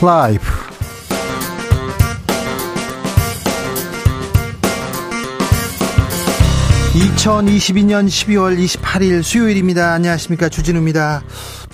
[0.00, 0.44] 라이브
[6.94, 9.92] 2022년 12월 28일 수요일입니다.
[9.92, 10.48] 안녕하십니까.
[10.48, 11.22] 주진우입니다.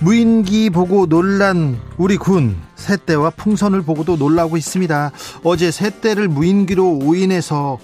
[0.01, 2.57] 무인기 보고 놀란 우리 군.
[2.77, 5.13] 새떼와 풍선을 보고도 놀라고 있습니다.
[5.43, 7.79] 어제 새떼를 무인기로 오인해서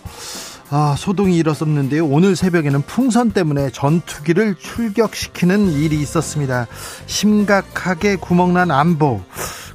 [0.70, 2.06] 아, 소동이 일었었는데요.
[2.06, 6.66] 오늘 새벽에는 풍선 때문에 전투기를 출격시키는 일이 있었습니다.
[7.06, 9.22] 심각하게 구멍난 안보.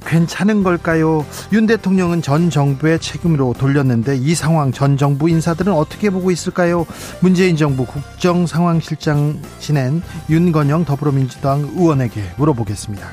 [0.06, 1.26] 괜찮은 걸까요?
[1.52, 6.86] 윤 대통령은 전 정부의 책임으로 돌렸는데 이 상황 전 정부 인사들은 어떻게 보고 있을까요?
[7.20, 13.06] 문재인 정부 국정 상황실장 지낸 윤건영 더불어민주당 의원에게 물어보겠습니다.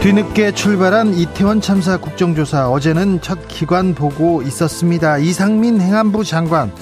[0.00, 5.18] 뒤늦게 출발한 이태원 참사 국정조사 어제는 첫 기관 보고 있었습니다.
[5.18, 6.72] 이상민 행안부 장관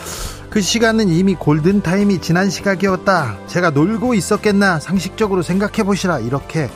[0.54, 3.38] 그 시간은 이미 골든 타임이 지난 시각이었다.
[3.48, 6.70] 제가 놀고 있었겠나 상식적으로 생각해 보시라 이렇게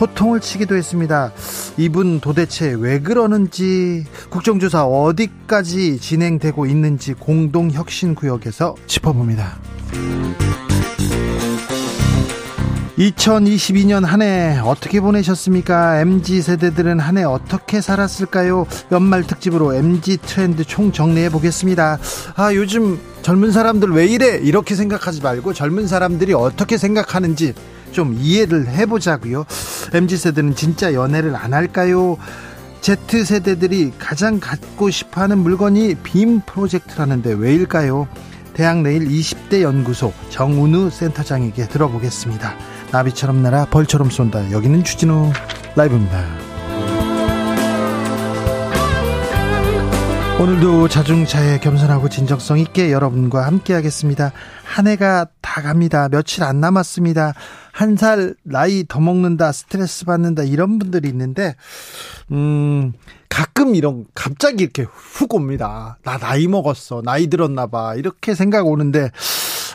[0.00, 1.32] 호통을 치기도 했습니다.
[1.76, 9.58] 이분 도대체 왜 그러는지 국정조사 어디까지 진행되고 있는지 공동혁신구역에서 짚어봅니다.
[12.98, 16.00] 2022년 한 해 어떻게 보내셨습니까?
[16.00, 18.66] MZ 세대들은 한 해 어떻게 살았을까요?
[18.90, 21.98] 연말 특집으로 MZ 트렌드 총 정리해 보겠습니다.
[22.34, 24.38] 아, 요즘 젊은 사람들 왜 이래?
[24.38, 27.54] 이렇게 생각하지 말고 젊은 사람들이 어떻게 생각하는지
[27.92, 29.44] 좀 이해를 해 보자고요.
[29.94, 32.16] MZ 세대는 진짜 연애를 안 할까요?
[32.80, 38.08] Z 세대들이 가장 갖고 싶어 하는 물건이 빔 프로젝트라는데 왜일까요?
[38.54, 42.56] 대학 내일 20대 연구소 정운우 센터장에게 들어보겠습니다.
[42.92, 44.50] 나비처럼 날아 벌처럼 쏜다.
[44.50, 45.32] 여기는 주진우
[45.76, 46.24] 라이브입니다.
[50.40, 54.32] 오늘도 자중차에 겸손하고 진정성 있게 여러분과 함께 하겠습니다.
[54.64, 56.08] 한 해가 다 갑니다.
[56.08, 57.34] 며칠 안 남았습니다.
[57.72, 61.54] 한 살 나이 더 먹는다, 스트레스 받는다, 이런 분들이 있는데,
[62.32, 62.92] 음,
[63.28, 65.96] 가끔 이런, 갑자기 이렇게 훅 옵니다.
[66.02, 67.02] 나 나이 먹었어.
[67.04, 67.94] 나이 들었나 봐.
[67.94, 69.10] 이렇게 생각 오는데,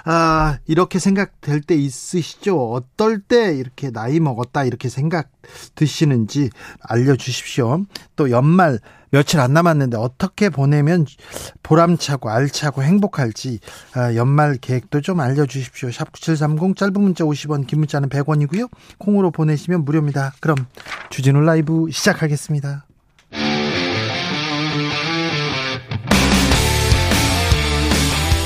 [0.05, 2.73] 아, 이렇게 생각될 때 있으시죠?
[2.73, 5.29] 어떨 때 이렇게 나이 먹었다 이렇게 생각
[5.75, 6.49] 드시는지
[6.81, 7.85] 알려주십시오.
[8.15, 8.79] 또 연말
[9.11, 11.05] 며칠 안 남았는데 어떻게 보내면
[11.61, 13.59] 보람차고 알차고 행복할지
[13.95, 15.91] 아, 연말 계획도 좀 알려주십시오.
[15.91, 18.69] 샵 9730 짧은 문자 50원 긴 문자는 100원이고요.
[18.97, 20.33] 콩으로 보내시면 무료입니다.
[20.41, 20.57] 그럼
[21.11, 22.85] 주진우 라이브 시작하겠습니다.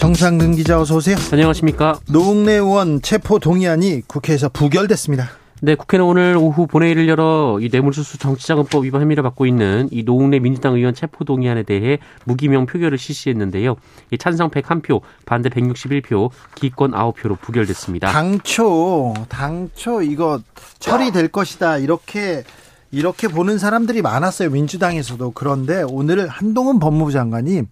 [0.00, 1.16] 정상근 기자 어서 오세요.
[1.30, 2.00] 안녕하십니까.
[2.08, 5.28] 노웅래 의원 체포 동의안이 국회에서 부결됐습니다.
[5.60, 10.38] 네, 국회는 오늘 오후 본회의를 열어 이 뇌물수수 정치자금법 위반 혐의를 받고 있는 이 노웅래
[10.38, 13.76] 민주당 의원 체포 동의안에 대해 무기명 표결을 실시했는데요.
[14.10, 18.10] 이 찬성 101표, 반대 161표, 기권 9표로 부결됐습니다.
[18.10, 20.40] 당초 당초 이거
[20.78, 22.42] 처리될 것이다 이렇게
[22.90, 27.64] 이렇게 보는 사람들이 많았어요 민주당에서도 그런데 오늘 한동훈 법무부 장관이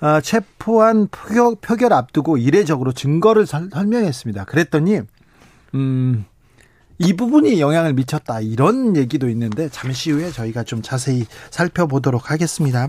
[0.00, 4.44] 어, 체포한 표결, 표결 앞두고 이례적으로 증거를 설, 설명했습니다.
[4.44, 5.00] 그랬더니
[5.74, 6.24] 음,
[6.98, 12.88] 이 부분이 영향을 미쳤다 이런 얘기도 있는데 잠시 후에 저희가 좀 자세히 살펴보도록 하겠습니다.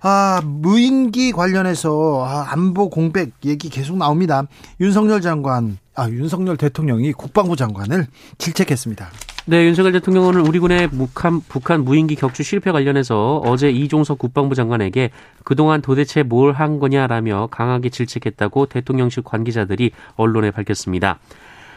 [0.00, 4.44] 아, 무인기 관련해서 아, 안보 공백 얘기 계속 나옵니다.
[4.80, 8.06] 윤석열 장관, 아, 윤석열 대통령이 국방부 장관을
[8.38, 9.10] 질책했습니다.
[9.48, 15.10] 네, 윤석열 대통령은 우리 군의 북한, 북한 무인기 격추 실패 관련해서 어제 이종석 국방부 장관에게
[15.44, 21.20] 그동안 도대체 뭘 한 거냐라며 강하게 질책했다고 대통령실 관계자들이 언론에 밝혔습니다.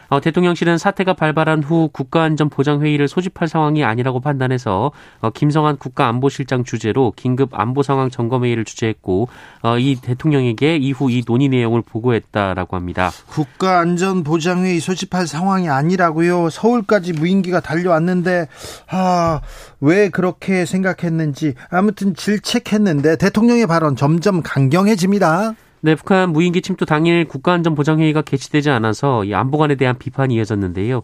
[0.10, 4.92] 어, 대통령실은 사태가 발발한 후 국가안전보장회의를 소집할 상황이 아니라고 판단해서
[5.22, 9.30] 어, 김성한 국가안보실장 주재로 긴급 안보 상황 점검회의를 주재했고
[9.62, 13.12] 어, 이 대통령에게 이후 이 논의 내용을 보고했다라고 합니다.
[13.28, 16.50] 국가안전보장회의 소집할 상황이 아니라고요.
[16.50, 18.48] 서울까지 무인기가 달려왔는데
[18.90, 19.42] 아,
[19.80, 25.54] 왜 그렇게 생각했는지 아무튼 질책했는데 대통령의 발언 점점 강경해집니다.
[25.82, 31.02] 네, 북한 무인기 침투 당일 국가안전보장회의가 개최되지 않아서 이 안보관에 대한 비판이 이어졌는데요.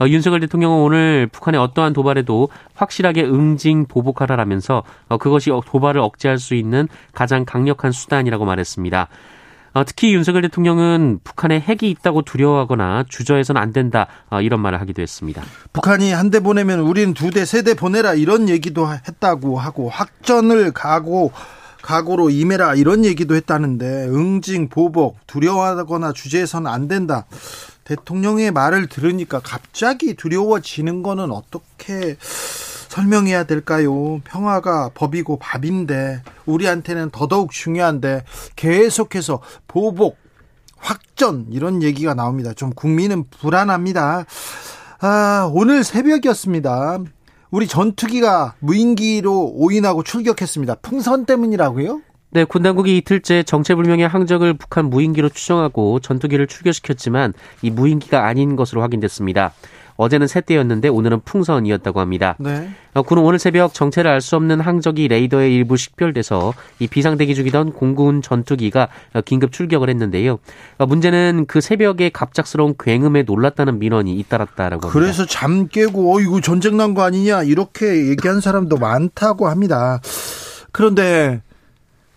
[0.00, 6.54] 어, 윤석열 대통령은 오늘 북한의 어떠한 도발에도 확실하게 응징 보복하라라면서 어, 그것이 도발을 억제할 수
[6.54, 9.08] 있는 가장 강력한 수단이라고 말했습니다.
[9.74, 15.02] 어, 특히 윤석열 대통령은 북한에 핵이 있다고 두려워하거나 주저해서는 안 된다 어, 이런 말을 하기도
[15.02, 15.42] 했습니다.
[15.72, 20.72] 북한이 한 대 보내면 우리는 두 대, 세 대 보내라 이런 얘기도 했다고 하고 확전을
[20.72, 21.32] 가고
[21.88, 27.24] 각오로 임해라 이런 얘기도 했다는데 응징 보복 두려워하거나 주저해서는 안 된다.
[27.84, 34.20] 대통령의 말을 들으니까 갑자기 두려워지는 거는 어떻게 설명해야 될까요?
[34.24, 38.24] 평화가 법이고 밥인데 우리한테는 더더욱 중요한데
[38.54, 40.18] 계속해서 보복,
[40.76, 42.52] 확전 이런 얘기가 나옵니다.
[42.52, 44.26] 좀 국민은 불안합니다.
[45.00, 46.98] 아, 오늘 새벽이었습니다.
[47.50, 50.76] 우리 전투기가 무인기로 오인하고 출격했습니다.
[50.76, 52.02] 풍선 때문이라고요?
[52.30, 58.82] 네, 군 당국이 이틀째 정체불명의 항적을 북한 무인기로 추정하고 전투기를 출격시켰지만 이 무인기가 아닌 것으로
[58.82, 59.52] 확인됐습니다.
[59.98, 62.36] 어제는 새떼였는데 오늘은 풍선이었다고 합니다.
[62.38, 62.70] 네.
[62.94, 67.72] 어, 군은 오늘 새벽 정체를 알 수 없는 항적이 레이더에 일부 식별돼서 이 비상대기 중이던
[67.72, 68.88] 공군 전투기가
[69.24, 70.38] 긴급 출격을 했는데요.
[70.78, 74.92] 어, 문제는 그 새벽에 갑작스러운 굉음에 놀랐다는 민원이 잇따랐다라고 합니다.
[74.92, 80.00] 그래서 잠 깨고 어이구 전쟁 난 거 아니냐 이렇게 얘기한 사람도 많다고 합니다.
[80.72, 81.42] 그런데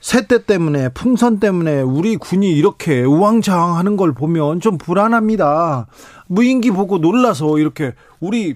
[0.02, 5.86] 새떼 때문에 풍선 때문에 우리 군이 이렇게 우왕좌왕하는 걸 보면 좀 불안합니다.
[6.28, 8.56] 무인기 보고 놀라서 이렇게 우리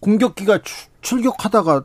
[0.00, 0.60] 공격기가
[1.02, 1.84] 출격하다가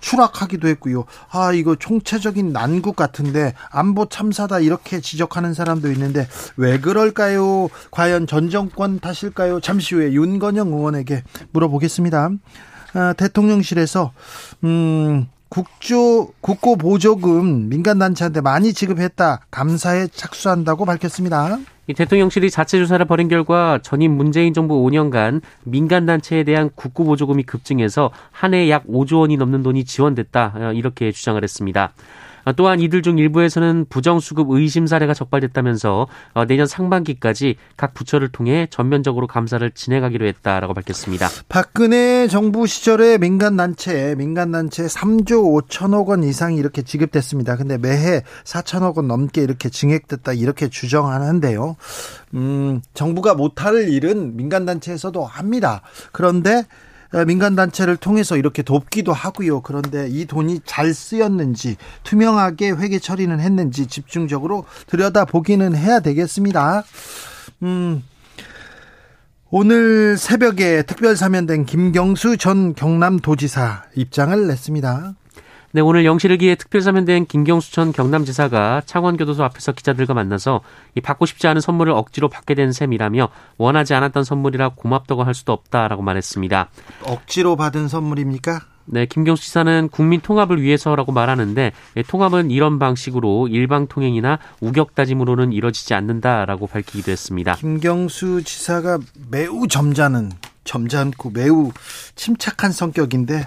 [0.00, 1.04] 추락하기도 했고요.
[1.30, 6.26] 아, 이거 총체적인 난국 같은데 안보 참사다 이렇게 지적하는 사람도 있는데
[6.56, 7.68] 왜 그럴까요?
[7.90, 9.60] 과연 전 정권 탓일까요?
[9.60, 12.30] 잠시 후에 윤건영 의원에게 물어보겠습니다.
[12.94, 14.12] 아, 대통령실에서
[14.64, 21.58] 음 국조 국고 보조금 민간 단체한테 많이 지급했다 감사에 착수한다고 밝혔습니다.
[21.86, 27.44] 이 대통령실이 자체 조사를 벌인 결과 전임 문재인 정부 5년간 민간 단체에 대한 국고 보조금이
[27.44, 31.92] 급증해서 한 해 약 5조 원이 넘는 돈이 지원됐다 어, 이렇게 주장을 했습니다.
[32.48, 38.66] 어, 또한 이들 중 일부에서는 부정수급 의심 사례가 적발됐다면서 어, 내년 상반기까지 각 부처를 통해
[38.70, 41.28] 전면적으로 감사를 진행하기로 했다라고 밝혔습니다.
[41.50, 47.56] 박근혜 정부 시절에 민간 단체, 민간 단체 3조 5천억 원 이상이 이렇게 지급됐습니다.
[47.56, 51.76] 근데 매해 4천억 원 넘게 이렇게 증액됐다 이렇게 주장하는데요.
[52.32, 55.82] 음, 정부가 못할 일은 민간 단체에서도 합니다.
[56.12, 56.64] 그런데
[57.26, 59.62] 민간 단체를 통해서 이렇게 돕기도 하고요.
[59.62, 66.84] 그런데 이 돈이 잘 쓰였는지 투명하게 회계 처리는 했는지 집중적으로 들여다 보기는 해야 되겠습니다.
[67.62, 68.02] 음,
[69.50, 75.14] 오늘 새벽에 특별 사면된 김경수 전 경남도지사 입장을 냈습니다.
[75.72, 80.62] 네, 오늘 영시를 기해 특별사면된 김경수 전 경남지사가 창원교도소 앞에서 기자들과 만나서
[80.94, 83.28] 이 받고 싶지 않은 선물을 억지로 받게 된 셈이라며
[83.58, 86.70] 원하지 않았던 선물이라 고맙다고 할 수도 없다라고 말했습니다.
[87.04, 88.60] 억지로 받은 선물입니까?
[88.86, 95.52] 네, 김경수 지사는 국민 통합을 위해서라고 말하는데 예, 통합은 이런 방식으로 일방 통행이나 우격 다짐으로는
[95.52, 97.56] 이뤄지지 않는다라고 밝히기도 했습니다.
[97.56, 98.98] 김경수 지사가
[99.30, 100.32] 매우 점잖은
[100.68, 101.72] 점잖고 매우
[102.14, 103.46] 침착한 성격인데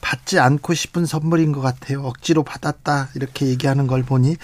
[0.00, 2.02] 받지 않고 싶은 선물인 것 같아요.
[2.02, 4.36] 억지로 받았다 이렇게 얘기하는 걸 보니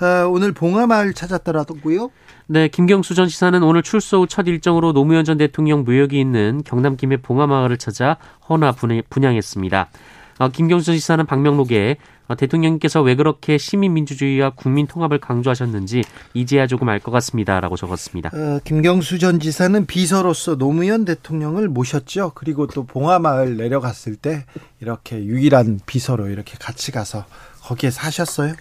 [0.00, 2.10] 어, 오늘 봉화마을 찾았더라고요.
[2.46, 6.96] 네, 김경수 전 시사는 오늘 출소 후 첫 일정으로 노무현 전 대통령 묘역이 있는 경남
[6.96, 8.16] 김해 봉화마을을 찾아
[8.48, 8.72] 헌화
[9.10, 9.90] 분양했습니다.
[10.38, 11.96] 어, 김경수 지사는 박명록에
[12.28, 18.30] 어, 대통령께서 왜 그렇게 시민민주주의와 국민 통합을 강조하셨는지 이제야 조금 알 것 같습니다라고 적었습니다.
[18.32, 22.32] 어, 김경수 전 지사는 비서로서 노무현 대통령을 모셨죠.
[22.34, 24.46] 그리고 또 봉화마을 내려갔을 때
[24.80, 27.24] 이렇게 유일한 비서로 이렇게 같이 가서
[27.62, 28.54] 거기에 사셨어요.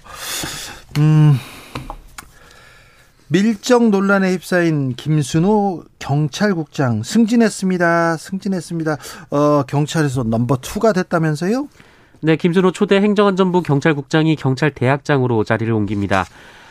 [0.98, 1.36] 음.
[3.32, 8.18] 밀정 논란에 휩싸인 김순호 경찰국장 승진했습니다.
[8.18, 8.98] 승진했습니다.
[9.30, 11.70] 어, 경찰에서 넘버 투가 됐다면서요?
[12.24, 16.26] 네, 김순호 초대 행정안전부 경찰국장이 경찰 대학장으로 자리를 옮깁니다.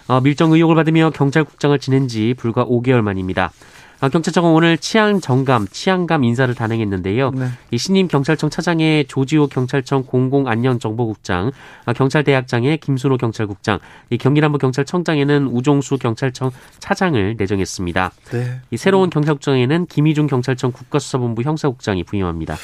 [0.07, 3.53] 어, 밀정 의혹을 받으며 경찰국장을 지낸 지 불과 5개월 만입니다.
[4.01, 7.31] 어, 경찰청은 오늘 치안 정감, 치안감 인사를 단행했는데요.
[7.33, 7.49] 네.
[7.71, 11.53] 이 신임 경찰청 차장의 조지호 경찰청 공공안전정보국장,
[11.85, 13.79] 어, 경찰대학장의 김순호 경찰국장,
[14.09, 18.11] 이 경기남부 경찰청장에는 우종수 경찰청 차장을 내정했습니다.
[18.33, 18.61] 네.
[18.71, 22.57] 이 새로운 경찰국장에는 김희중 경찰청 국가수사본부 형사국장이 부임합니다.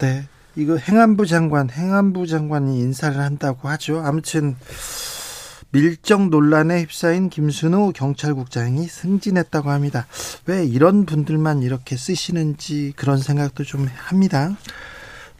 [0.00, 0.24] 네.
[0.56, 4.02] 이거 행안부 장관, 행안부 장관이 인사를 한다고 하죠.
[4.04, 4.56] 아무튼
[5.72, 10.06] 밀정 논란에 휩싸인 김순호 경찰국장이 승진했다고 합니다.
[10.46, 14.54] 왜 이런 분들만 이렇게 쓰시는지 그런 생각도 좀 합니다.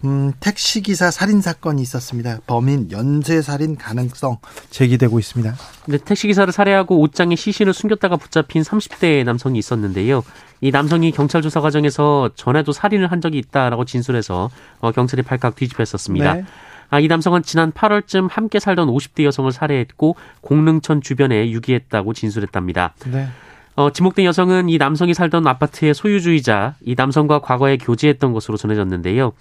[0.04, 2.40] 음, 택시기사 살인 사건이 있었습니다.
[2.46, 4.38] 범인 연쇄 살인 가능성
[4.70, 5.54] 제기되고 있습니다.
[5.86, 10.24] 네, 택시기사를 살해하고 옷장에 시신을 숨겼다가 붙잡힌 30대 남성이 있었는데요.
[10.60, 16.34] 이 남성이 경찰 조사 과정에서 전에도 살인을 한 적이 있다라고 진술해서 어, 경찰이 발칵 뒤집혔었습니다.
[16.34, 16.44] 네.
[16.92, 22.92] 아, 이 남성은 지난 8월쯤 함께 살던 50대 여성을 살해했고 공릉천 주변에 유기했다고 진술했답니다.
[23.10, 23.28] 네.
[23.76, 29.32] 어, 지목된 여성은 이 남성이 살던 아파트의 소유주이자 이 남성과 과거에 교제했던 것으로 전해졌는데요.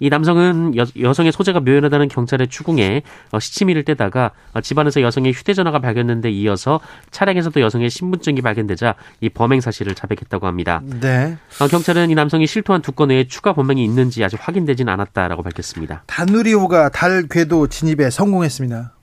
[0.00, 5.78] 이 남성은 여, 성의 소재가 묘연하다는 경찰의 추궁에 어, 시치미를 떼다가 어, 집안에서 여성의 휴대전화가
[5.78, 10.82] 발견된데 이어서 차량에서도 여성의 신분증이 발견되자 이 범행 사실을 자백했다고 합니다.
[10.84, 11.36] 네.
[11.60, 16.02] 어, 경찰은 이 남성이 실토한 두건 외에 추가 범행이 있는지 아직 확인되진 않았다라고 밝혔습니다.
[16.06, 18.95] 다누리호가 달 궤도 진입에 성공했습니다.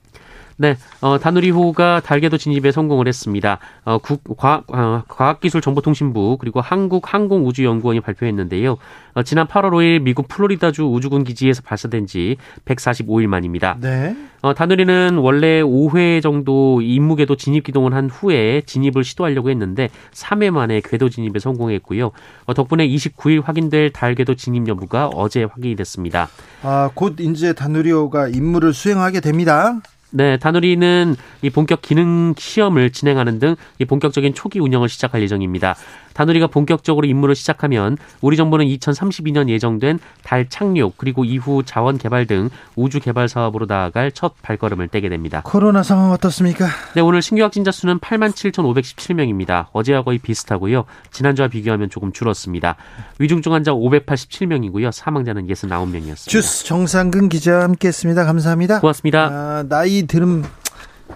[0.58, 3.60] 네, 어, 다누리호가 달궤도 진입에 성공을 했습니다.
[3.86, 8.78] 어, 국, 과학, 어, 과학기술정보통신부 그리고 한국항공우주연구원이 발표했는데요.
[9.16, 13.78] 어, 지난 8월 5일 미국 플로리다주 우주군 기지에서 발사된 지 145일 만입니다.
[13.80, 14.16] 네.
[14.42, 20.82] 어, 다누리는 원래 5회 정도 임무궤도 진입 기동을 한 후에 진입을 시도하려고 했는데 3회 만에
[20.84, 22.12] 궤도 진입에 성공했고요.
[22.46, 26.28] 어, 덕분에 29일 확인될 달 궤도 진입 여부가 어제 확인이 됐습니다.
[26.62, 29.80] 아, 곧 이제 다누리호가 임무를 수행하게 됩니다.
[30.16, 35.76] 네, 다누리는 이 본격 기능 시험을 진행하는 등 이 본격적인 초기 운영을 시작할 예정입니다.
[36.14, 42.50] 다누리가 본격적으로 임무를 시작하면 우리 정부는 2032년 예정된 달 착륙 그리고 이후 자원 개발 등
[42.76, 45.42] 우주 개발 사업으로 나아갈 첫 발걸음을 떼게 됩니다.
[45.44, 46.68] 코로나 상황 어떻습니까?
[46.96, 49.68] 네, 오늘 신규 확진자 수는 87,517명입니다.
[49.72, 50.86] 어제와 거의 비슷하고요.
[51.12, 52.76] 지난주와 비교하면 조금 줄었습니다.
[53.20, 54.92] 위중증 환자 587명이고요.
[54.92, 56.30] 사망자는 69명이었습니다.
[56.30, 58.26] 주스 정상근 기자와 함께했습니다.
[58.26, 58.80] 감사합니다.
[58.80, 59.30] 고맙습니다.
[59.32, 60.44] 아, 나이 들음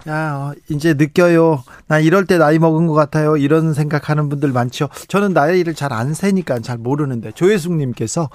[0.06, 1.62] 야, 어, 이제 느껴요.
[1.86, 3.36] 나 이럴 때 나이 먹은 것 같아요.
[3.36, 4.88] 이런 생각하는 분들 많죠.
[5.08, 8.28] 저는 나이를 잘 안 세니까 잘 모르는데 조혜숙님께서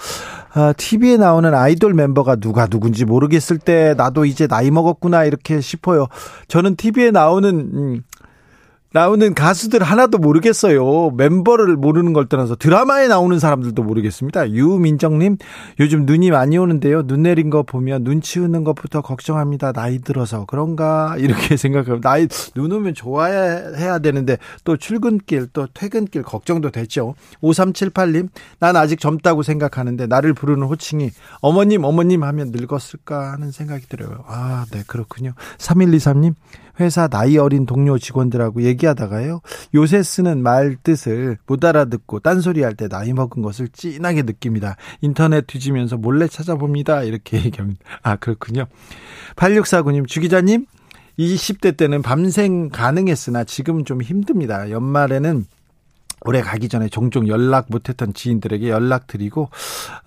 [0.56, 6.08] 어, TV에 나오는 아이돌 멤버가 누가 누군지 모르겠을 때 나도 이제 나이 먹었구나 이렇게 싶어요.
[6.48, 8.04] 저는 TV에 나오는 음,
[8.94, 11.10] 나오는 가수들 하나도 모르겠어요.
[11.18, 14.52] 멤버를 모르는 걸 떠나서 드라마에 나오는 사람들도 모르겠습니다.
[14.52, 15.38] 유민정님,
[15.80, 17.02] 요즘 눈이 많이 오는데요.
[17.08, 19.72] 눈 내린 거 보면 눈 치우는 것부터 걱정합니다.
[19.72, 26.70] 나이 들어서 그런가 이렇게 생각하면 나이 눈 오면 좋아해야 되는데 또 출근길 또 퇴근길 걱정도
[26.70, 27.16] 되죠.
[27.42, 31.10] 5378님, 난 아직 젊다고 생각하는데 나를 부르는 호칭이
[31.42, 34.24] 어머님 어머님 하면 늙었을까 하는 생각이 들어요.
[34.28, 35.34] 아, 네 그렇군요.
[35.58, 36.36] 3123님,
[36.80, 39.42] 회사 나이 어린 동료 직원들하고 얘기하다가요.
[39.76, 44.76] 요새 쓰는 말 뜻을 못 알아듣고 딴소리 할 때 나이 먹은 것을 찐하게 느낍니다.
[45.02, 47.04] 인터넷 뒤지면서 몰래 찾아봅니다.
[47.04, 47.80] 이렇게 얘기합니다.
[48.02, 48.66] 아, 그렇군요.
[49.36, 50.66] 8649님, 주기자님,
[51.20, 54.72] 20대 때는 밤생 가능했으나 지금 좀 힘듭니다.
[54.72, 55.46] 연말에는
[56.26, 59.50] 올해 가기 전에 종종 연락 못했던 지인들에게 연락드리고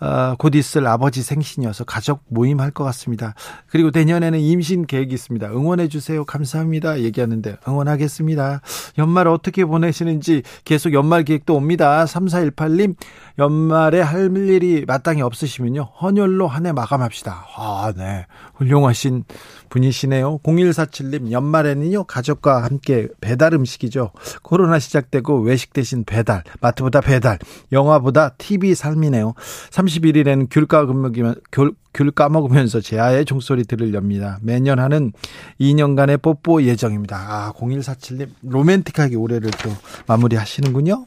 [0.01, 3.35] 어, 곧 있을 아버지 생신이어서 가족 모임 할 것 같습니다.
[3.69, 5.49] 그리고 내년에는 임신 계획이 있습니다.
[5.49, 6.25] 응원해 주세요.
[6.25, 7.01] 감사합니다.
[7.01, 8.61] 얘기하는데 응원하겠습니다.
[8.99, 12.05] 연말 어떻게 보내시는지 계속 연말 계획도 옵니다.
[12.05, 12.97] 3418님
[13.39, 15.83] 연말에 할 일이 마땅히 없으시면요.
[16.03, 17.47] 헌혈로 한 해 마감합시다.
[17.57, 18.27] 아, 네.
[18.57, 19.25] 훌륭하신
[19.69, 20.39] 분이시네요.
[20.39, 22.05] 0147님 연말에는요.
[22.05, 24.11] 가족과 함께 배달 음식이죠.
[24.43, 27.39] 코로나 시작되고 외식 대신 배달, 마트보다 배달,
[27.73, 29.35] 영화보다 TV 삶이네요.
[29.71, 34.39] 31일에는 귤 까먹으면 귤, 귤 까먹으면서 제 아의 종소리 들으렵니다.
[34.43, 35.13] 매년 하는
[35.61, 37.17] 2년간의 뽀뽀 예정입니다.
[37.17, 39.71] 아, 0147님 로맨틱하게 올해를 또
[40.07, 41.07] 마무리 하시는군요.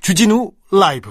[0.00, 1.10] 주진우 라이브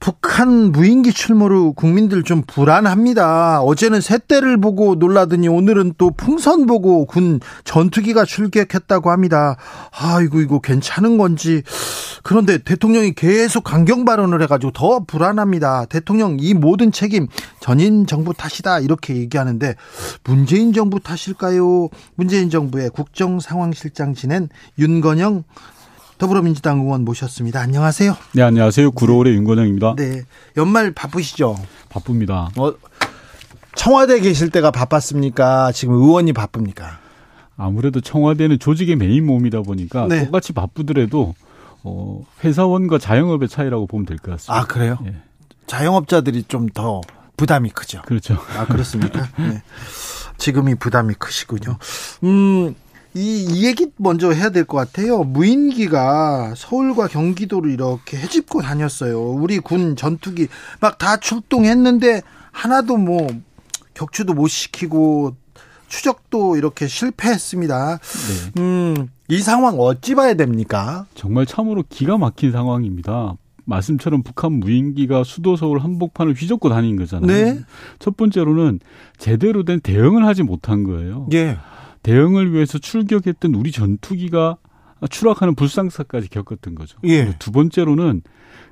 [0.00, 3.60] 북한 무인기 출몰로 국민들 좀 불안합니다.
[3.62, 9.56] 어제는 새떼를 보고 놀라더니 오늘은 또 풍선 보고 군 전투기가 출격했다고 합니다.
[9.90, 11.62] 아이고 이거 괜찮은 건지
[12.22, 15.86] 그런데 대통령이 계속 강경 발언을 해가지고 더 불안합니다.
[15.86, 17.26] 대통령 이 모든 책임
[17.60, 19.74] 전인 정부 탓이다 이렇게 얘기하는데
[20.22, 21.88] 문재인 정부 탓일까요?
[22.14, 25.42] 문재인 정부의 국정상황실장 지낸 윤건영
[26.18, 27.60] 더불어민주당 의원 모셨습니다.
[27.60, 28.16] 안녕하세요.
[28.34, 28.90] 네, 안녕하세요.
[28.92, 29.94] 구로울의 윤건영입니다.
[29.96, 30.22] 네.
[30.56, 31.56] 연말 바쁘시죠?
[31.88, 32.50] 바쁩니다.
[32.56, 32.72] 어,
[33.76, 35.70] 청와대 계실 때가 바빴습니까?
[35.72, 36.98] 지금 의원이 바쁩니까?
[37.56, 40.24] 아무래도 청와대는 조직의 메인 몸이다 보니까 네.
[40.24, 41.34] 똑같이 바쁘더라도
[41.84, 44.60] 어, 회사원과 자영업의 차이라고 보면 될 것 같습니다.
[44.60, 44.98] 아, 그래요?
[45.06, 45.14] 예.
[45.66, 47.00] 자영업자들이 좀 더
[47.36, 48.02] 부담이 크죠.
[48.02, 48.36] 그렇죠.
[48.56, 49.28] 아, 그렇습니까?
[49.38, 49.62] 네.
[50.38, 51.78] 지금이 부담이 크시군요.
[52.24, 52.74] 음,
[53.18, 55.24] 이, 이 얘기 먼저 해야 될 것 같아요.
[55.24, 59.20] 무인기가 서울과 경기도를 이렇게 해집고 다녔어요.
[59.20, 60.48] 우리 군 전투기
[60.80, 62.22] 막 다 출동했는데
[62.52, 63.26] 하나도 뭐
[63.94, 65.34] 격추도 못 시키고
[65.88, 67.98] 추적도 이렇게 실패했습니다.
[67.98, 68.60] 네.
[68.62, 71.06] 음, 이 상황 어찌 봐야 됩니까?
[71.14, 73.34] 정말 참으로 기가 막힌 상황입니다.
[73.64, 77.26] 말씀처럼 북한 무인기가 수도 서울 한복판을 휘젓고 다닌 거잖아요.
[77.26, 77.60] 네.
[77.98, 78.80] 첫 번째로는
[79.18, 81.26] 제대로 된 대응을 하지 못한 거예요.
[81.32, 81.58] 예.
[82.02, 84.56] 대응을 위해서 출격했던 우리 전투기가
[85.10, 86.98] 추락하는 불상사까지 겪었던 거죠.
[87.04, 87.34] 예.
[87.38, 88.22] 두 번째로는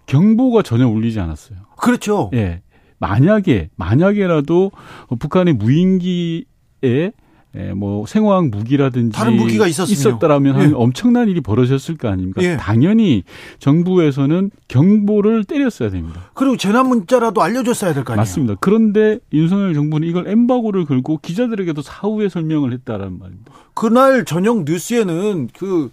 [0.06, 1.58] 경보가 전혀 울리지 않았어요.
[1.76, 2.30] 그렇죠.
[2.34, 2.62] 예.
[2.98, 4.72] 만약에 만약에라도
[5.18, 7.12] 북한의 무인기에
[7.58, 10.72] 예, 뭐 생화학 무기라든지 다른 무기가 있었다라면 예.
[10.74, 12.42] 엄청난 일이 벌어졌을 거 아닙니까?
[12.42, 12.56] 예.
[12.58, 13.22] 당연히
[13.58, 16.30] 정부에서는 경보를 때렸어야 됩니다.
[16.34, 18.20] 그리고 재난 문자라도 알려줬어야 될 거 아니에요?
[18.20, 18.54] 맞습니다.
[18.60, 23.52] 그런데 윤석열 정부는 이걸 엠바고를 걸고 기자들에게도 사후에 설명을 했다라는 말입니다.
[23.74, 25.90] 그날 저녁 뉴스에는 그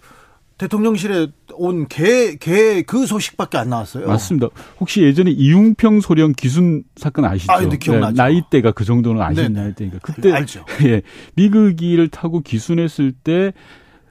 [0.58, 4.06] 대통령실에 온 개 개 그 소식밖에 안 나왔어요.
[4.06, 4.48] 맞습니다.
[4.80, 7.52] 혹시 예전에 이웅평 소령 기순 사건 아시죠?
[7.52, 8.12] 아, 네, 기억나죠.
[8.14, 10.64] 네, 나이대가 그 정도는 아시는 나이대니까 그때 알죠.
[10.86, 11.02] 예,
[11.34, 13.52] 미그기를 타고 기순했을 때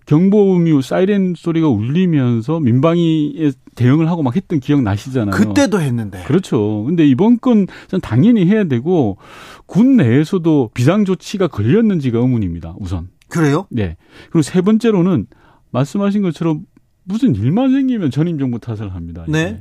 [0.05, 5.31] 경보음이 사이렌 소리가 울리면서 민방위에 대응을 하고 막 했던 기억 나시잖아요.
[5.31, 6.23] 그때도 했는데.
[6.25, 6.83] 그렇죠.
[6.85, 7.67] 근데 이번 건
[8.01, 9.17] 당연히 해야 되고
[9.65, 12.75] 군 내에서도 비상 조치가 걸렸는지가 의문입니다.
[12.79, 13.07] 우선.
[13.29, 13.65] 그래요?
[13.69, 13.95] 네.
[14.29, 15.27] 그리고 세 번째로는
[15.73, 16.65] 말씀하신 것처럼
[17.03, 19.25] 무슨 일만 생기면 전임 정부 탓을 합니다.
[19.27, 19.59] 네.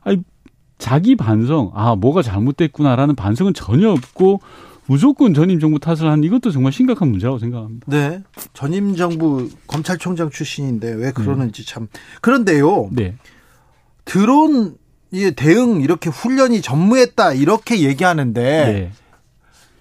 [0.00, 0.22] 아니
[0.78, 4.40] 자기 반성, 아 뭐가 잘못됐구나라는 반성은 전혀 없고
[4.86, 7.86] 무조건 전임 정부 탓을 한 이것도 정말 심각한 문제라고 생각합니다.
[7.86, 8.22] 네.
[8.54, 11.72] 전임 정부 검찰총장 출신인데 왜 그러는지 네.
[11.72, 11.88] 참.
[12.20, 12.88] 그런데요.
[12.90, 13.14] 네.
[14.04, 14.76] 드론
[15.36, 18.92] 대응 이렇게 훈련이 전무했다 이렇게 얘기하는데 네.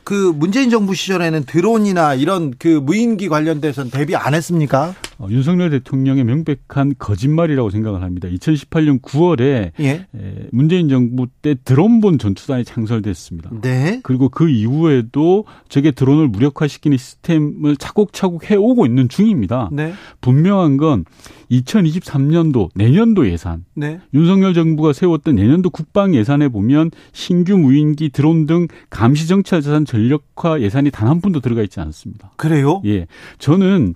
[0.10, 4.96] 그 문재인 정부 시절에는 드론이나 이런 그 무인기 관련돼서는 대비 안 했습니까?
[5.20, 8.28] 어, 윤석열 대통령의 명백한 거짓말이라고 생각을 합니다.
[8.28, 10.08] 2018년 9월에 예?
[10.52, 13.52] 문재인 정부 때 드론본 전투단이 창설됐습니다.
[13.62, 14.00] 네.
[14.02, 19.70] 그리고 그 이후에도 저게 드론을 무력화시키는 시스템을 차곡차곡 해오고 있는 중입니다.
[19.72, 19.94] 네.
[20.22, 21.06] 분명한 건
[21.52, 24.00] 2023년도 내년도 예산 네.
[24.14, 30.62] 윤석열 정부가 세웠던 내년도 국방 예산에 보면 신규 무인기 드론 등 감시 정찰 자산 전력화
[30.62, 32.32] 예산이 단 한 푼도 들어가 있지 않습니다.
[32.36, 32.84] 그래요?
[32.86, 33.08] 예.
[33.40, 33.96] 저는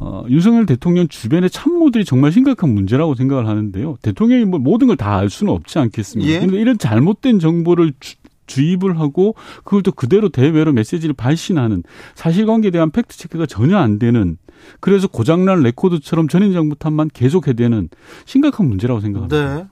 [0.00, 3.96] 어, 윤석열 대통령 주변의 참모들이 정말 심각한 문제라고 생각을 하는데요.
[4.02, 6.32] 대통령이 뭐 모든 걸 다 알 수는 없지 않겠습니까?
[6.32, 6.38] 예?
[6.40, 8.16] 그런데 이런 잘못된 정보를 주,
[8.48, 11.84] 주입을 하고 그걸 또 그대로 대외로 메시지를 발신하는
[12.16, 14.36] 사실관계에 대한 팩트 체크가 전혀 안 되는
[14.80, 17.88] 그래서 고장난 레코드처럼 전인 정부 탓만 계속해야 되는
[18.24, 19.54] 심각한 문제라고 생각합니다.
[19.56, 19.66] 네.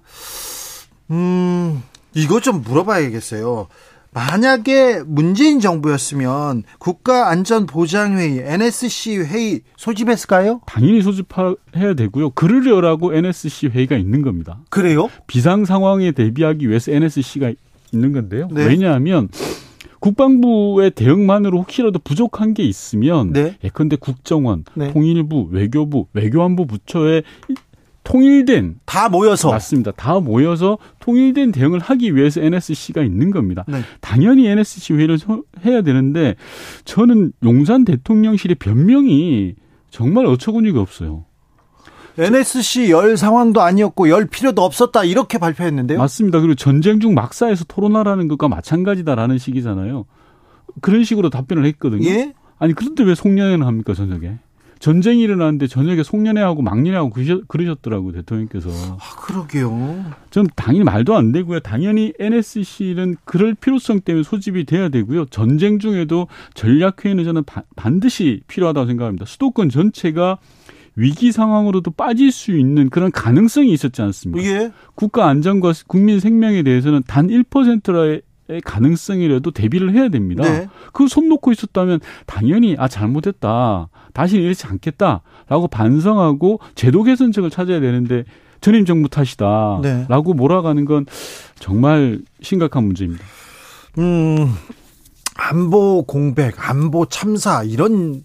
[1.11, 1.83] 음,
[2.15, 3.69] 이거 좀 물어봐야겠어요.
[4.15, 10.61] 만약에 문재인 정부였으면 국가안전보장회의 NSC 회의 소집했을까요?
[10.67, 12.31] 당연히 소집해야 되고요.
[12.31, 14.61] 그러려라고 NSC 회의가 있는 겁니다.
[14.69, 15.09] 그래요?
[15.27, 17.53] 비상 상황에 대비하기 위해서 NSC가
[17.93, 18.49] 있는 건데요.
[18.53, 18.67] 네.
[18.67, 19.29] 왜냐하면
[20.03, 23.57] 국방부의 대응만으로 혹시라도 부족한 게 있으면 네.
[23.63, 24.93] 예컨대 국정원, 네.
[24.93, 27.23] 통일부, 외교부, 외교안보 부처의
[28.03, 29.93] 통일된 다 모여서 맞습니다.
[29.93, 33.65] 다 모여서 통일된 대응을 하기 위해서 NSC가 있는 겁니다.
[33.69, 33.79] 네.
[34.01, 35.19] 당연히 NSC 회의를
[35.65, 36.35] 해야 되는데
[36.85, 39.55] 저는 용산 대통령실의 변명이
[39.91, 41.27] 정말 어처구니가 없어요.
[42.19, 45.99] NSC 열 상황도 아니었고 열 필요도 없었다 이렇게 발표했는데요.
[45.99, 46.41] 맞습니다.
[46.41, 50.05] 그리고 전쟁 중 막사에서 토론하라는 것과 마찬가지다라는 식이잖아요.
[50.81, 52.09] 그런 식으로 답변을 했거든요.
[52.09, 52.35] 예?
[52.59, 54.39] 아니 그런데 왜 송년회는 합니까 저녁에?
[54.83, 58.69] 전쟁이 일어났는데 저녁에 송년회하고 막년회하고 그러셨, 더라고요 대통령께서.
[58.71, 60.05] 아, 그러게요.
[60.31, 61.61] 전 당연히 말도 안 되고요.
[61.61, 65.27] 당연히 NSC는 그럴 필요성 때문에 소집이 돼야 되고요.
[65.27, 69.25] 전쟁 중에도 전략회의는 저는 바, 반드시 필요하다고 생각합니다.
[69.25, 70.39] 수도권 전체가
[70.97, 74.47] 위기 상황으로도 빠질 수 있는 그런 가능성이 있었지 않습니까?
[74.47, 74.73] 예.
[74.95, 78.23] 국가 안전과 국민 생명에 대해서는 단 1%의
[78.65, 80.43] 가능성이라도 대비를 해야 됩니다.
[80.43, 80.69] 네.
[80.93, 83.89] 그손 놓고 있었다면 당연히 아 잘못했다.
[84.13, 88.25] 다시는 이러지 않겠다라고 반성하고 제도 개선책을 찾아야 되는데
[88.61, 90.07] 전임 정부 탓이다라고 네.
[90.35, 91.07] 몰아가는 건
[91.59, 93.25] 정말 심각한 문제입니다.
[93.99, 94.53] 음.
[95.35, 98.23] 안보 공백, 안보 참사 이런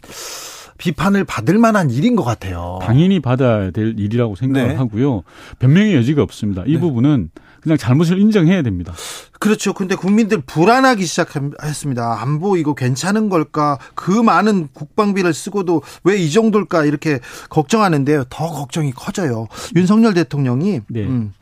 [0.77, 2.79] 비판을 받을 만한 일인 것 같아요.
[2.83, 4.75] 당연히 받아야 될 일이라고 생각을 네.
[4.75, 5.23] 하고요.
[5.59, 6.63] 변명의 여지가 없습니다.
[6.67, 6.79] 이 네.
[6.79, 7.29] 부분은
[7.61, 8.93] 그냥 잘못을 인정해야 됩니다.
[9.39, 9.73] 그렇죠.
[9.73, 12.21] 근데 국민들 불안하기 시작했습니다.
[12.21, 13.77] 안보 이거 괜찮은 걸까?
[13.95, 16.85] 그 많은 국방비를 쓰고도 왜 이 정도일까?
[16.85, 18.25] 이렇게 걱정하는데요.
[18.29, 19.47] 더 걱정이 커져요.
[19.75, 21.01] 윤석열 대통령이 네.
[21.01, 21.33] 음,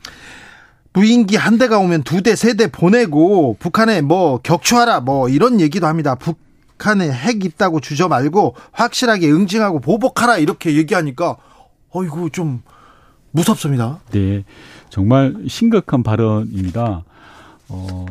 [0.92, 5.86] 무인기 한 대가 오면 두 대, 세 대 보내고 북한에 뭐 격추하라 뭐 이런 얘기도
[5.86, 6.14] 합니다.
[6.14, 6.38] 북
[6.78, 11.36] 한에 핵 있다고 주저 말고 확실하게 응징하고 보복하라 이렇게 얘기하니까
[11.90, 12.62] 어이구 좀
[13.30, 14.00] 무섭습니다.
[14.10, 14.44] 네.
[14.88, 17.04] 정말 심각한 발언입니다.
[17.68, 18.06] 어,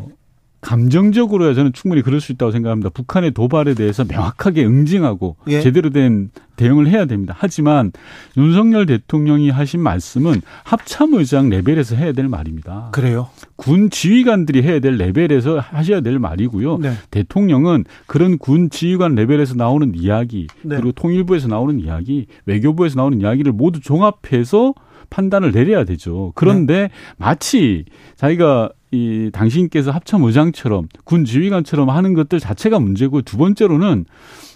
[0.66, 2.90] 감정적으로야 저는 충분히 그럴 수 있다고 생각합니다.
[2.90, 5.62] 북한의 도발에 대해서 명확하게 응징하고 예.
[5.62, 7.36] 제대로 된 대응을 해야 됩니다.
[7.38, 7.92] 하지만
[8.36, 12.90] 윤석열 대통령이 하신 말씀은 합참의장 레벨에서 해야 될 말입니다.
[12.94, 13.30] 그래요?
[13.56, 16.80] 군 지휘관들이 해야 될 레벨에서 하셔야 될 말이고요.
[16.80, 16.94] 네.
[17.12, 20.78] 대통령은 그런 군 지휘관 레벨에서 나오는 이야기 네.
[20.78, 24.74] 그리고 통일부에서 나오는 이야기, 외교부에서 나오는 이야기를 모두 종합해서
[25.12, 26.32] 판단을 내려야 되죠.
[26.34, 26.90] 그런데 네.
[27.18, 34.06] 마치 자기가 이 당신께서 합참의장처럼 군 지휘관처럼 하는 것들 자체가 문제고 두 번째로는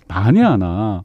[0.08, 1.04] 만에 하나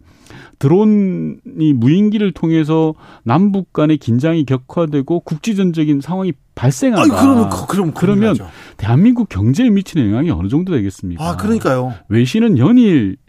[0.58, 2.94] 드론이 무인기를 통해서
[3.24, 7.02] 남북 간의 긴장이 격화되고 국지전적인 상황이 발생하다.
[7.02, 8.36] 아니, 그러면 그럼 그러면
[8.76, 11.28] 대한민국 경제에 미치는 영향이 어느 정도 되겠습니까?
[11.28, 11.94] 아, 그러니까요.
[12.08, 13.23] 외신은 연일 예,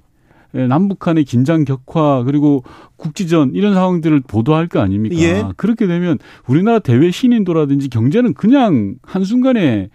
[0.68, 2.64] 남북 간의 긴장 격화 그리고
[2.96, 5.16] 국지전 이런 상황들을 보도할 거 아닙니까?
[5.18, 5.44] 예.
[5.58, 9.90] 그렇게 되면 우리나라 대외 신인도라든지 경제는 그냥 한순간에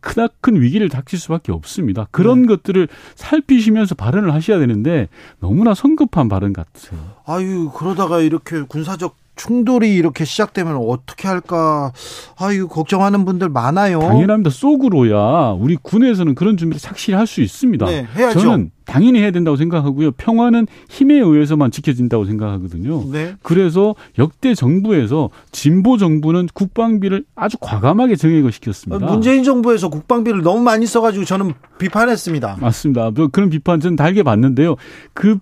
[0.00, 2.08] 크나큰 위기를 닥칠 수밖에 없습니다.
[2.10, 2.48] 그런 네.
[2.48, 7.00] 것들을 살피시면서 발언을 하셔야 되는데 너무나 성급한 발언 같아요.
[7.24, 11.92] 아유 그러다가 이렇게 군사적 충돌이 이렇게 시작되면 어떻게 할까?
[12.38, 14.00] 아유 걱정하는 분들 많아요.
[14.00, 14.50] 당연합니다.
[14.50, 17.86] 속으로야 우리 군에서는 그런 준비를 착실히 할 수 있습니다.
[17.86, 18.40] 네, 해야죠.
[18.40, 20.10] 저는 당연히 해야 된다고 생각하고요.
[20.12, 23.04] 평화는 힘에 의해서만 지켜진다고 생각하거든요.
[23.10, 23.34] 네.
[23.42, 29.06] 그래서 역대 정부에서 진보 정부는 국방비를 아주 과감하게 정액을 시켰습니다.
[29.06, 32.58] 문재인 정부에서 국방비를 너무 많이 써가지고 저는 비판했습니다.
[32.60, 33.10] 맞습니다.
[33.30, 34.74] 그런 비판 저는 달게 봤는데요.
[35.14, 35.38] 그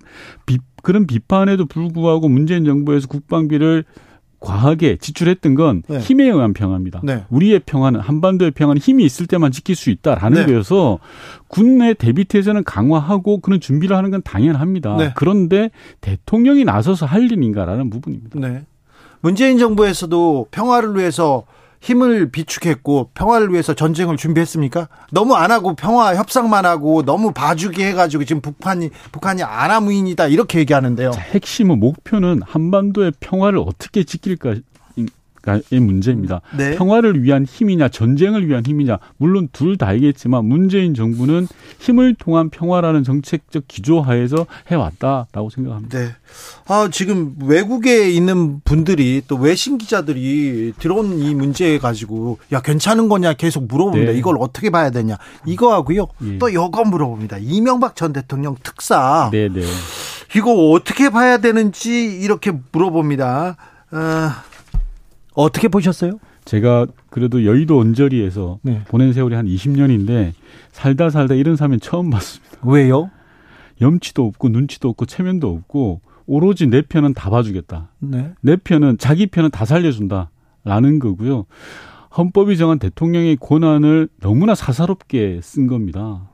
[0.47, 3.85] 비, 그런 비판에도 불구하고 문재인 정부에서 국방비를
[4.41, 5.99] 과하게 지출했던 건 네.
[5.99, 7.03] 힘에 의한 평화입니다.
[7.05, 7.25] 네.
[7.29, 10.47] 우리의 평화는 한반도의 평화는 힘이 있을 때만 지킬 수 있다라는 네.
[10.47, 10.99] 거여서
[11.49, 14.97] 군내 대비태세는 강화하고 그런 준비를 하는 건 당연합니다.
[14.97, 15.13] 네.
[15.15, 18.41] 그런데 대통령이 나서서 할 일인가라는 부분입니다.
[18.41, 18.63] 네.
[19.21, 21.45] 문재인 정부에서도 평화를 위해서
[21.81, 24.89] 힘을 비축했고 평화를 위해서 전쟁을 준비했습니까?
[25.13, 31.11] 너무 안 하고 평화 협상만 하고 너무 봐주기 해가지고 지금 북한이 북한이 아나무인이다 이렇게 얘기하는데요.
[31.13, 34.57] 자, 핵심은 목표는 한반도의 평화를 어떻게 지킬까
[35.47, 36.41] 의 문제입니다.
[36.57, 36.77] 네.
[36.77, 41.49] 평화를 위한 힘이냐 전쟁을 위한 힘이냐 물론 둘 다이겠지만 문재인 정부는
[41.79, 45.99] 힘을 통한 평화라는 정책적 기조하에서 해왔다라고 생각합니다.
[45.99, 46.09] 네.
[46.67, 53.35] 아 지금 외국에 있는 분들이 또 외신 기자들이 들어온 이 문제 가지고 야 괜찮은 거냐
[53.35, 54.13] 계속 물어봅니다.
[54.13, 54.19] 네.
[54.19, 56.07] 이걸 어떻게 봐야 되냐 이거 하고요.
[56.25, 56.39] 예.
[56.39, 57.39] 또 이거 물어봅니다.
[57.41, 59.31] 이명박 전 대통령 특사.
[59.33, 59.63] 네, 네.
[60.37, 63.57] 이거 어떻게 봐야 되는지 이렇게 물어봅니다.
[63.93, 64.31] 어,
[65.43, 66.19] 어떻게 보셨어요?
[66.45, 68.83] 제가 그래도 여의도 언저리에서 네.
[68.89, 70.33] 보낸 세월이 한 20년인데
[70.73, 72.59] 살다 살다 이런 사면 처음 봤습니다.
[72.63, 73.11] 왜요?
[73.81, 77.89] 염치도 없고 눈치도 없고 체면도 없고 오로지 내 편은 다 봐주겠다.
[77.99, 78.33] 네.
[78.41, 81.47] 내 편은 자기 편은 다 살려준다라는 거고요.
[82.17, 86.29] 헌법이 정한 대통령의 권한을 너무나 사사롭게 쓴 겁니다.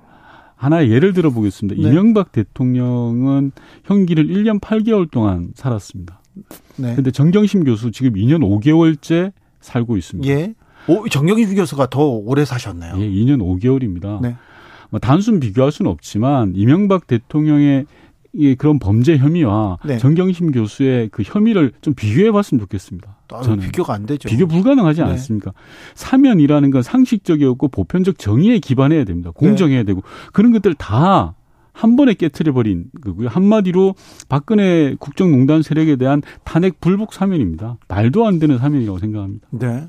[0.56, 1.80] 하나의 예를 들어 보겠습니다.
[1.80, 1.88] 네.
[1.88, 3.52] 이명박 대통령은
[3.84, 6.20] 형기를 1년 8개월 동안 살았습니다.
[6.76, 6.94] 네.
[6.94, 10.28] 근데 정경심 교수 지금 2년 5개월째 살고 있습니다.
[10.32, 10.54] 예.
[10.88, 12.94] 오, 정경심 교수가 더 오래 사셨나요?
[13.00, 14.20] 예, 2년 5개월입니다.
[14.20, 14.36] 네.
[14.90, 17.86] 뭐 단순 비교할 수는 없지만 이명박 대통령의
[18.32, 19.96] 이 그런 범죄 혐의와 네.
[19.96, 23.16] 정경심 교수의 그 혐의를 좀 비교해 봤으면 좋겠습니다.
[23.32, 24.28] 아, 저는 비교가 안 되죠.
[24.28, 25.06] 비교 불가능하지 네.
[25.08, 25.52] 않습니까?
[25.94, 29.30] 사면이라는 건 상식적이었고 보편적 정의에 기반해야 됩니다.
[29.34, 29.84] 공정해야 네.
[29.84, 31.34] 되고 그런 것들 다
[31.76, 33.28] 한 번에 깨트려 버린 거고요.
[33.28, 33.94] 한마디로
[34.30, 37.76] 박근혜 국정농단 세력에 대한 탄핵 불복 사면입니다.
[37.88, 39.46] 말도 안 되는 사면이라고 생각합니다.
[39.50, 39.86] 네.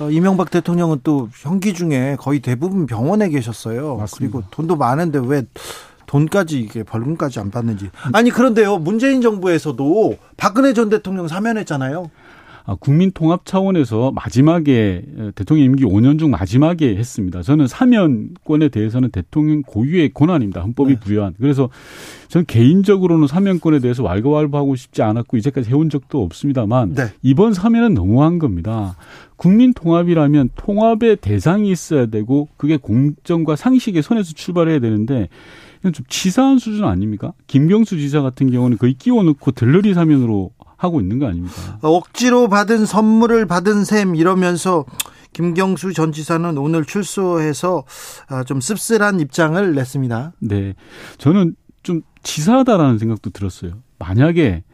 [0.00, 3.98] 어, 이명박 대통령은 또 형기 중에 거의 대부분 병원에 계셨어요.
[3.98, 4.16] 맞습니다.
[4.18, 5.44] 그리고 돈도 많은데 왜
[6.06, 7.88] 돈까지 이게 벌금까지 안 받는지.
[8.12, 8.78] 아니 그런데요.
[8.78, 12.10] 문재인 정부에서도 박근혜 전 대통령 사면했잖아요.
[12.64, 17.42] 아, 국민 통합 차원에서 마지막에 대통령 임기 5년 중 마지막에 했습니다.
[17.42, 20.60] 저는 사면권에 대해서는 대통령 고유의 권한입니다.
[20.60, 21.00] 헌법이 네.
[21.00, 21.34] 부여한.
[21.38, 21.68] 그래서
[22.28, 27.04] 저는 개인적으로는 사면권에 대해서 왈가왈부하고 싶지 않았고 이제까지 해온 적도 없습니다만 네.
[27.22, 28.96] 이번 사면은 너무한 겁니다.
[29.36, 35.28] 국민 통합이라면 통합의 대상이 있어야 되고 그게 공정과 상식의 선에서 출발해야 되는데
[35.80, 37.32] 이건 좀 치사한 수준 아닙니까?
[37.46, 41.78] 김경수 지사 같은 경우는 거의 끼워놓고 들러리 사면으로 하고 있는 거 아닙니까?
[41.82, 44.86] 억지로 받은 선물을 받은 셈 이러면서
[45.34, 47.84] 김경수 전 지사는 오늘 출소해서
[48.28, 50.32] 아, 좀 씁쓸한 입장을 냈습니다.
[50.40, 50.74] 네.
[51.18, 53.72] 저는 좀 치사하다라는 생각도 들었어요.
[53.98, 54.64] 만약에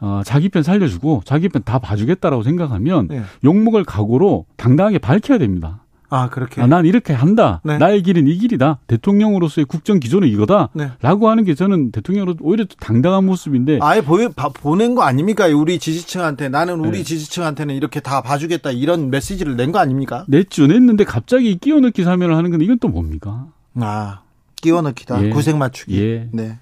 [0.00, 3.22] 어, 자기 편 살려주고 자기 편 다 봐주겠다라고 생각하면 네.
[3.42, 5.84] 욕먹을 각오로 당당하게 밝혀야 됩니다.
[6.10, 6.60] 아, 그렇게.
[6.60, 7.60] 아, 난 이렇게 한다.
[7.64, 7.78] 네.
[7.78, 8.80] 나의 길은 이 길이다.
[8.88, 10.68] 대통령으로서의 국정 기조는 이거다.
[10.74, 10.90] 네.
[11.00, 15.46] 라고 하는 게 저는 대통령으로 오히려 당당한 모습인데 아예 보, 바, 보낸 거 아닙니까?
[15.46, 17.04] 우리 지지층한테 나는 우리 네.
[17.04, 20.24] 지지층한테는 이렇게 다 봐주겠다 이런 메시지를 낸 거 아닙니까?
[20.28, 20.66] 냈죠.
[20.66, 23.46] 냈는데 갑자기 끼워넣기 사면을 하는 건 이건 또 뭡니까?
[23.76, 24.22] 아
[24.56, 25.30] 끼워넣기다 예.
[25.30, 26.02] 구색 맞추기.
[26.02, 26.28] 예.
[26.32, 26.58] 네.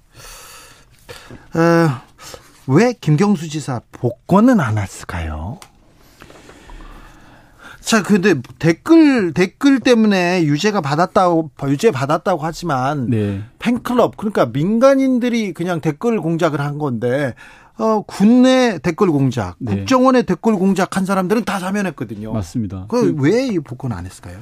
[1.54, 2.00] 어,
[2.66, 5.58] 왜 김경수 지사 복권은 안 했을까요?
[7.88, 13.40] 자, 근데 댓글 댓글 때문에 유죄가 받았다고 유죄 받았다고 하지만 네.
[13.58, 17.32] 팬클럽 그러니까 민간인들이 그냥 댓글 공작을 한 건데
[17.78, 19.74] 어 국내 댓글 공작, 네.
[19.74, 22.30] 국정원의 댓글 공작한 사람들은 다 사면했거든요.
[22.34, 22.84] 맞습니다.
[22.88, 24.36] 그왜이 복권 안 했을까요?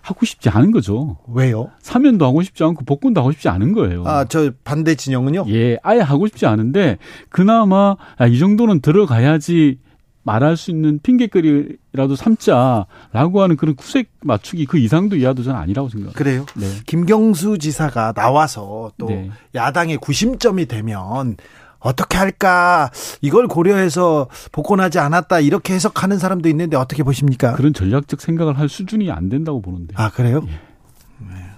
[0.00, 1.18] 하고 싶지 않은 거죠.
[1.26, 1.72] 왜요?
[1.80, 4.04] 사면도 하고 싶지 않고 복권도 하고 싶지 않은 거예요.
[4.06, 5.46] 아, 저 반대 진영은요?
[5.48, 6.98] 예, 아예 하고 싶지 않은데
[7.30, 9.78] 그나마 아, 이 정도는 들어가야지
[10.22, 16.18] 말할 수 있는 핑계거리라도 삼자라고 하는 그런 구색 맞추기 그 이상도 이하도 저는 아니라고 생각합니다.
[16.18, 16.46] 그래요?
[16.54, 16.66] 네.
[16.86, 19.30] 김경수 지사가 나와서 또 네.
[19.54, 21.36] 야당의 구심점이 되면
[21.78, 22.90] 어떻게 할까?
[23.22, 27.54] 이걸 고려해서 복권하지 않았다 이렇게 해석하는 사람도 있는데 어떻게 보십니까?
[27.54, 29.94] 그런 전략적 생각을 할 수준이 안 된다고 보는데.
[29.96, 30.44] 아 그래요?
[30.46, 30.50] 예.
[30.50, 31.50] 네.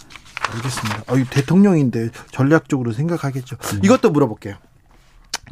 [0.55, 1.03] 알겠습니다.
[1.09, 3.57] 어, 이 대통령인데 전략적으로 생각하겠죠.
[3.57, 3.81] 네.
[3.83, 4.55] 이것도 물어볼게요.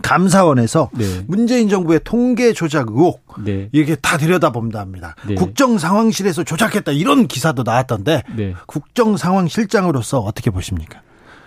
[0.00, 1.24] 감사원에서 네.
[1.26, 3.68] 문재인 정부의 통계 조작 의혹 네.
[3.72, 5.16] 이게 다 들여다본답니다.
[5.26, 5.34] 네.
[5.34, 8.54] 국정 상황실에서 조작했다 이런 기사도 나왔던데 네.
[8.66, 11.00] 국정 상황실장으로서 어떻게 보십니까?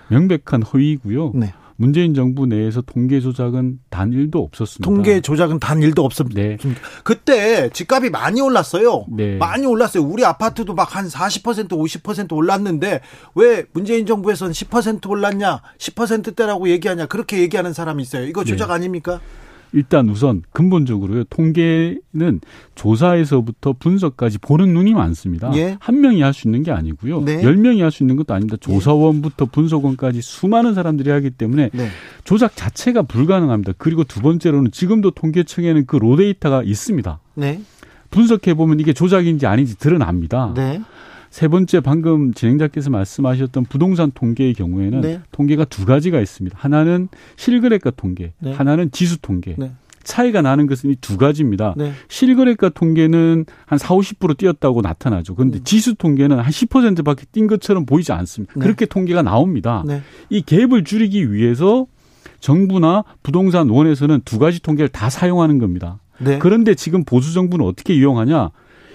[0.07, 1.31] 명백한 허위고요.
[1.35, 1.53] 네.
[1.75, 4.83] 문재인 정부 내에서 통계 조작은 단 1도 없었습니다.
[4.85, 6.41] 통계 조작은 단 일도 없습니다.
[6.41, 6.57] 네.
[7.03, 9.05] 그때 집값이 많이 올랐어요.
[9.09, 9.37] 네.
[9.37, 10.03] 많이 올랐어요.
[10.03, 13.01] 우리 아파트도 막 한 40% 50% 올랐는데
[13.35, 15.61] 왜 문재인 정부에서는 10% 올랐냐?
[15.79, 17.07] 10%대라고 얘기하냐?
[17.07, 18.27] 그렇게 얘기하는 사람이 있어요.
[18.27, 18.73] 이거 조작 네.
[18.73, 19.19] 아닙니까?
[19.73, 21.23] 일단 우선 근본적으로요.
[21.25, 22.39] 통계는
[22.75, 25.51] 조사에서부터 분석까지 보는 눈이 많습니다.
[25.55, 25.77] 예.
[25.79, 27.21] 한 명이 할 수 있는 게 아니고요.
[27.21, 27.43] 네.
[27.43, 28.57] 열 명이 할 수 있는 것도 아닙니다.
[28.59, 31.87] 조사원부터 분석원까지 수많은 사람들이 하기 때문에 네.
[32.23, 33.73] 조작 자체가 불가능합니다.
[33.77, 37.19] 그리고 두 번째로는 지금도 통계청에는 그 로데이터가 있습니다.
[37.35, 37.61] 네.
[38.11, 40.53] 분석해 보면 이게 조작인지 아닌지 드러납니다.
[40.55, 40.81] 네.
[41.33, 45.19] 세 번째 방금 진행자께서 말씀하셨던 부동산 통계의 경우에는 네.
[45.31, 46.55] 통계가 두 가지가 있습니다.
[46.59, 48.53] 하나는 실거래가 통계, 네.
[48.53, 49.55] 하나는 지수 통계.
[49.57, 49.71] 네.
[50.03, 51.73] 차이가 나는 것은 이 두 가지입니다.
[51.75, 51.93] 네.
[52.07, 55.33] 실거래가 통계는 한 4, 50% 뛰었다고 나타나죠.
[55.33, 55.63] 그런데 음.
[55.63, 58.53] 지수 통계는 한 10%밖에 뛴 것처럼 보이지 않습니다.
[58.55, 58.61] 네.
[58.61, 59.83] 그렇게 통계가 나옵니다.
[59.87, 60.03] 네.
[60.29, 61.87] 이 갭을 줄이기 위해서
[62.41, 65.99] 정부나 부동산 원에서는 두 가지 통계를 다 사용하는 겁니다.
[66.19, 66.37] 네.
[66.37, 68.51] 그런데 지금 보수 정부는 어떻게 이용하냐?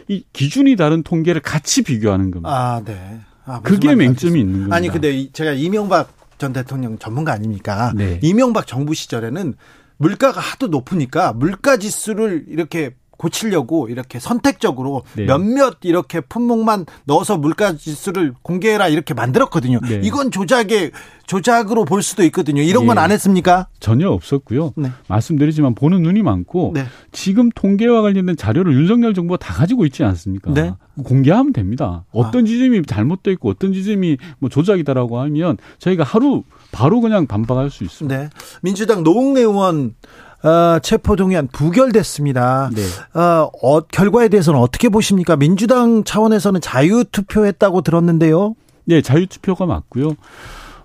[0.09, 2.51] 이 기준이 다른 통계를 같이 비교하는 겁니다.
[2.51, 3.21] 아, 네.
[3.45, 4.77] 아, 그게 맹점이 있는 겁니다.
[4.77, 7.93] 아니 근데 이- 제가 이명박 전 대통령 전문가 아닙니까?
[7.97, 8.19] 네.
[8.23, 9.55] 이명박 정부 시절에는
[9.97, 15.27] 물가가 하도 높으니까 물가 지수를 이렇게 고치려고 이렇게 선택적으로 네.
[15.27, 19.81] 몇몇 이렇게 품목만 넣어서 물가 지수를 공개해라 이렇게 만들었거든요.
[19.81, 20.01] 네.
[20.03, 20.93] 이건 조작의
[21.27, 22.63] 조작으로 볼 수도 있거든요.
[22.63, 23.01] 이런 건 예.
[23.01, 23.67] 안 했습니까?
[23.81, 24.73] 전혀 없었고요.
[24.77, 24.91] 네.
[25.09, 26.87] 말씀드리지만 보는 눈이 많고 네.
[27.13, 30.55] 지금 통계와 관련된 자료를 윤석열 정부가 다 가지고 있지 않습니까?
[30.55, 30.73] 네.
[31.05, 32.05] 공개하면 됩니다.
[32.13, 37.85] 어떤 지점이 잘못돼 있고 어떤 지점이 뭐 조작이다라고 하면 저희가 하루 바로 그냥 반박할 수
[37.85, 38.17] 있습니다.
[38.17, 38.31] 네.
[38.63, 39.95] 민주당 노웅래 의원
[40.43, 42.71] 어, 체포동의안 부결됐습니다.
[42.75, 43.21] 네.
[43.21, 45.37] 어, 어, 결과에 대해서는 어떻게 보십니까?
[45.37, 48.55] 민주당 차원에서는 자유투표했다고 들었는데요.
[48.85, 50.15] 네, 자유투표가 맞고요.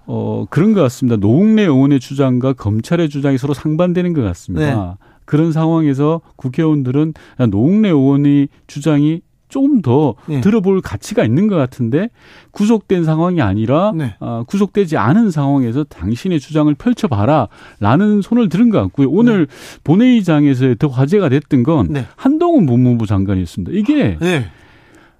[0.05, 1.17] 어, 그런 것 같습니다.
[1.17, 4.75] 노웅래 의원의 주장과 검찰의 주장이 서로 상반되는 것 같습니다.
[4.75, 5.07] 네.
[5.25, 7.13] 그런 상황에서 국회의원들은
[7.49, 9.21] 노웅래 의원의 주장이
[9.53, 10.41] 조금 더 네.
[10.41, 12.09] 들어볼 가치가 있는 것 같은데
[12.49, 14.15] 구속된 상황이 아니라 네.
[14.19, 19.09] 아, 구속되지 않은 상황에서 당신의 주장을 펼쳐봐라라는 손을 들은 것 같고요.
[19.11, 19.45] 오늘
[19.83, 22.07] 본회의장에서 더 화제가 됐던 건 네.
[22.15, 23.77] 한동훈 법무부 장관이었습니다.
[23.77, 24.47] 이게 네.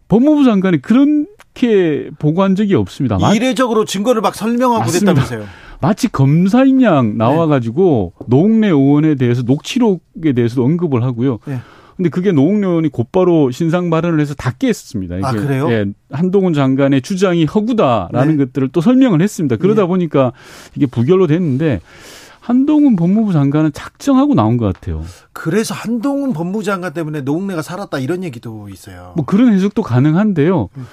[0.07, 3.19] 법무부 장관이 그렇게 보고한 적이 없습니다.
[3.19, 5.13] 마, 이례적으로 증거를 막 설명하고 맞습니다.
[5.13, 5.47] 됐다면서요.
[5.79, 6.85] 마치 검사인 네.
[6.85, 11.37] 양 나와가지고 노웅래 의원에 대해서 녹취록에 대해서도 언급을 하고요.
[11.93, 11.97] 네.
[11.97, 15.17] 근데 그게 노웅래 의원이 곧바로 신상 발언을 해서 다 깼습니다.
[15.17, 15.71] 이게 아, 그래요?
[15.71, 18.45] 예, 한동훈 장관의 주장이 허구다라는 네.
[18.45, 19.57] 것들을 또 설명을 했습니다.
[19.57, 19.87] 그러다 네.
[19.87, 20.33] 보니까
[20.75, 21.81] 이게 부결로 됐는데
[22.39, 25.03] 한동훈 법무부 장관은 작정하고 나온 것 같아요.
[25.31, 29.13] 그래서 한동훈 법무부 장관 때문에 노웅래가 살았다 이런 얘기도 있어요.
[29.15, 30.69] 뭐 그런 해석도 가능한데요.
[30.75, 30.87] 음.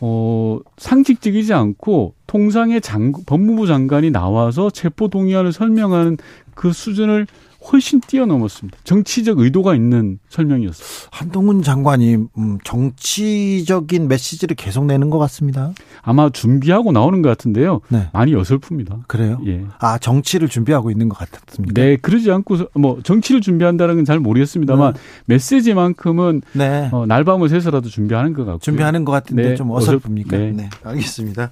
[0.00, 6.18] 어, 상식적이지 않고 통상의 장, 법무부 장관이 나와서 체포 동의안을 설명하는
[6.54, 7.26] 그 수준을
[7.72, 8.78] 훨씬 뛰어넘었습니다.
[8.84, 10.86] 정치적 의도가 있는 설명이었어요.
[11.12, 15.72] 한동훈 장관이 음, 정치적인 메시지를 계속 내는 것 같습니다.
[16.02, 17.80] 아마 준비하고 나오는 것 같은데요.
[17.88, 18.08] 네.
[18.12, 19.06] 많이 어설픕니다.
[19.06, 19.40] 그래요?
[19.46, 19.64] 예.
[19.78, 21.74] 아 정치를 준비하고 있는 것 같았습니다.
[21.80, 25.00] 네, 그러지 않고 뭐 정치를 준비한다는 건 잘 모르겠습니다만 네.
[25.26, 26.88] 메시지만큼은 네.
[26.92, 29.54] 어, 날밤을 새서라도 준비하는 것 같고 준비하는 것 같은데 네.
[29.54, 30.30] 좀 어설픕니까?
[30.30, 30.52] 네.
[30.52, 31.50] 네, 알겠습니다.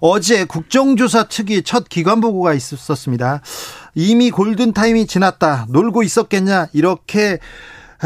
[0.00, 3.40] 어제 국정조사 특위 첫 기관 보고가 있었습니다.
[3.96, 5.66] 이미 골든타임이 지났다.
[5.70, 6.68] 놀고 있었겠냐.
[6.74, 7.38] 이렇게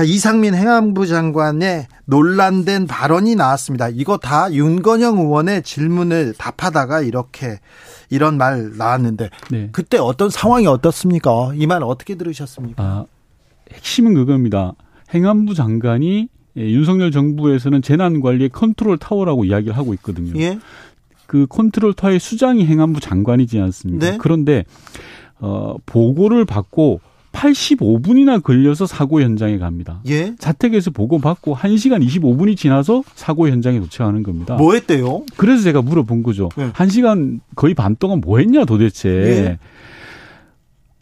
[0.06, 3.88] 이상민 행안부 장관의 논란된 발언이 나왔습니다.
[3.88, 7.58] 이거 다 윤건영 의원의 질문을 답하다가 이렇게
[8.08, 9.68] 이런 말 나왔는데 네.
[9.72, 11.50] 그때 어떤 상황이 어떻습니까?
[11.56, 12.82] 이 말 어떻게 들으셨습니까?
[12.82, 13.04] 아,
[13.72, 14.74] 핵심은 그겁니다.
[15.12, 20.40] 행안부 장관이 윤석열 정부에서는 재난관리의 컨트롤 타워라고 이야기를 하고 있거든요.
[20.40, 20.60] 예?
[21.26, 24.10] 그 컨트롤 타워의 수장이 행안부 장관이지 않습니까?
[24.12, 24.18] 네?
[24.20, 24.64] 그런데
[25.40, 27.00] 어, 보고를 받고
[27.32, 30.00] 85분이나 걸려서 사고 현장에 갑니다.
[30.08, 30.34] 예?
[30.38, 34.56] 자택에서 보고받고 1시간 25분이 지나서 사고 현장에 도착하는 겁니다.
[34.56, 35.22] 뭐 했대요?
[35.36, 36.48] 그래서 제가 물어본 거죠.
[36.58, 36.70] 예.
[36.72, 39.08] 1시간 거의 반 동안 뭐 했냐 도대체.
[39.08, 39.58] 예.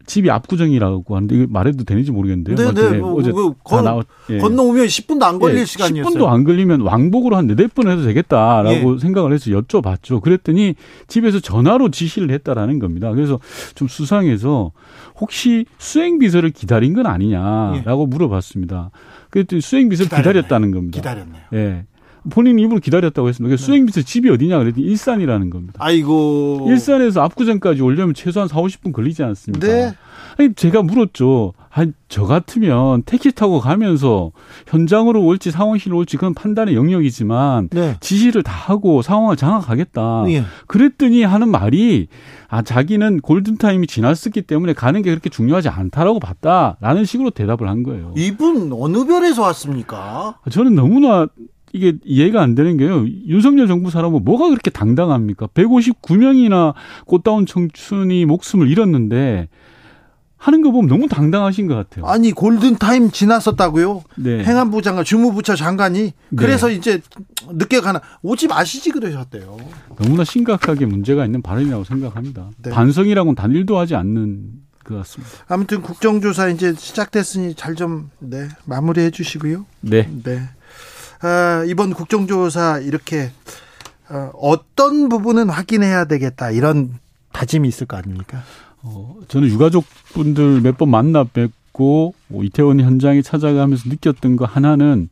[0.09, 2.57] 집이 압구정이라고 하는데 이거 말해도 되는지 모르겠는데요.
[2.57, 2.91] 네네.
[2.91, 2.99] 네.
[2.99, 4.39] 뭐, 어제 뭐, 건, 나왔, 예.
[4.39, 6.15] 건너오면 10분도 안 걸릴 예, 시간이었어요.
[6.15, 8.99] 10분도 안 걸리면 왕복으로 한 네댓 번 해도 되겠다라고 예.
[8.99, 10.23] 생각을 해서 여쭤봤죠.
[10.23, 10.75] 그랬더니
[11.07, 13.13] 집에서 전화로 지시를 했다라는 겁니다.
[13.13, 13.39] 그래서
[13.75, 14.73] 좀 수상해서
[15.21, 18.07] 혹시 수행 비서를 기다린 건 아니냐라고 예.
[18.07, 18.91] 물어봤습니다.
[19.31, 20.97] 그랬더니 수행 비서를 기다렸다는 겁니다.
[20.97, 21.43] 기다렸네요.
[21.53, 21.85] 예.
[22.29, 23.57] 본인 입으로 기다렸다고 했습니다.
[23.57, 23.63] 네.
[23.63, 25.75] 수행비서 집이 어디냐 그랬더니 일산이라는 겁니다.
[25.79, 26.67] 아이고.
[26.69, 29.67] 일산에서 압구정까지 오려면 최소한 4, 50분 걸리지 않습니까?
[29.67, 29.95] 네.
[30.39, 31.53] 아니, 제가 물었죠.
[31.71, 34.33] 아니, 저 같으면 택시 타고 가면서
[34.67, 37.97] 현장으로 올지 상황실로 올지 그건 판단의 영역이지만 네.
[38.01, 40.25] 지시를 다 하고 상황을 장악하겠다.
[40.27, 40.45] 네.
[40.67, 42.09] 그랬더니 하는 말이
[42.49, 48.15] 아, 자기는 골든타임이 지났었기 때문에 가는 게 그렇게 중요하지 않다라고 봤다라는 식으로 대답을 한 거예요.
[48.17, 50.39] 이분 어느 별에서 왔습니까?
[50.51, 51.27] 저는 너무나
[51.73, 53.07] 이게 이해가 안 되는 게요.
[53.27, 55.47] 윤석열 정부 사람은 뭐가 그렇게 당당합니까?
[55.49, 56.75] 159명이나
[57.07, 59.49] 꽃다운 청춘이 목숨을 잃었는데
[60.37, 62.07] 하는 거 보면 너무 당당하신 것 같아요.
[62.07, 64.05] 아니 골든 타임 지났었다고요?
[64.19, 64.45] 네.
[64.45, 66.13] 행안부 장관, 주무부처 장관이 네.
[66.37, 66.75] 그래서 네.
[66.75, 67.01] 이제
[67.51, 69.57] 늦게 가나 오지 마시지 그러셨대요.
[69.97, 72.51] 너무나 심각하게 문제가 있는 발언이라고 생각합니다.
[72.63, 72.71] 네.
[72.71, 74.53] 반성이라고는 단일도 하지 않는
[74.85, 75.35] 것 같습니다.
[75.49, 79.67] 아무튼 국정조사 이제 시작됐으니 잘 좀 네, 마무리해 주시고요.
[79.81, 80.09] 네.
[80.23, 80.43] 네.
[81.23, 83.31] 어, 이번 국정조사 이렇게
[84.09, 86.95] 어, 어떤 부분은 확인해야 되겠다 이런
[87.33, 88.43] 다짐이 있을 거 아닙니까?
[88.83, 95.09] 어, 저는 유가족분들 몇 번 만나 뵙고 뭐 이태원 현장에 찾아가면서 느꼈던 거 하나는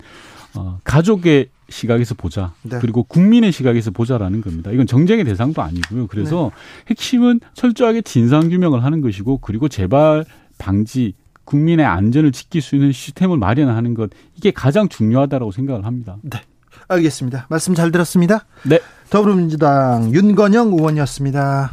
[0.55, 2.53] 어, 가족의 시각에서 보자.
[2.63, 2.79] 네.
[2.81, 4.71] 그리고 국민의 시각에서 보자라는 겁니다.
[4.71, 6.07] 이건 정쟁의 대상도 아니고요.
[6.07, 6.91] 그래서 네.
[6.91, 10.25] 핵심은 철저하게 진상 규명을 하는 것이고 그리고 재발
[10.59, 11.15] 방지
[11.47, 16.17] 국민의 안전을 지킬 수 있는 시스템을 마련하는 것 이게 가장 중요하다고 생각을 합니다.
[16.23, 16.43] 네.
[16.89, 17.47] 알겠습니다.
[17.49, 18.45] 말씀 잘 들었습니다.
[18.65, 18.79] 네.
[19.09, 21.73] 더불어민주당 윤건영 의원이었습니다.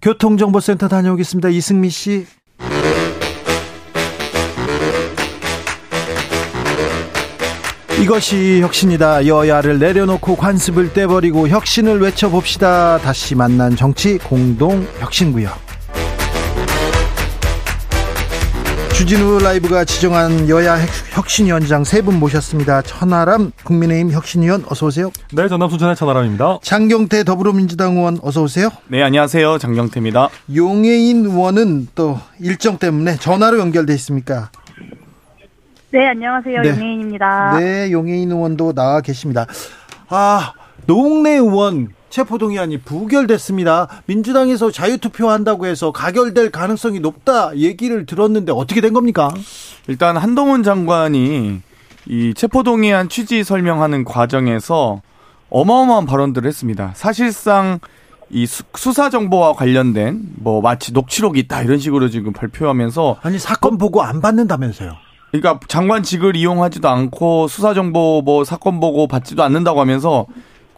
[0.00, 1.50] 교통정보센터 다녀오겠습니다.
[1.50, 2.26] 이승미 씨.
[8.02, 9.26] 이것이 혁신이다.
[9.26, 12.98] 여야를 내려놓고 관습을 떼버리고 혁신을 외쳐봅시다.
[12.98, 15.69] 다시 만난 정치 공동 혁신구역.
[19.00, 20.76] 주진우 라이브가 지정한 여야
[21.14, 22.82] 혁신위원장 세 분 모셨습니다.
[22.82, 25.10] 천하람 국민의힘 혁신위원 어서 오세요.
[25.32, 26.58] 네, 전남 순천의 천하람입니다.
[26.62, 28.68] 장경태 더불어민주당 의원 어서 오세요.
[28.88, 29.56] 네, 안녕하세요.
[29.56, 30.28] 장경태입니다.
[30.54, 34.50] 용해인 의원은 또 일정 때문에 전화로 연결돼 있습니까?
[35.92, 36.60] 네, 안녕하세요.
[36.60, 36.68] 네.
[36.68, 37.58] 용해인입니다.
[37.58, 39.46] 네, 용해인 의원도 나와 계십니다.
[40.10, 40.52] 아,
[40.84, 43.88] 노웅래 의원 체포동의안이 부결됐습니다.
[44.06, 49.32] 민주당에서 자유투표한다고 해서 가결될 가능성이 높다 얘기를 들었는데 어떻게 된 겁니까?
[49.86, 51.60] 일단 한동훈 장관이
[52.06, 55.00] 이 체포동의안 취지 설명하는 과정에서
[55.48, 56.92] 어마어마한 발언들을 했습니다.
[56.94, 57.78] 사실상
[58.30, 64.02] 이 수사 정보와 관련된 뭐 마치 녹취록이 있다 이런 식으로 지금 발표하면서 아니 사건 보고
[64.02, 64.94] 안 받는다면서요.
[65.32, 70.26] 그러니까 장관직을 이용하지도 않고 수사 정보 뭐 사건 보고 받지도 않는다고 하면서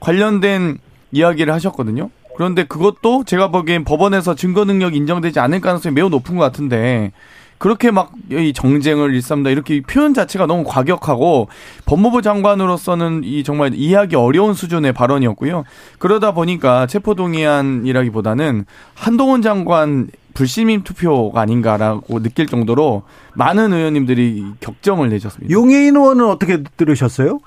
[0.00, 0.78] 관련된
[1.12, 2.10] 이야기를 하셨거든요.
[2.36, 7.12] 그런데 그것도 제가 보기엔 법원에서 증거 능력 인정되지 않을 가능성이 매우 높은 것 같은데
[7.58, 11.48] 그렇게 막 이 정쟁을 일삼다 이렇게 표현 자체가 너무 과격하고
[11.84, 15.64] 법무부 장관으로서는 이 정말 이해하기 어려운 수준의 발언이었고요.
[15.98, 23.02] 그러다 보니까 체포동의안이라기보다는 한동훈 장관 불시민 투표가 아닌가라고 느낄 정도로
[23.34, 25.52] 많은 의원님들이 격정을 내셨습니다.
[25.52, 27.40] 용해인 의원은 어떻게 들으셨어요?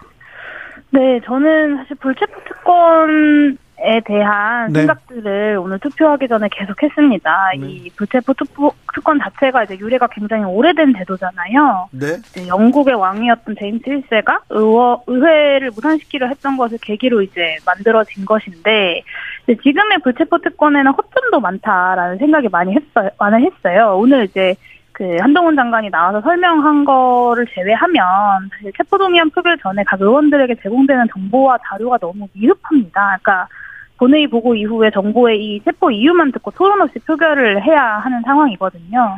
[0.96, 4.80] 네, 저는 사실 불체포 특권에 대한 네.
[4.80, 7.52] 생각들을 오늘 투표하기 전에 계속 했습니다.
[7.60, 7.68] 네.
[7.68, 8.34] 이 불체포
[8.94, 11.90] 특권 자체가 이제 유래가 굉장히 오래된 제도잖아요.
[11.92, 12.16] 네.
[12.48, 19.02] 영국의 왕이었던 제임스 1세가 의회, 의회를 무산시키려 했던 것을 계기로 이제 만들어진 것인데
[19.48, 23.10] 지금의 불체포 특권에는 허점도 많다라는 생각이 많이 했어요.
[23.20, 23.98] 많이 했어요.
[23.98, 24.56] 오늘 이제
[24.96, 31.58] 그 한동훈 장관이 나와서 설명한 거를 제외하면 사실 체포동의안 표결 전에 각 의원들에게 제공되는 정보와
[31.68, 33.18] 자료가 너무 미흡합니다.
[33.22, 33.48] 그러니까
[33.98, 39.18] 본회의 보고 이후에 정보의 이 체포 이유만 듣고 토론 없이 표결을 해야 하는 상황이거든요.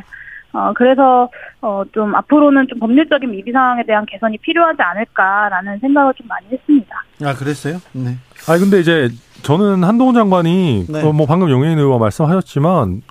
[0.52, 1.28] 어, 그래서,
[1.60, 7.04] 어, 좀 앞으로는 좀 법률적인 미비 상황에 대한 개선이 필요하지 않을까라는 생각을 좀 많이 했습니다.
[7.22, 7.76] 아, 그랬어요?
[7.92, 8.16] 네.
[8.48, 9.10] 아니, 근데 이제
[9.42, 11.12] 저는 한동훈 장관이 네.
[11.12, 13.02] 뭐 방금 용해인 의원 말씀하셨지만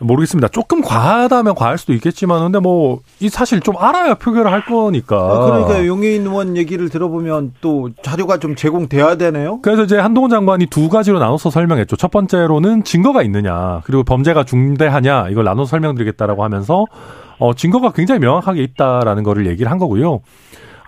[0.00, 0.48] 모르겠습니다.
[0.48, 5.16] 조금 과하다면 과할 수도 있겠지만, 근데 뭐, 이 사실 좀 알아야 표결을 할 거니까.
[5.16, 9.60] 아, 그러니까 용해인 의원 얘기를 들어보면 또 자료가 좀 제공돼야 되네요?
[9.62, 11.96] 그래서 이제 한동훈 장관이 두 가지로 나눠서 설명했죠.
[11.96, 16.84] 첫 번째로는 증거가 있느냐, 그리고 범죄가 중대하냐, 이걸 나눠서 설명드리겠다라고 하면서,
[17.38, 20.20] 어, 증거가 굉장히 명확하게 있다라는 거를 얘기를 한 거고요.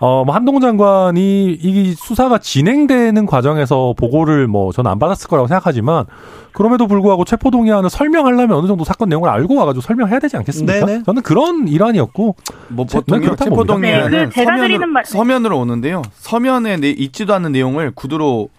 [0.01, 6.05] 어, 뭐 한동훈 장관이 이 수사가 진행되는 과정에서 보고를 뭐 저는 안 받았을 거라고 생각하지만
[6.53, 10.85] 그럼에도 불구하고 체포 동의안을 설명하려면 어느 정도 사건 내용을 알고 와가지고 설명해야 되지 않겠습니까?
[10.85, 11.03] 네네.
[11.03, 12.35] 저는 그런 일환이었고
[12.69, 16.01] 뭐 보통 체포 동의안은 네, 그 서면, 서면으로 오는데요.
[16.15, 18.49] 서면에 있지도 않은 내용을 구두로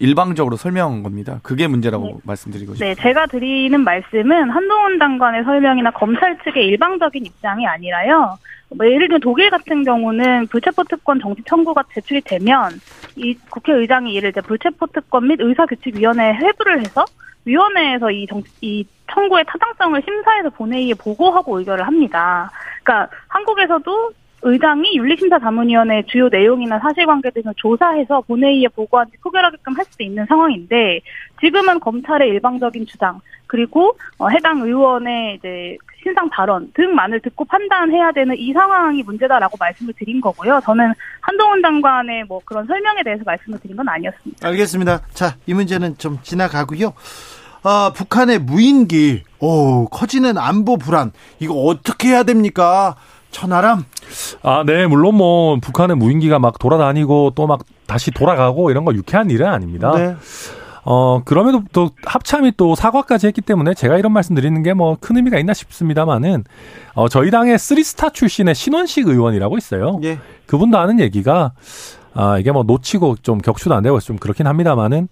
[0.00, 1.40] 일방적으로 설명한 겁니다.
[1.42, 2.14] 그게 문제라고 네.
[2.24, 3.02] 말씀드리고 싶습니다.
[3.02, 8.38] 네, 제가 드리는 말씀은 한동훈 장관의 설명이나 검찰 측의 일방적인 입장이 아니라요.
[8.76, 12.70] 뭐 예를 들면 독일 같은 경우는 불체포 특권 정지 청구가 제출이 되면
[13.16, 17.04] 이 국회의장이 이를 이제 불체포 특권 및 의사규칙위원회에 회부를 해서
[17.44, 22.50] 위원회에서 이, 정, 이 청구의 타당성을 심사해서 본회의에 보고하고 의결을 합니다.
[22.82, 24.12] 그러니까 한국에서도
[24.42, 31.00] 의장이 윤리심사자문위원회 주요 내용이나 사실관계 등을 조사해서 본회의에 보고한 뒤 표결하게끔 할 수 있는 상황인데
[31.40, 38.34] 지금은 검찰의 일방적인 주장 그리고 어, 해당 의원의 이제 신상 발언 등만을 듣고 판단해야 되는
[38.38, 40.60] 이 상황이 문제다라고 말씀을 드린 거고요.
[40.64, 44.46] 저는 한동훈 장관의 뭐 그런 설명에 대해서 말씀을 드린 건 아니었습니다.
[44.48, 45.00] 알겠습니다.
[45.12, 46.94] 자, 이 문제는 좀 지나가고요.
[47.62, 52.96] 아, 북한의 무인기, 오, 커지는 안보 불안, 이거 어떻게 해야 됩니까?
[53.30, 53.84] 천하람?
[54.42, 59.30] 아, 네, 물론 뭐 북한의 무인기가 막 돌아다니고 또 막 다시 돌아가고 이런 거 유쾌한
[59.30, 59.92] 일은 아닙니다.
[59.96, 60.14] 네.
[60.84, 65.16] 어, 그럼에도 또 합참이 또 사과까지 했기 때문에 제가 이런 말씀 드리는 게 뭐 큰
[65.16, 66.44] 의미가 있나 싶습니다만은
[66.94, 70.00] 어, 저희 당의 쓰리스타 출신의 신원식 의원이라고 있어요.
[70.04, 70.18] 예.
[70.46, 71.52] 그분도 하는 얘기가
[72.14, 75.08] 아, 이게 뭐 놓치고 좀 격추도 안 되고 좀 그렇긴 합니다만은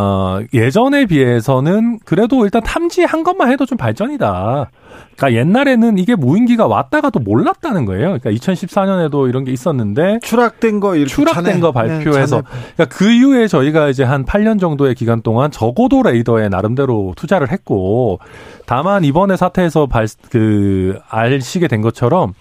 [0.00, 4.70] 어, 예전에 비해서는 그래도 일단 탐지한 것만 해도 좀 발전이다.
[5.16, 8.16] 그러니까 옛날에는 이게 무인기가 왔다가도 몰랐다는 거예요.
[8.20, 12.42] 그러니까 2014년에도 이런 게 있었는데 추락된 거 이렇게 추락된 잔해, 거 발표해서 네,
[12.76, 18.20] 그러니까 그 이후에 저희가 이제 한 8년 정도의 기간 동안 저고도 레이더에 나름대로 투자를 했고
[18.66, 22.34] 다만 이번에 사태에서 발, 그 알시게 된 것처럼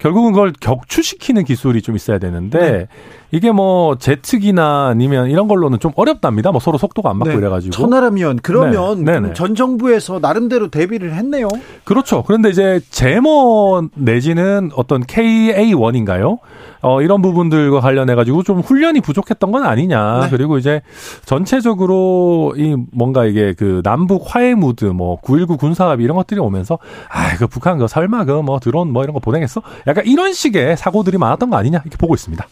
[0.00, 2.86] 결국은 그걸 격추시키는 기술이 좀 있어야 되는데 네.
[3.30, 6.50] 이게 뭐 제트기나 아니면 이런 걸로는 좀 어렵답니다.
[6.50, 7.36] 뭐 서로 속도가 안 맞고 네.
[7.36, 7.72] 이래가지고.
[7.72, 9.34] 천하라면 그러면 네.
[9.34, 11.48] 전 정부에서 나름대로 대비를 했네요.
[11.84, 12.22] 그렇죠.
[12.26, 16.38] 그런데 이제 제모 내지는 어떤 KA1인가요?
[16.80, 20.20] 어, 이런 부분들과 관련해가지고 좀 훈련이 부족했던 건 아니냐.
[20.22, 20.30] 네.
[20.30, 20.80] 그리고 이제
[21.26, 26.78] 전체적으로 이 뭔가 이게 그 남북 화해 무드 뭐 9.19 군사합의 이런 것들이 오면서
[27.10, 29.60] 아, 그 북한 그 설마 그 뭐 드론 뭐 이런 거 보내겠어?
[29.88, 32.46] 약간 이런 식의 사고들이 많았던 거 아니냐 이렇게 보고 있습니다.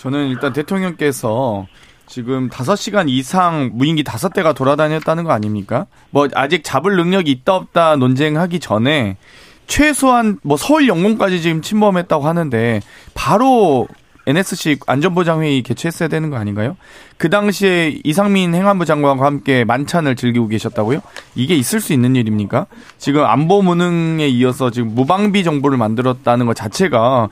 [0.00, 1.66] 저는 일단 대통령께서
[2.06, 5.86] 지금 5시간 이상 무인기 5대가 돌아다녔다는 거 아닙니까?
[6.08, 9.18] 뭐 아직 잡을 능력이 있다 없다 논쟁하기 전에
[9.66, 12.80] 최소한 뭐 서울 영공까지 지금 침범했다고 하는데
[13.12, 13.88] 바로
[14.26, 16.78] NSC 안전보장회의 개최했어야 되는 거 아닌가요?
[17.18, 21.02] 그 당시에 이상민 행안부 장관과 함께 만찬을 즐기고 계셨다고요?
[21.34, 22.66] 이게 있을 수 있는 일입니까?
[22.96, 27.28] 지금 안보 무능에 이어서 지금 무방비 정보를 만들었다는 것 자체가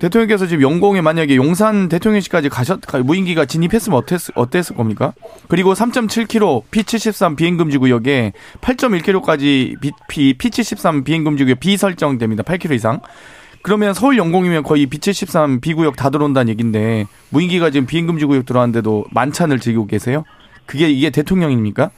[0.00, 5.12] 대통령께서 지금 영공에 만약에 용산 대통령실까지 가셨 무인기가 진입했으면 어땠, 어땠을 겁니까?
[5.48, 8.32] 그리고 3.7km P73 비행금지 구역에
[8.62, 9.76] 8.1km까지
[10.08, 12.42] P, P73 비행금지 구역 비설정됩니다.
[12.42, 13.00] 8km 이상.
[13.62, 19.60] 그러면 서울 영공이면 거의 B73 비구역 다 들어온다는 얘기인데 무인기가 지금 비행금지 구역 들어왔는데도 만찬을
[19.60, 20.24] 즐기고 계세요?
[20.64, 21.90] 그게 이게 대통령입니까?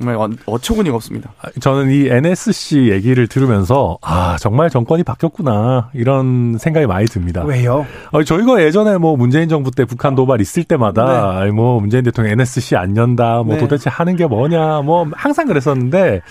[0.00, 1.32] 정말 어처구니가 없습니다.
[1.42, 7.44] 아, 저는 이 NSC 얘기를 들으면서 아 정말 정권이 바뀌었구나 이런 생각이 많이 듭니다.
[7.44, 7.86] 왜요?
[8.10, 11.50] 어, 저희가 예전에 뭐 문재인 정부 때 북한 도발 있을 때마다 네.
[11.50, 13.58] 뭐 문재인 대통령 NSC 안 연다, 뭐 네.
[13.58, 16.22] 도대체 하는 게 뭐냐, 뭐 항상 그랬었는데,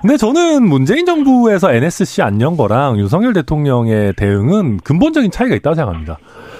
[0.00, 6.18] 근데 저는 문재인 정부에서 NSC 안 연 거랑 윤석열 대통령의 대응은 근본적인 차이가 있다고 생각합니다.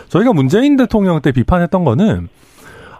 [0.08, 2.28] 저희가 문재인 대통령 때 비판했던 거는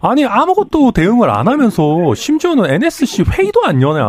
[0.00, 4.04] 아니 아무것도 대응을 안 하면서 심지어는 NSC 회의도 안 여냐.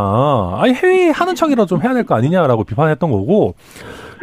[0.58, 3.56] 아니 회의 하는 척이라도 좀 해야 될 거 아니냐라고 비판했던 거고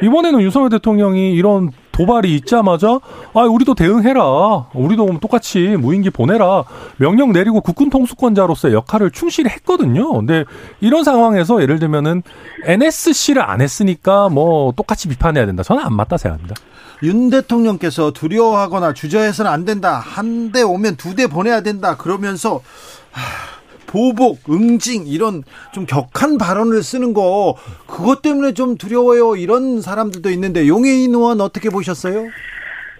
[0.03, 3.01] 이번에는 윤석열 대통령이 이런 도발이 있자마자
[3.32, 4.66] 아 우리도 대응해라.
[4.74, 6.64] 우리도 똑같이 무인기 보내라.
[6.99, 10.12] 명령 내리고 국군 통수권자로서의 역할을 충실히 했거든요.
[10.12, 10.44] 근데
[10.80, 12.22] 이런 상황에서 예를 들면은
[12.64, 15.62] NSC를 안 했으니까 뭐 똑같이 비판해야 된다.
[15.62, 16.55] 저는 안 맞다 생각합니다.
[17.03, 19.99] 윤 대통령께서 두려워하거나 주저해서는 안 된다.
[19.99, 21.97] 한 대 오면 두 대 보내야 된다.
[21.97, 22.61] 그러면서
[23.97, 25.42] 보복, 응징 이런
[25.72, 29.36] 좀 격한 발언을 쓰는 거 그것 때문에 좀 두려워요.
[29.36, 32.26] 이런 사람들도 있는데 용해인 의원 어떻게 보셨어요?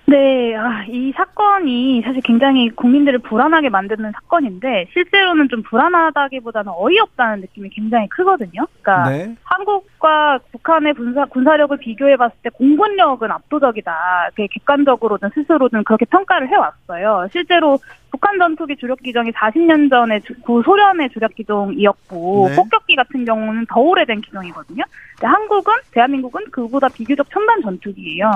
[0.07, 7.69] 네, 아, 이 사건이 사실 굉장히 국민들을 불안하게 만드는 사건인데 실제로는 좀 불안하다기보다는 어이없다는 느낌이
[7.71, 8.67] 굉장히 크거든요.
[8.81, 9.37] 그러니까 네.
[9.43, 14.31] 한국 과 북한의 군사 군사력을 비교해 봤을 때 공군력은 압도적이다.
[14.37, 17.27] 객관적으로든 스스로든 그렇게 평가를 해왔어요.
[17.33, 17.81] 실제로
[18.17, 22.57] 북한 전투기 주력 기종이 40년 전에 구 소련의 주력 기종이었고 네.
[22.57, 24.85] 폭격기 같은 경우는 더 오래된 기종이거든요.
[25.17, 28.31] 근데 한국은 대한민국은 그보다 비교적 첨단 전투기예요.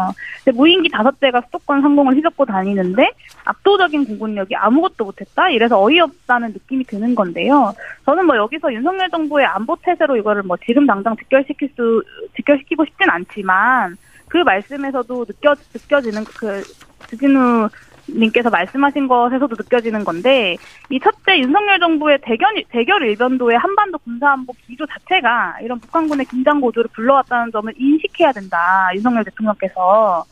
[0.54, 3.10] 무인기 다섯 대가 수도권 상공을 휘젓고 다니는데
[3.44, 5.48] 압도적인 공군력이 아무것도 못했다.
[5.50, 7.72] 이래서 어이없다는 느낌이 드는 건데요.
[8.04, 12.02] 저는 뭐 여기서 윤석열 정부의 안보 태세로 이거를 뭐 지금 당장 직결시 킬 수
[12.36, 13.96] 직결시키고 싶진 않지만
[14.28, 16.62] 그 말씀에서도 느껴 느껴지는 그
[17.08, 17.68] 주진우
[18.08, 20.56] 님께서 말씀하신 것에서도 느껴지는 건데
[20.88, 26.90] 이 첫째 윤석열 정부의 대결 대결 일변도의 한반도 군사안보 기조 자체가 이런 북한군의 긴장 고조를
[26.94, 30.24] 불러왔다는 점을 인식해야 된다 윤석열 대통령께서.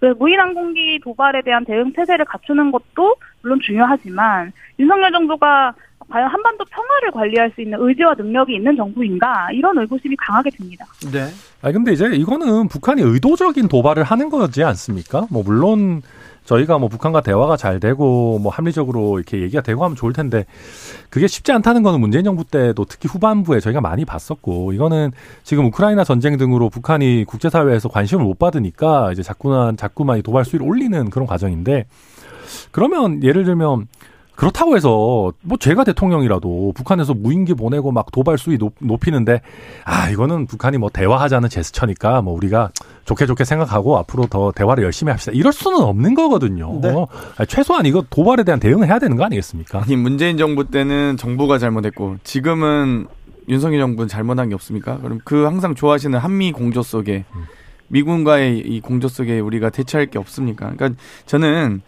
[0.00, 5.72] 그 무인 항공기 도발에 대한 대응 태세를 갖추는 것도 물론 중요하지만 윤석열 정부가
[6.14, 10.86] 과연 한반도 평화를 관리할 수 있는 의지와 능력이 있는 정부인가 이런 의구심이 강하게 듭니다.
[11.12, 11.26] 네.
[11.60, 15.26] 아 근데 이제 이거는 북한이 의도적인 도발을 하는 거지 않습니까?
[15.28, 16.02] 뭐 물론
[16.44, 20.46] 저희가 뭐 북한과 대화가 잘 되고 뭐 합리적으로 이렇게 얘기가 되고 하면 좋을 텐데
[21.10, 25.10] 그게 쉽지 않다는 거는 문재인 정부 때도 특히 후반부에 저희가 많이 봤었고 이거는
[25.42, 31.10] 지금 우크라이나 전쟁 등으로 북한이 국제사회에서 관심을 못 받으니까 이제 자꾸만 자꾸만 도발 수위를 올리는
[31.10, 31.86] 그런 과정인데
[32.70, 33.88] 그러면 예를 들면
[34.36, 39.40] 그렇다고 해서 뭐 제가 대통령이라도 북한에서 무인기 보내고 막 도발 수위 높, 높이는데
[39.84, 42.70] 아 이거는 북한이 뭐 대화하자는 제스처니까 뭐 우리가
[43.04, 46.80] 좋게 좋게 생각하고 앞으로 더 대화를 열심히 합시다 이럴 수는 없는 거거든요.
[46.80, 46.88] 네.
[47.36, 49.82] 아니, 최소한 이거 도발에 대한 대응을 해야 되는 거 아니겠습니까?
[49.82, 53.06] 아니 문재인 정부 때는 정부가 잘못했고 지금은
[53.48, 54.98] 윤석열 정부는 잘못한 게 없습니까?
[54.98, 57.24] 그럼 그 항상 좋아하시는 한미 공조 속에
[57.88, 60.72] 미군과의 이 공조 속에 우리가 대처할 게 없습니까?
[60.74, 61.82] 그러니까 저는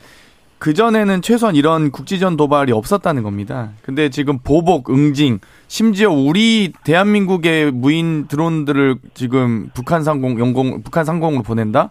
[0.59, 3.71] 그 전에는 최소한 이런 국지전 도발이 없었다는 겁니다.
[3.83, 11.43] 근데 지금 보복, 응징, 심지어 우리 대한민국의 무인 드론들을 지금 북한 상공, 영공, 북한 상공으로
[11.43, 11.91] 보낸다?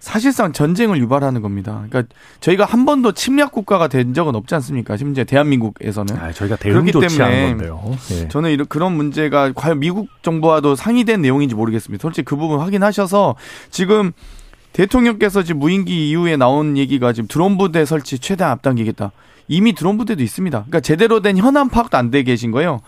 [0.00, 1.84] 사실상 전쟁을 유발하는 겁니다.
[1.88, 4.96] 그러니까 저희가 한 번도 침략 국가가 된 적은 없지 않습니까?
[4.96, 6.16] 심지어 대한민국에서는.
[6.16, 7.96] 아, 저희가 대응이 그렇기 때문에 건데요.
[8.12, 8.28] 예.
[8.28, 12.00] 저는 이런 그런 문제가 과연 미국 정부와도 상의된 내용인지 모르겠습니다.
[12.00, 13.36] 솔직히 그 부분 확인하셔서
[13.68, 14.12] 지금
[14.72, 19.12] 대통령께서 지금 무인기 이후에 나온 얘기가 지금 드론 부대 설치 최대한 앞당기겠다.
[19.48, 20.58] 이미 드론 부대도 있습니다.
[20.58, 22.80] 그러니까 제대로 된 현안 파악도 안 돼 계신 거예요.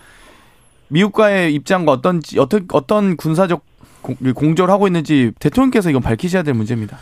[0.88, 3.64] 미국과의 입장과 어떤 어떤 어떤 군사적
[4.34, 6.98] 공조를 하고 있는지 대통령께서 이건 밝히셔야 될 문제입니다.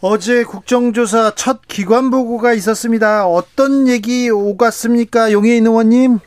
[0.00, 3.26] 어제 국정조사 첫 기관 보고가 있었습니다.
[3.26, 6.18] 어떤 얘기 오갔습니까, 용해인 의원님?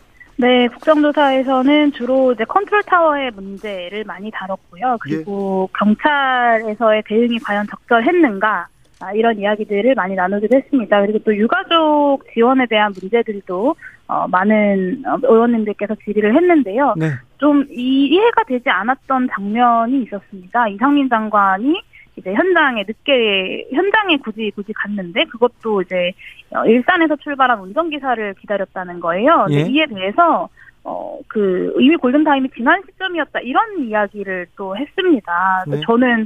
[0.42, 4.98] 네, 국정조사에서는 주로 이제 컨트롤 타워의 문제를 많이 다뤘고요.
[5.00, 5.78] 그리고 예.
[5.78, 8.68] 경찰에서의 대응이 과연 적절했는가
[9.02, 11.00] 아, 이런 이야기들을 많이 나누기도 했습니다.
[11.02, 13.76] 그리고 또 유가족 지원에 대한 문제들도
[14.08, 16.96] 어, 많은 어, 의원님들께서 질의를 했는데요.
[16.98, 17.12] 네.
[17.38, 20.70] 좀 이, 이해가 되지 않았던 장면이 있었습니다.
[20.70, 21.80] 이상민 장관이
[22.22, 26.14] 이제 현장에 늦게 현장에 굳이 굳이 갔는데 그것도 이제
[26.52, 29.48] 어, 일산에서 출발한 운전기사를 기다렸다는 거예요.
[29.52, 29.62] 예.
[29.62, 30.50] 이에 대해서
[30.84, 35.64] 어, 그, 이미 골든타임이 지난 시점이었다, 이런 이야기를 또 했습니다.
[35.68, 35.80] 네.
[35.86, 36.26] 저는,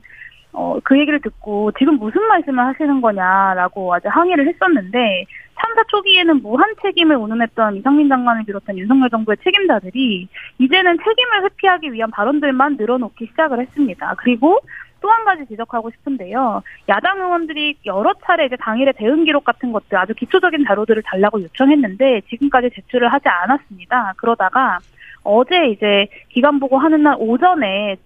[0.54, 5.26] 어, 그 얘기를 듣고 지금 무슨 말씀을 하시는 거냐라고 아주 항의를 했었는데,
[5.60, 10.28] 참사 초기에는 무한 책임을 운운했던 이상민 장관을 비롯한 윤석열 정부의 책임자들이
[10.60, 14.16] 이제는 책임을 회피하기 위한 발언들만 늘어놓기 시작을 했습니다.
[14.18, 14.60] 그리고
[15.02, 16.62] 또 한 가지 지적하고 싶은데요.
[16.90, 22.22] 야당 의원들이 여러 차례 이제 당일의 대응 기록 같은 것들 아주 기초적인 자료들을 달라고 요청했는데
[22.30, 24.14] 지금까지 제출을 하지 않았습니다.
[24.18, 24.80] 그러다가
[25.24, 27.98] 어제 이제 기간 보고 하는 날 오전에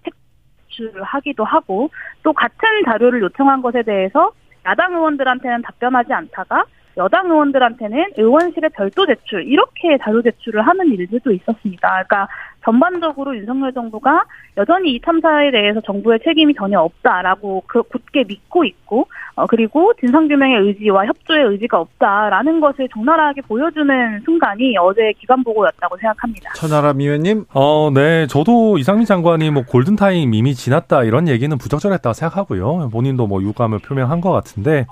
[0.68, 1.90] 제출을 하기도 하고
[2.22, 4.32] 또 같은 자료를 요청한 것에 대해서
[4.66, 6.64] 야당 의원들한테는 답변하지 않다가
[6.96, 11.88] 여당 의원들한테는 의원실에 별도 제출 이렇게 자료 제출을 하는 일들도 있었습니다.
[11.88, 12.28] 그러니까
[12.64, 14.24] 전반적으로 윤석열 정부가
[14.56, 20.60] 여전히 이 참사에 대해서 정부의 책임이 전혀 없다라고 그 굳게 믿고 있고 어, 그리고 진상규명의
[20.60, 26.52] 의지와 협조의 의지가 없다라는 것을 적나라하게 보여주는 순간이 어제 기관 보고였다고 생각합니다.
[26.54, 27.46] 천하람 의원님.
[27.54, 28.26] 어, 네.
[28.26, 32.90] 저도 이상민 장관이 뭐 골든타임 이미 지났다 이런 얘기는 부적절했다고 생각하고요.
[32.90, 34.86] 본인도 뭐 유감을 표명한 것 같은데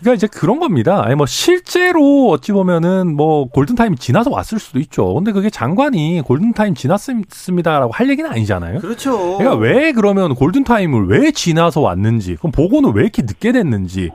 [0.00, 1.02] 그러니까 이제 그런 겁니다.
[1.04, 5.12] 아니 뭐 실제로 어찌 보면은 뭐 골든 타임이 지나서 왔을 수도 있죠.
[5.14, 8.78] 근데 그게 장관이 골든 타임 지났습니다라고 할 얘기는 아니잖아요.
[8.80, 9.38] 그렇죠.
[9.38, 14.10] 그러니까 왜 그러면 골든 타임을 왜 지나서 왔는지, 그럼 보고는 왜 이렇게 늦게 됐는지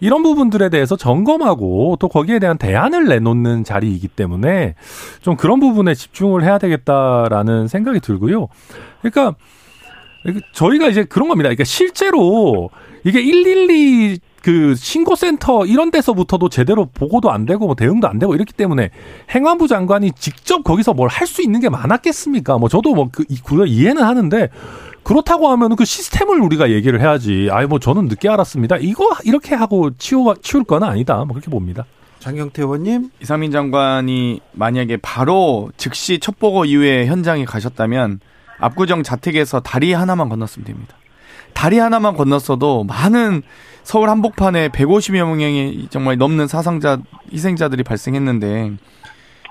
[0.00, 4.74] 이런 부분들에 대해서 점검하고 또 거기에 대한 대안을 내놓는 자리이기 때문에
[5.20, 8.48] 좀 그런 부분에 집중을 해야 되겠다라는 생각이 들고요.
[9.02, 9.36] 그러니까
[10.52, 11.48] 저희가 이제 그런 겁니다.
[11.48, 12.70] 그러니까 실제로
[13.04, 18.52] 이게 112 그 신고센터 이런 데서부터도 제대로 보고도 안 되고 뭐 대응도 안 되고 이렇기
[18.52, 18.90] 때문에
[19.34, 22.56] 행안부 장관이 직접 거기서 뭘 할 수 있는 게 많았겠습니까?
[22.58, 24.48] 뭐 저도 뭐 그, 그걸 이해는 하는데
[25.02, 27.48] 그렇다고 하면 그 시스템을 우리가 얘기를 해야지.
[27.50, 28.76] 아이 뭐 저는 늦게 알았습니다.
[28.76, 31.16] 이거 이렇게 하고 치우 치울 건 아니다.
[31.24, 31.84] 뭐 그렇게 봅니다.
[32.20, 38.20] 장경태 의원님 이상민 장관이 만약에 바로 즉시 첫 보고 이후에 현장에 가셨다면
[38.60, 40.94] 압구정 자택에서 다리 하나만 건넜으면 됩니다.
[41.56, 43.42] 다리 하나만 건넜어도 많은
[43.82, 46.98] 서울 한복판에 150여 명이 정말 넘는 사상자
[47.32, 48.72] 희생자들이 발생했는데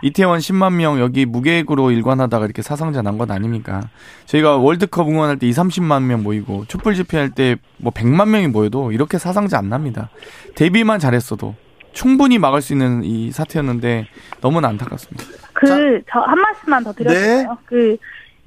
[0.03, 3.89] 이태원 10만 명 여기 무계획으로 일관하다가 이렇게 사상자 난것 아닙니까?
[4.25, 8.91] 저희가 월드컵 응원할 때 2, 30만 명 모이고 촛불 집회할 때 뭐 100만 명이 모여도
[8.91, 10.09] 이렇게 사상자 안 납니다.
[10.53, 11.55] 대비만 잘했어도
[11.93, 14.07] 충분히 막을 수 있는 이 사태였는데
[14.41, 15.23] 너무나 안타깝습니다.
[15.53, 15.73] 그 저
[16.21, 17.47] 한 말씀만 더 드려도 될까요?
[17.49, 17.55] 네.
[17.65, 17.97] 그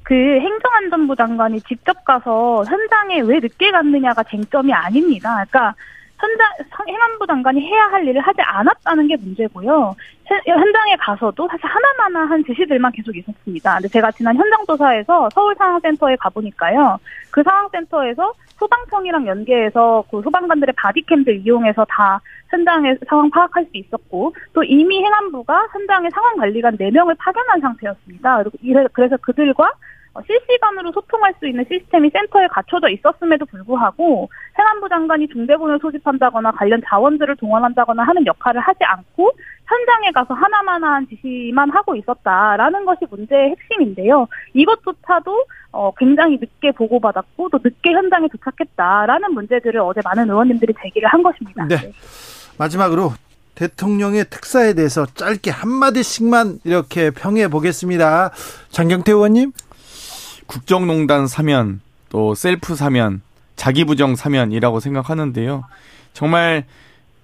[0.09, 5.45] 그 행정안전부 장관이 직접 가서 현장에 왜 늦게 갔느냐가 쟁점이 아닙니다.
[5.51, 5.75] 그러니까
[6.19, 6.49] 현장
[6.89, 9.95] 행안부 장관이 해야 할 일을 하지 않았다는 게 문제고요.
[10.47, 13.75] 현장에 가서도 사실 하나마나한 지시들만 계속 있었습니다.
[13.75, 16.99] 근데 제가 지난 현장 조사에서 서울 상황센터에 가보니까요.
[17.31, 24.65] 그 상황센터에서 소방청이랑 연계해서 그 소방관들의 바디캠들 이용해서 다 현장의 상황 파악할 수 있었고 또
[24.65, 28.45] 이미 행안부가 현장의 상황 관리관 4명을 파견한 상태였습니다.
[28.95, 29.71] 그래서 그들과 어,
[30.27, 37.37] 실시간으로 소통할 수 있는 시스템이 센터에 갖춰져 있었음에도 불구하고 행안부 장관이 중대본을 소집한다거나 관련 자원들을
[37.37, 39.33] 동원한다거나 하는 역할을 하지 않고
[39.67, 44.27] 현장에 가서 하나만한 지시만 하고 있었다라는 것이 문제의 핵심인데요.
[44.55, 51.23] 이것조차도 어, 굉장히 늦게 보고받았고 또 늦게 현장에 도착했다라는 문제들을 어제 많은 의원님들이 제기를 한
[51.23, 51.67] 것입니다.
[51.67, 51.77] 네.
[51.77, 51.93] 네.
[52.59, 53.13] 마지막으로
[53.55, 58.31] 대통령의 특사에 대해서 짧게 한마디씩만 이렇게 평해 보겠습니다.
[58.71, 59.53] 장경태 의원님.
[60.49, 63.21] 국정농단 사면, 또 셀프 사면,
[63.55, 65.65] 자기부정 사면이라고 생각하는데요.
[66.15, 66.65] 정말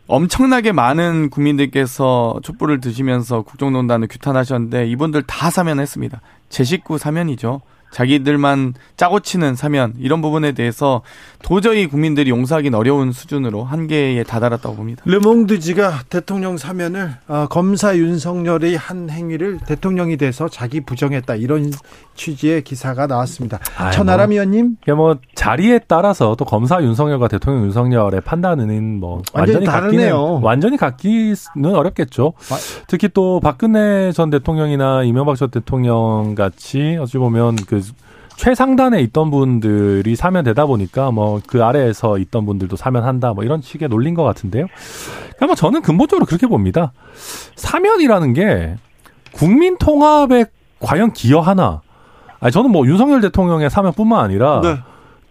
[0.06, 6.20] 엄청나게 많은 국민들께서 촛불을 드시면서 국정농단을 규탄하셨는데 이분들 다 사면했습니다.
[6.50, 7.62] 제 식구 사면이죠.
[7.94, 11.02] 자기들만 짜고 치는 사면 이런 부분에 대해서
[11.42, 15.02] 도저히 국민들이 용서하기는 어려운 수준으로 한계에 다다랐다고 봅니다.
[15.06, 21.70] 르몽드지가 대통령 사면을 어, 검사 윤석열의 한 행위를 대통령이 돼서 자기 부정했다 이런
[22.16, 23.60] 취지의 기사가 나왔습니다.
[23.76, 29.66] 아이, 천하람 뭐, 의원님, 뭐 자리에 따라서 또 검사 윤석열과 대통령 윤석열의 판단은 뭐 완전히,
[29.66, 30.40] 다르네요.
[30.42, 32.32] 완전히 갖기는 어렵겠죠.
[32.50, 32.56] 아.
[32.88, 37.83] 특히 또 박근혜 전 대통령이나 이명박 전 대통령 같이 어찌 보면 그
[38.36, 44.14] 최상단에 있던 분들이 사면되다 보니까 뭐 그 아래에서 있던 분들도 사면한다 뭐 이런 식의 논리인
[44.14, 44.66] 것 같은데요.
[45.20, 46.92] 그러니까 뭐 저는 근본적으로 그렇게 봅니다.
[47.56, 48.76] 사면이라는 게
[49.32, 50.46] 국민 통합에
[50.80, 51.80] 과연 기여하나?
[52.40, 54.76] 아니 저는 뭐 윤석열 대통령의 사면뿐만 아니라 네.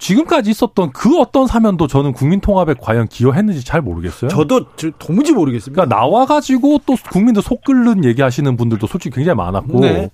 [0.04, 4.30] 지금까지 있었던 그 어떤 사면도 저는 국민 통합에 과연 기여했는지 잘 모르겠어요.
[4.30, 4.66] 저도
[5.00, 5.86] 도무지 모르겠습니다.
[5.86, 9.80] 그러니까 나와가지고 또 국민들 속 끓는 얘기하시는 분들도 솔직히 굉장히 많았고.
[9.80, 10.10] 네.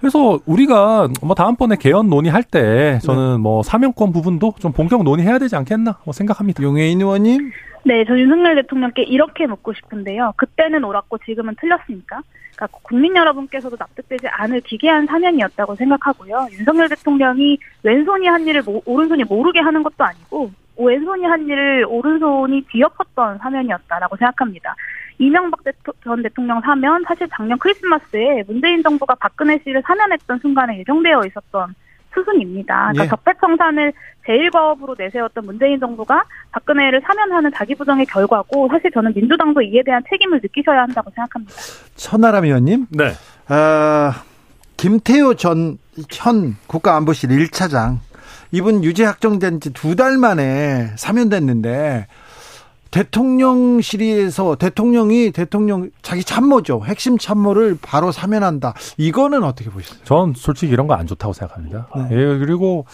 [0.00, 3.38] 그래서 우리가 뭐 다음번에 개헌 논의할 때 저는 네.
[3.38, 6.60] 뭐 사면권 부분도 좀 본격 논의해야 되지 않겠나 뭐 생각합니다.
[6.64, 7.52] 용혜인 의원님.
[7.82, 10.34] 네, 저 윤석열 대통령께 이렇게 묻고 싶은데요.
[10.36, 12.20] 그때는 옳았고 지금은 틀렸습니까?
[12.54, 16.48] 그러니까 국민 여러분께서도 납득되지 않을 기괴한 사면이었다고 생각하고요.
[16.52, 23.38] 윤석열 대통령이 왼손이 한 일을 오른손이 모르게 하는 것도 아니고 왼손이 한 일을 오른손이 뒤엎었던
[23.38, 24.74] 사면이었다라고 생각합니다.
[25.18, 25.60] 이명박
[26.02, 31.74] 전 대통령 사면 사실 작년 크리스마스에 문재인 정부가 박근혜 씨를 사면했던 순간에 예정되어 있었던
[32.14, 32.90] 수순입니다.
[32.92, 33.08] 그러니까 예.
[33.08, 33.92] 적폐청산을
[34.26, 40.40] 제일과업으로 내세웠던 문재인 정부가 박근혜를 사면하는 자기 부정의 결과고 사실 저는 민주당도 이에 대한 책임을
[40.42, 41.52] 느끼셔야 한다고 생각합니다.
[41.96, 42.86] 천하람 의원님.
[42.90, 43.12] 네.
[43.48, 44.22] 아,
[44.76, 45.78] 김태호 전
[46.10, 47.98] 현 국가안보실 1차장
[48.52, 52.06] 이분 유죄 확정된 지 두 달 만에 사면됐는데
[52.90, 56.82] 대통령실에서 대통령이 대통령 자기 참모죠.
[56.84, 58.74] 핵심 참모를 바로 사면한다.
[58.96, 60.00] 이거는 어떻게 보시나요?
[60.04, 61.86] 전 솔직히 이런 거 안 좋다고 생각합니다.
[61.96, 62.08] 네.
[62.10, 62.84] 예, 그리고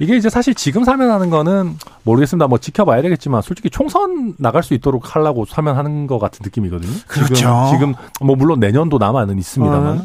[0.00, 2.48] 이게 이제 사실 지금 사면하는 거는 모르겠습니다.
[2.48, 6.92] 뭐 지켜봐야 되겠지만 솔직히 총선 나갈 수 있도록 하려고 사면하는 것 같은 느낌이거든요.
[7.06, 7.34] 그렇죠.
[7.34, 7.94] 지금, 지금
[8.26, 9.98] 뭐 물론 내년도 남아는 있습니다만.
[9.98, 10.02] 어.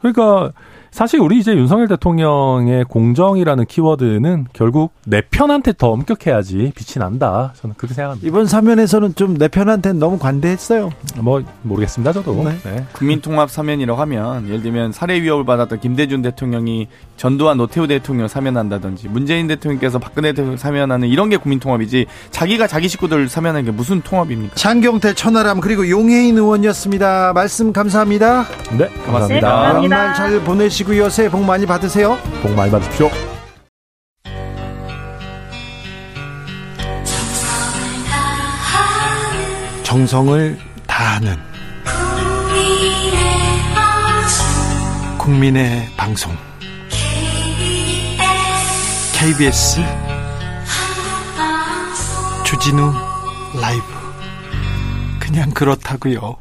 [0.00, 0.52] 그러니까
[0.90, 7.52] 사실 우리 이제 윤석열 대통령의 공정이라는 키워드는 결국 내 편한테 더 엄격해야지 빛이 난다.
[7.56, 8.26] 저는 그렇게 생각합니다.
[8.28, 10.90] 이번 사면에서는 좀 내 편한테는 너무 관대했어요.
[11.20, 12.34] 뭐 모르겠습니다, 저도.
[12.44, 12.58] 네.
[12.64, 12.84] 네.
[12.92, 19.46] 국민통합 사면이라고 하면 예를 들면 살해 위협을 받았던 김대중 대통령이 전두환 노태우 대통령 사면한다든지 문재인
[19.46, 24.54] 대통령께서 박근혜 대통령 사면하는 이런 게 국민통합이지 자기가 자기 식구들 사면하는 게 무슨 통합입니까?
[24.56, 27.32] 장경태 천하람 그리고 용해인 의원이었습니다.
[27.32, 28.44] 말씀 감사합니다.
[28.76, 29.34] 네, 고맙습니다.
[29.34, 29.96] 네, 감사합니다.
[29.96, 30.79] 연말 잘 보내시.
[30.80, 31.08] 보시고요.
[31.10, 32.16] 새해 복 많이 받으세요.
[32.42, 33.10] 복 많이 받으십시오.
[39.82, 41.36] 정성을 다하는
[45.18, 46.32] 국민의 방송
[49.18, 49.80] KBS
[52.44, 52.92] 주진우
[53.60, 53.84] 라이브
[55.18, 56.40] 그냥 그렇다고요.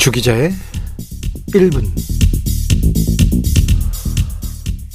[0.00, 0.50] 주기자의
[1.48, 1.84] 1분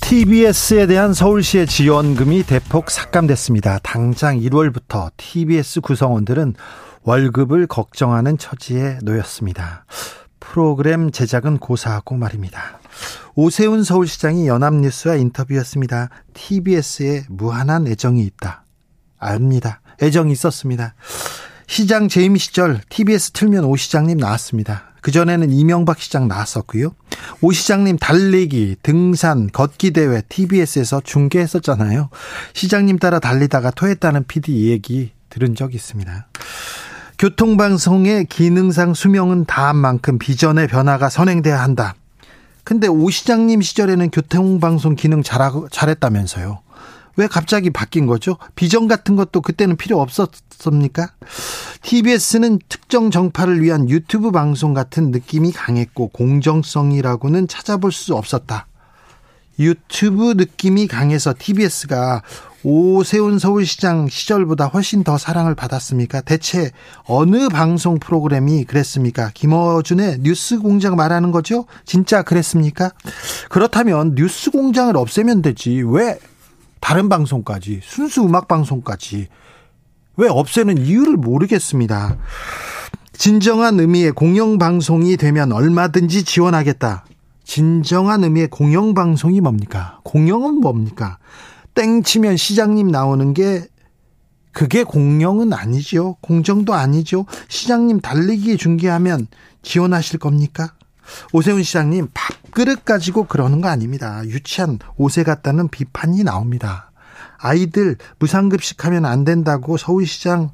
[0.02, 3.82] TBS에 대한 서울시의 지원금이 대폭 삭감됐습니다.
[3.84, 6.56] 당장 1월부터 TBS 구성원들은
[7.04, 9.86] 월급을 걱정하는 처지에 놓였습니다.
[10.40, 12.80] 프로그램 제작은 고사하고 말입니다.
[13.36, 16.10] 오세훈 서울시장이 연합뉴스와 인터뷰였습니다.
[16.34, 18.66] TBS에 무한한 애정이 있다.
[19.20, 19.82] 압니다.
[20.02, 20.96] 애정이 있었습니다.
[21.68, 24.95] 시장 재임 시절 TBS 틀면 오 시장님 나왔습니다.
[25.06, 26.90] 그전에는 이명박 시장 나왔었고요.
[27.42, 32.10] 오 시장님 달리기, 등산, 걷기 대회 TBS에서 중계했었잖아요.
[32.54, 36.28] 시장님 따라 달리다가 토했다는 PD 얘기 들은 적 있습니다.
[37.20, 41.94] 교통방송의 기능상 수명은 다한 만큼 비전의 변화가 선행돼야 한다.
[42.64, 46.62] 근데 오 시장님 시절에는 교통방송 기능 잘하고, 잘했다면서요.
[47.18, 48.38] 왜 갑자기 바뀐 거죠?
[48.56, 51.12] 비전 같은 것도 그때는 필요 없었습니까?
[51.86, 58.66] TBS는 특정 정파를 위한 유튜브 방송 같은 느낌이 강했고 공정성이라고는 찾아볼 수 없었다.
[59.60, 62.24] 유튜브 느낌이 강해서 TBS가
[62.64, 66.22] 오세훈 서울시장 시절보다 훨씬 더 사랑을 받았습니까?
[66.22, 66.72] 대체
[67.06, 69.30] 어느 방송 프로그램이 그랬습니까?
[69.36, 71.68] 김어준의 뉴스 공장 말하는 거죠?
[71.86, 72.90] 진짜 그랬습니까?
[73.48, 75.84] 그렇다면 뉴스 공장을 없애면 되지.
[75.86, 76.18] 왜
[76.82, 79.28] 다른 방송까지 순수 음악 방송까지
[80.18, 82.18] 왜 없애는 이유를 모르겠습니다.
[83.14, 87.06] 진정한 의미의 공영방송이 되면 얼마든지 지원하겠다.
[87.44, 90.00] 진정한 의미의 공영방송이 뭡니까?
[90.04, 91.18] 공영은 뭡니까?
[91.74, 93.66] 땡 치면 시장님 나오는 게
[94.52, 96.16] 그게 공영은 아니죠.
[96.22, 97.26] 공정도 아니죠.
[97.50, 99.28] 시장님 달리기 중계하면
[99.62, 100.74] 지원하실 겁니까?
[101.34, 104.24] 오세훈 시장님 밥그릇 가지고 그러는 거 아닙니다.
[104.26, 106.92] 유치한 옷에 같다는 비판이 나옵니다.
[107.46, 110.54] 아이들 무상급식 하면 안 된다고 서울시장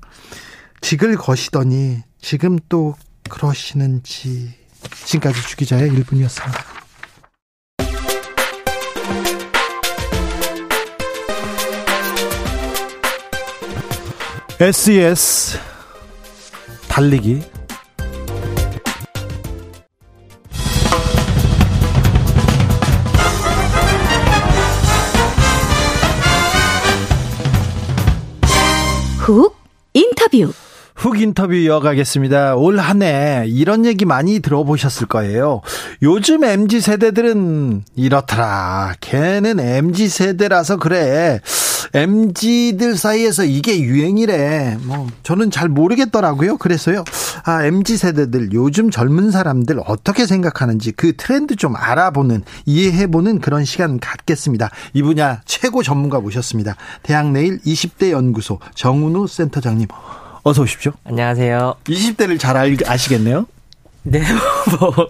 [0.82, 2.96] 직을 거시더니 지금 또
[3.30, 4.54] 그러시는지
[5.06, 6.82] 지금까지 주기자의 1분이었습니다.
[14.60, 15.58] SES
[16.88, 17.42] 달리기
[29.32, 29.55] 훅
[29.93, 30.51] 인터뷰.
[30.95, 32.55] 훅 인터뷰 이어가겠습니다.
[32.55, 35.61] 올 한 해 이런 얘기 많이 들어보셨을 거예요.
[36.03, 38.95] 요즘 MZ 세대들은 이렇더라.
[38.99, 41.39] 걔는 MZ 세대라서 그래.
[41.94, 44.78] MZ들 사이에서 이게 유행이래.
[44.84, 46.58] 뭐 저는 잘 모르겠더라고요.
[46.58, 47.04] 그래서요.
[47.44, 53.66] 아, MZ 세대들 요즘 젊은 사람들 어떻게 생각하는지 그 트렌드 좀 알아보는 이해해 보는 그런
[53.66, 54.70] 시간 갖겠습니다.
[54.94, 56.76] 이 분야 최고 전문가 모셨습니다.
[57.04, 59.88] 대학내일 20대 연구소 정은우 센터장님
[60.44, 60.94] 어서 오십시오.
[61.04, 61.76] 안녕하세요.
[61.84, 63.46] 20대를 잘 알, 아시겠네요.
[64.04, 64.24] 네,
[64.80, 65.08] 뭐,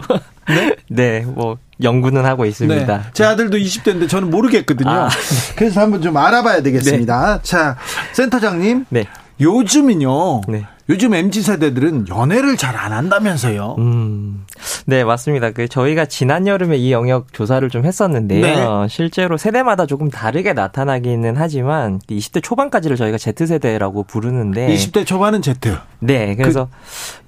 [0.48, 0.76] 네?
[0.88, 2.96] 네, 뭐, 연구는 하고 있습니다.
[2.98, 3.02] 네.
[3.12, 4.90] 제 아들도 20대인데 저는 모르겠거든요.
[4.90, 5.54] 아, 네.
[5.56, 7.36] 그래서 한번 좀 알아봐야 되겠습니다.
[7.36, 7.42] 네.
[7.42, 7.76] 자,
[8.12, 8.86] 센터장님.
[8.88, 9.06] 네.
[9.40, 10.42] 요즘은요.
[10.48, 10.66] 네.
[10.92, 13.76] 요즘 MZ 세대들은 연애를 잘 안 한다면서요.
[13.78, 14.44] 음.
[14.86, 15.50] 네, 맞습니다.
[15.52, 18.42] 그 저희가 지난 여름에 이 영역 조사를 좀 했었는데요.
[18.82, 18.88] 네.
[18.88, 25.54] 실제로 세대마다 조금 다르게 나타나기는 하지만 20대 초반까지를 저희가 Z 세대라고 부르는데 20대 초반은 Z.
[26.00, 26.68] 네, 그래서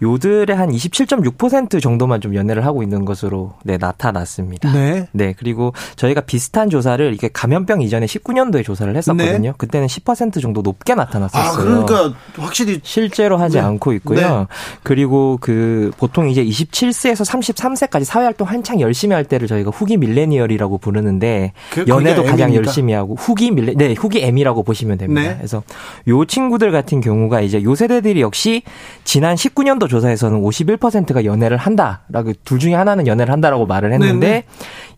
[0.01, 4.73] 그, 요들의 한 27.6% 정도만 좀 연애를 하고 있는 것으로 네, 나타났습니다.
[4.73, 5.09] 네.
[5.13, 9.51] 네, 그리고 저희가 비슷한 조사를 이게 감염병 이전에 19년도에 조사를 했었거든요.
[9.51, 9.53] 네.
[9.57, 11.53] 그때는 10% 정도 높게 나타났었어요.
[11.53, 13.65] 아, 그러니까 확실히 실제로 하지 네.
[13.65, 14.19] 않고 있고요.
[14.19, 14.47] 네.
[14.83, 20.79] 그리고 그 보통 이제 27세에서 33세까지 사회 활동 한창 열심히 할 때를 저희가 후기 밀레니얼이라고
[20.79, 22.57] 부르는데 그, 연애도 가장 M입니까?
[22.57, 25.23] 열심히 하고 후기 밀레 네, 후기 M이라고 보시면 됩니다.
[25.23, 25.37] 네.
[25.37, 25.63] 그래서
[26.09, 28.63] 요 친구들 같은 경우가 이제 요 세대들이 역시
[29.05, 34.45] 지난 19년도 조사에서는 51%가 연애를 한다라고 둘 중에 하나는 연애를 한다라고 말을 했는데 네네.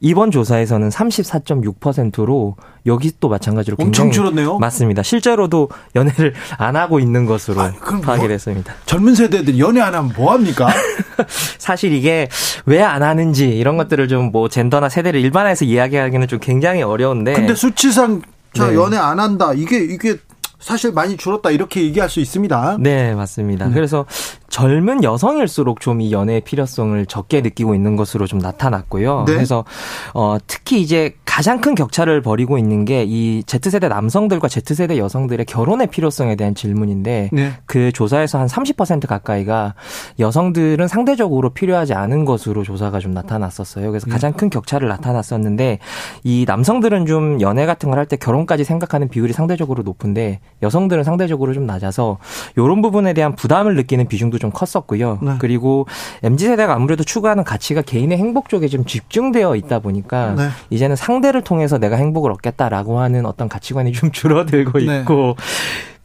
[0.00, 4.58] 이번 조사에서는 34.6%로 여기 또 마찬가지로 엄청 줄었네요.
[4.58, 5.02] 맞습니다.
[5.02, 7.72] 실제로도 연애를 안 하고 있는 것으로 아,
[8.02, 8.74] 파악이 뭐, 됐습니다.
[8.86, 10.68] 젊은 세대들 연애 안 하면 뭐 합니까?
[11.58, 12.28] 사실 이게
[12.66, 17.32] 왜 안 하는지 이런 것들을 좀 뭐 젠더나 세대를 일반화해서 이야기하기는 좀 굉장히 어려운데.
[17.32, 18.22] 근데 수치상
[18.54, 18.74] 자 네.
[18.74, 19.52] 연애 안 한다.
[19.54, 20.16] 이게 이게
[20.58, 22.78] 사실 많이 줄었다 이렇게 얘기할 수 있습니다.
[22.80, 23.66] 네, 맞습니다.
[23.68, 23.74] 네.
[23.74, 24.04] 그래서
[24.48, 29.24] 젊은 여성일수록 좀 이 연애의 필요성을 적게 느끼고 있는 것으로 좀 나타났고요.
[29.26, 29.32] 네.
[29.34, 29.64] 그래서
[30.12, 35.86] 어 특히 이제 가장 큰 격차를 벌이고 있는 게 이 Z세대 남성들과 Z세대 여성들의 결혼의
[35.86, 37.52] 필요성에 대한 질문인데 네.
[37.66, 39.74] 그 조사에서 한 30% 가까이가
[40.18, 43.90] 여성들은 상대적으로 필요하지 않은 것으로 조사가 좀 나타났었어요.
[43.90, 44.12] 그래서 네.
[44.12, 45.78] 가장 큰 격차를 나타났었는데
[46.24, 51.54] 이 남성들은 좀 연애 같은 걸 할 때 결혼까지 생각하는 비율이 상대적으로 높은데 여성들은 상대적으로
[51.54, 52.18] 좀 낮아서
[52.56, 55.18] 이런 부분에 대한 부담을 느끼는 비중도 좀 컸었고요.
[55.22, 55.34] 네.
[55.38, 55.86] 그리고
[56.22, 60.48] mz 세대가 아무래도 추구하는 가치가 개인의 행복 쪽에 좀 집중되어 있다 보니까 네.
[60.70, 65.00] 이제는 상대를 통해서 내가 행복을 얻겠다라고 하는 어떤 가치관이 좀 줄어들고 네.
[65.00, 65.36] 있고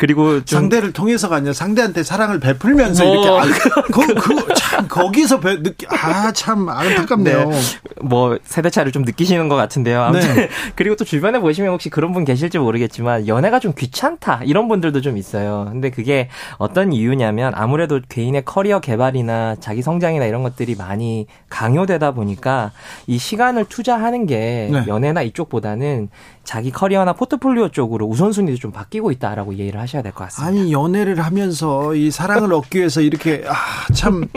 [0.01, 3.13] 그리고 상대를 통해서가 아니라 상대한테 사랑을 베풀면서 뭐.
[3.13, 7.49] 이렇게 아, 그, 그, 참 거기서 배, 느끼 아참 안타깝네요.
[7.49, 7.59] 네.
[8.01, 10.01] 뭐 세대 차를 좀 느끼시는 것 같은데요.
[10.01, 10.49] 아무튼 네.
[10.73, 15.17] 그리고 또 주변에 보시면 혹시 그런 분 계실지 모르겠지만 연애가 좀 귀찮다 이런 분들도 좀
[15.17, 15.67] 있어요.
[15.69, 22.71] 근데 그게 어떤 이유냐면 아무래도 개인의 커리어 개발이나 자기 성장이나 이런 것들이 많이 강요되다 보니까
[23.05, 24.83] 이 시간을 투자하는 게 네.
[24.87, 26.09] 연애나 이쪽보다는
[26.43, 30.47] 자기 커리어나 포트폴리오 쪽으로 우선순위도 좀 바뀌고 있다라고 이해를 하셔야 될 것 같습니다.
[30.47, 34.27] 아니 연애를 하면서 이 사랑을 얻기 위해서 이렇게 아참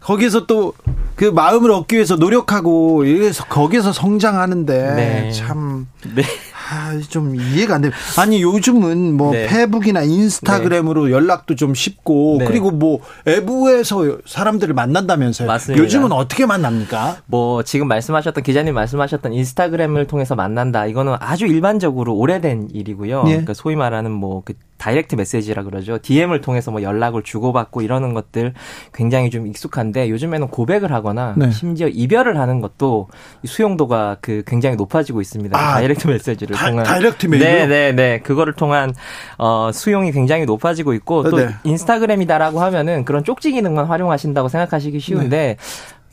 [0.00, 0.72] 거기서 또
[1.20, 3.04] 그 마음을 얻기 위해서 노력하고
[3.50, 5.30] 거기서 성장하는데 네.
[5.32, 6.22] 참 네.
[6.70, 7.90] 아, 좀 이해가 안 돼.
[8.18, 9.46] 아니 요즘은 뭐 네.
[9.46, 11.12] 페북이나 인스타그램으로 네.
[11.12, 12.44] 연락도 좀 쉽고 네.
[12.46, 15.46] 그리고 뭐 외부에서 사람들을 만난다면서요.
[15.48, 15.82] 맞습니다.
[15.82, 17.18] 요즘은 어떻게 만납니까?
[17.26, 20.86] 뭐 지금 말씀하셨던 기자님 말씀하셨던 인스타그램을 통해서 만난다.
[20.86, 23.24] 이거는 아주 일반적으로 오래된 일이고요.
[23.26, 23.30] 예.
[23.30, 25.98] 그러니까 소위 말하는 뭐 그 다이렉트 메시지라 그러죠.
[25.98, 28.54] DM을 통해서 뭐 연락을 주고받고 이러는 것들
[28.94, 31.50] 굉장히 좀 익숙한데 요즘에는 고백을 하거나 네.
[31.50, 33.08] 심지어 이별을 하는 것도
[33.44, 35.58] 수용도가 그 굉장히 높아지고 있습니다.
[35.58, 38.20] 아, 다이렉트 메시지를 다, 통한 다이렉트 메일 네, 네, 네.
[38.20, 38.94] 그거를 통한
[39.36, 41.50] 어 수용이 굉장히 높아지고 있고 또 네.
[41.64, 45.56] 인스타그램이다라고 하면은 그런 쪽지 기능만 활용하신다고 생각하시기 쉬운데 네.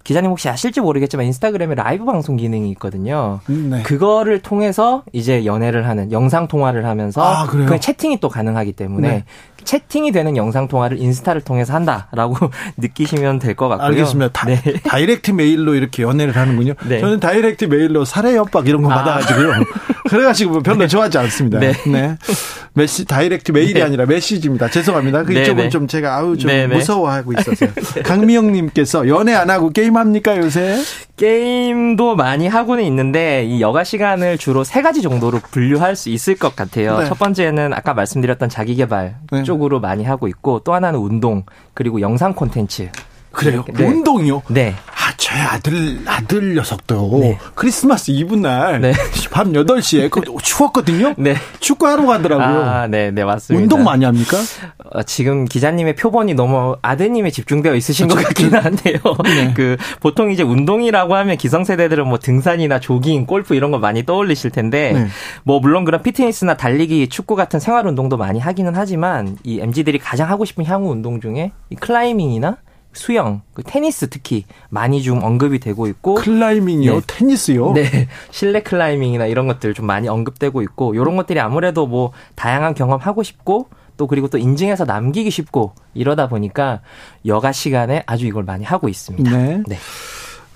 [0.07, 3.41] 기자님 혹시 아실지 모르겠지만 인스타그램에 라이브 방송 기능이 있거든요.
[3.49, 3.83] 음, 네.
[3.83, 9.23] 그거를 통해서 이제 연애를 하는 영상 통화를 하면서 아, 그 채팅이 또 가능하기 때문에 네.
[9.67, 12.37] 채팅이 되는 영상 통화를 인스타를 통해서 한다라고
[12.77, 13.87] 느끼시면 될 것 같고요.
[13.87, 14.31] 알겠습니다.
[14.31, 14.61] 다, 네.
[15.01, 16.73] 이렉트 메일로 이렇게 연애를 하는군요.
[16.87, 16.99] 네.
[17.01, 19.03] 저는 다이렉트 메일로 살해 협박 이런 거 아.
[19.03, 19.51] 받아가지고요.
[20.09, 20.87] 그래가지고 별로 네.
[20.87, 21.59] 좋아하지 않습니다.
[21.59, 21.73] 네.
[21.85, 22.15] 네.
[22.73, 23.81] 메시 다이렉트 메일이 네.
[23.81, 24.69] 아니라 메시지입니다.
[24.69, 25.23] 죄송합니다.
[25.23, 25.69] 그 네, 이쪽은 네.
[25.69, 27.71] 좀 제가 아우 좀 무서워하고 있었어요.
[28.05, 30.77] 강미영님께서 연애 안 하고 게임 합니까 요새?
[31.17, 36.55] 게임도 많이 하고는 있는데 이 여가 시간을 주로 세 가지 정도로 분류할 수 있을 것
[36.55, 37.03] 같아요.
[37.07, 41.43] 첫 번째는 아까 말씀드렸던 자기 개발 쪽 으로 많이 하고 있고 또 하나는 운동
[41.73, 42.89] 그리고 영상 콘텐츠
[43.31, 43.63] 그래요?
[43.73, 43.85] 네.
[43.85, 44.43] 운동이요?
[44.49, 44.73] 네.
[45.37, 47.37] 아, 제 아들, 아들 녀석도 네.
[47.53, 48.93] 크리스마스 이브 날, 네.
[49.31, 51.13] 밤 8시에, 그 추웠거든요?
[51.17, 51.35] 네.
[51.59, 52.63] 축구하러 가더라고요.
[52.63, 53.61] 아, 네, 네, 맞습니다.
[53.61, 54.37] 운동 많이 합니까?
[54.91, 58.97] 어, 지금 기자님의 표본이 너무 아드님에 집중되어 있으신 것 같기는 한데요.
[59.23, 59.53] 네.
[59.53, 64.93] 그, 보통 이제 운동이라고 하면 기성세대들은 뭐 등산이나 조깅, 골프 이런 거 많이 떠올리실 텐데,
[64.93, 65.07] 네.
[65.43, 70.29] 뭐, 물론 그런 피트니스나 달리기, 축구 같은 생활 운동도 많이 하기는 하지만, 이 MG들이 가장
[70.29, 72.57] 하고 싶은 향후 운동 중에 이 클라이밍이나
[72.97, 77.01] 수영, 그 테니스 특히 많이 좀 언급이 되고 있고 클라이밍이요, 네.
[77.07, 77.73] 테니스요?
[77.73, 82.99] 네, 실내 클라이밍이나 이런 것들 좀 많이 언급되고 있고 이런 것들이 아무래도 뭐 다양한 경험
[82.99, 86.81] 하고 싶고 또 그리고 또 인증해서 남기기 쉽고 이러다 보니까
[87.25, 89.31] 여가 시간에 아주 이걸 많이 하고 있습니다.
[89.35, 89.63] 네.
[89.67, 89.77] 네.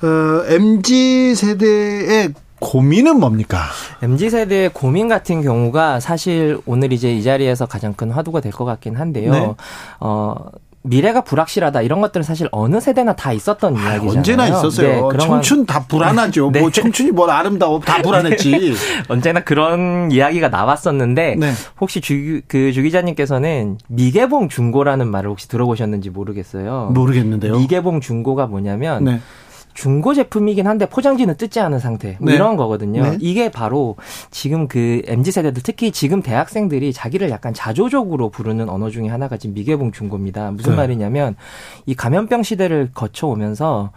[0.03, 3.63] 어, MZ 세대의 고민은 뭡니까?
[4.03, 8.65] MZ 세대의 고민 같은 경우가 사실 오늘 이제 이 자리에서 가장 큰 화두가 될 것
[8.65, 9.31] 같긴 한데요.
[9.31, 9.53] 네.
[9.99, 10.35] 어
[10.83, 14.17] 미래가 불확실하다 이런 것들은 사실 어느 세대나 다 있었던 아, 이야기잖아요.
[14.17, 15.09] 언제나 있었어요.
[15.11, 16.43] 네, 청춘 다 불안하죠.
[16.43, 16.61] 뭐 네.
[16.61, 18.51] 뭐 청춘이 뭘 아름다워 다 불안했지.
[18.51, 18.73] 네.
[19.07, 21.51] 언제나 그런 이야기가 나왔었는데 네.
[21.79, 26.91] 혹시 주, 그 주기자님께서는 미개봉 중고라는 말을 혹시 들어보셨는지 모르겠어요.
[26.93, 27.57] 모르겠는데요.
[27.59, 29.21] 미개봉 중고가 뭐냐면 네.
[29.73, 32.35] 중고 제품이긴 한데 포장지는 뜯지 않은 상태 뭐 네.
[32.35, 33.03] 이런 거거든요.
[33.03, 33.17] 네.
[33.19, 33.95] 이게 바로
[34.29, 39.53] 지금 그 mz 세대들 특히 지금 대학생들이 자기를 약간 자조적으로 부르는 언어 중에 하나가 지금
[39.53, 40.51] 미개봉 중고입니다.
[40.51, 40.77] 무슨 네.
[40.77, 41.35] 말이냐면
[41.85, 43.91] 이 감염병 시대를 거쳐오면서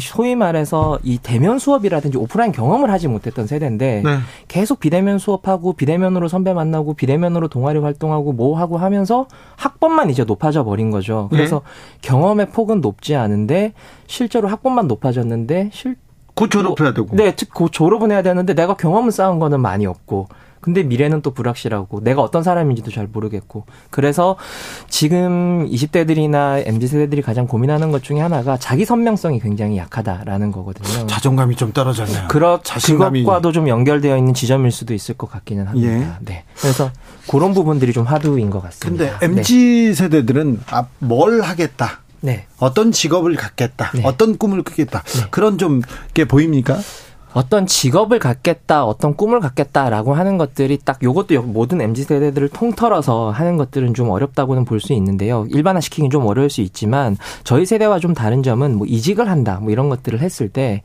[0.00, 4.18] 소위 말해서 이 대면 수업이라든지 오프라인 경험을 하지 못했던 세대인데 네.
[4.48, 9.26] 계속 비대면 수업하고 비대면으로 선배 만나고 비대면으로 동아리 활동하고 뭐 하고 하면서
[9.56, 11.28] 학번만 이제 높아져 버린 거죠.
[11.30, 12.08] 그래서 네.
[12.08, 13.72] 경험의 폭은 높지 않은데
[14.06, 15.96] 실제로 학번만 높아졌는데 실
[16.34, 17.14] 곧 졸업해야 되고.
[17.16, 20.28] 네, 곧 졸업은 해야 되는데 내가 경험을 쌓은 거는 많이 없고.
[20.64, 24.36] 근데 미래는 또 불확실하고 내가 어떤 사람인지도 잘 모르겠고 그래서
[24.88, 31.06] 지금 20대들이나 MZ 세대들이 가장 고민하는 것 중에 하나가 자기 선명성이 굉장히 약하다라는 거거든요.
[31.06, 32.28] 자존감이 좀 떨어졌네요.
[32.28, 33.20] 그렇 자신감이.
[33.24, 35.86] 그것과도 좀 연결되어 있는 지점일 수도 있을 것 같기는 합니다.
[35.86, 36.08] 예.
[36.20, 36.44] 네.
[36.56, 36.90] 그래서
[37.28, 39.18] 그런 부분들이 좀 화두인 것 같습니다.
[39.18, 39.54] 근데 MZ
[39.88, 39.92] 네.
[39.94, 42.00] 세대들은 아, 뭘 하겠다.
[42.22, 42.46] 네.
[42.58, 43.90] 어떤 직업을 갖겠다.
[43.94, 44.00] 네.
[44.02, 45.02] 어떤 꿈을 꾸겠다.
[45.02, 45.26] 네.
[45.30, 45.82] 그런 좀
[46.14, 46.78] 게 보입니까?
[47.34, 53.56] 어떤 직업을 갖겠다, 어떤 꿈을 갖겠다라고 하는 것들이 딱 요것도 모든 MZ 세대들을 통틀어서 하는
[53.56, 55.46] 것들은 좀 어렵다고는 볼 수 있는데요.
[55.50, 59.88] 일반화시키긴 좀 어려울 수 있지만 저희 세대와 좀 다른 점은 뭐 이직을 한다, 뭐 이런
[59.88, 60.82] 것들을 했을 때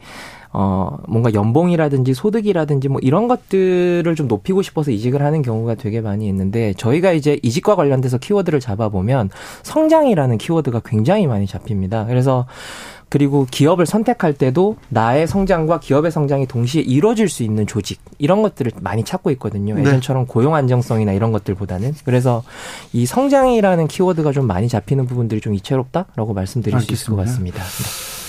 [0.52, 6.28] 어, 뭔가 연봉이라든지 소득이라든지 뭐 이런 것들을 좀 높이고 싶어서 이직을 하는 경우가 되게 많이
[6.28, 9.30] 있는데 저희가 이제 이직과 관련돼서 키워드를 잡아보면
[9.62, 12.06] 성장이라는 키워드가 굉장히 많이 잡힙니다.
[12.06, 12.48] 그래서
[13.10, 18.72] 그리고 기업을 선택할 때도 나의 성장과 기업의 성장이 동시에 이루어질 수 있는 조직 이런 것들을
[18.82, 19.76] 많이 찾고 있거든요.
[19.76, 19.82] 네.
[19.82, 22.44] 예전처럼 고용 안정성이나 이런 것들보다는 그래서
[22.94, 26.96] 이 성장이라는 키워드가 좀 많이 잡히는 부분들이 좀 이채롭다라고 말씀드릴 알겠습니다.
[26.96, 27.64] 수 있을 것 같습니다.
[27.64, 28.20] 네.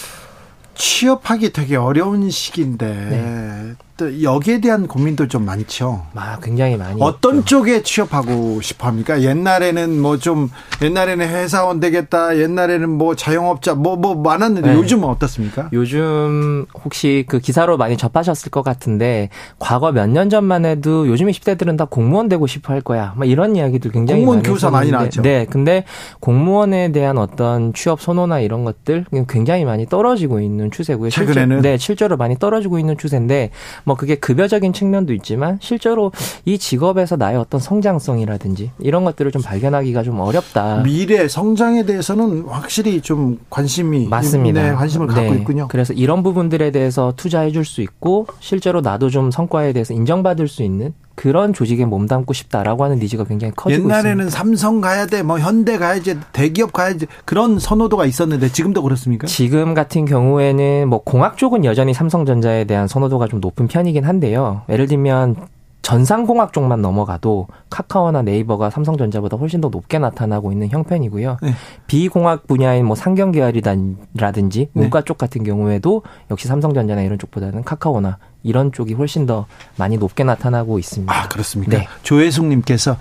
[0.75, 3.75] 취업하기 되게 어려운 시기인데 네.
[4.01, 6.07] 또 여기에 대한 고민도 좀 많죠.
[6.15, 6.97] 아, 굉장히 많이.
[7.03, 7.45] 어떤 있죠.
[7.59, 9.21] 쪽에 취업하고 싶어 합니까?
[9.23, 10.51] 옛날에는 뭐 좀
[10.83, 12.39] 옛날에는 회사원 되겠다.
[12.39, 14.75] 옛날에는 뭐 자영업자 뭐뭐 뭐 많았는데 네.
[14.77, 15.69] 요즘은 어떻습니까?
[15.73, 19.29] 요즘 혹시 그 기사로 많이 접하셨을 것 같은데
[19.59, 23.13] 과거 몇 년 전만 해도 요즘 20대들은 다 공무원 되고 싶어 할 거야.
[23.17, 25.23] 뭐 이런 이야기들 굉장히 공무원 많이 교사 많이 나왔죠.
[25.23, 25.47] 네.
[25.49, 25.85] 근데
[26.21, 31.11] 공무원에 대한 어떤 취업 선호나 이런 것들 굉장히 많이 떨어지고 있는 추세고요.
[31.11, 33.51] 최근에는 실제, 네, 실제로 많이 떨어지고 있는 추세인데
[33.91, 36.13] 뭐 그게 급여적인 측면도 있지만 실제로
[36.45, 40.83] 이 직업에서 나의 어떤 성장성이라든지 이런 것들을 좀 발견하기가 좀 어렵다.
[40.85, 44.63] 미래 성장에 대해서는 확실히 좀 관심이 맞습니다.
[44.63, 45.39] 네, 관심을 갖고 네.
[45.39, 45.67] 있군요.
[45.69, 50.63] 그래서 이런 부분들에 대해서 투자해 줄 수 있고 실제로 나도 좀 성과에 대해서 인정받을 수
[50.63, 54.31] 있는 그런 조직에 몸담고 싶다라고 하는 니즈가 굉장히 커지고 옛날에는 있습니다.
[54.31, 59.27] 삼성 가야 돼, 뭐 현대 가야지, 대기업 가야지 그런 선호도가 있었는데 지금도 그렇습니까?
[59.27, 64.63] 지금 같은 경우에는 뭐 공학 쪽은 여전히 삼성전자에 대한 선호도가 좀 높은 편이긴 한데요.
[64.71, 65.37] 예를 들면
[65.83, 71.39] 전상공학 쪽만 넘어가도 카카오나 네이버가 삼성전자보다 훨씬 더 높게 나타나고 있는 형편이고요.
[71.43, 71.55] 네.
[71.87, 74.71] 비공학 분야인 뭐 상경 계열이라든지 네.
[74.73, 75.05] 문과 네.
[75.05, 80.79] 쪽 같은 경우에도 역시 삼성전자나 이런 쪽보다는 카카오나 이런 쪽이 훨씬 더 많이 높게 나타나고
[80.79, 81.13] 있습니다.
[81.13, 81.79] 아, 그렇습니까?
[81.79, 81.89] 네.
[82.03, 82.97] 조혜숙님께서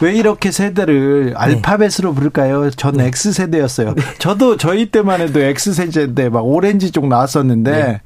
[0.00, 1.32] 왜 이렇게 세대를 네.
[1.36, 2.70] 알파벳으로 부를까요?
[2.70, 3.06] 전 네.
[3.06, 3.94] X세대였어요.
[3.94, 4.02] 네.
[4.18, 8.00] 저도 저희 때만 해도 X세대인데 막 오렌지 쪽 나왔었는데 네.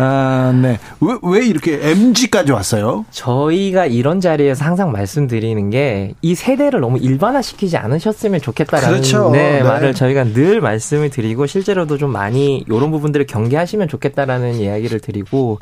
[0.00, 0.78] 아, 네.
[1.00, 3.04] 왜, 왜 이렇게 MG까지 왔어요?
[3.10, 9.30] 저희가 이런 자리에서 항상 말씀드리는 게 이 세대를 너무 일반화시키지 않으셨으면 좋겠다라는 그렇죠.
[9.30, 9.62] 네, 네.
[9.62, 15.58] 말을 저희가 늘 말씀을 드리고 실제로도 좀 많이 이런 부분들을 경계하시면 좋겠다라는 이야기를 드리고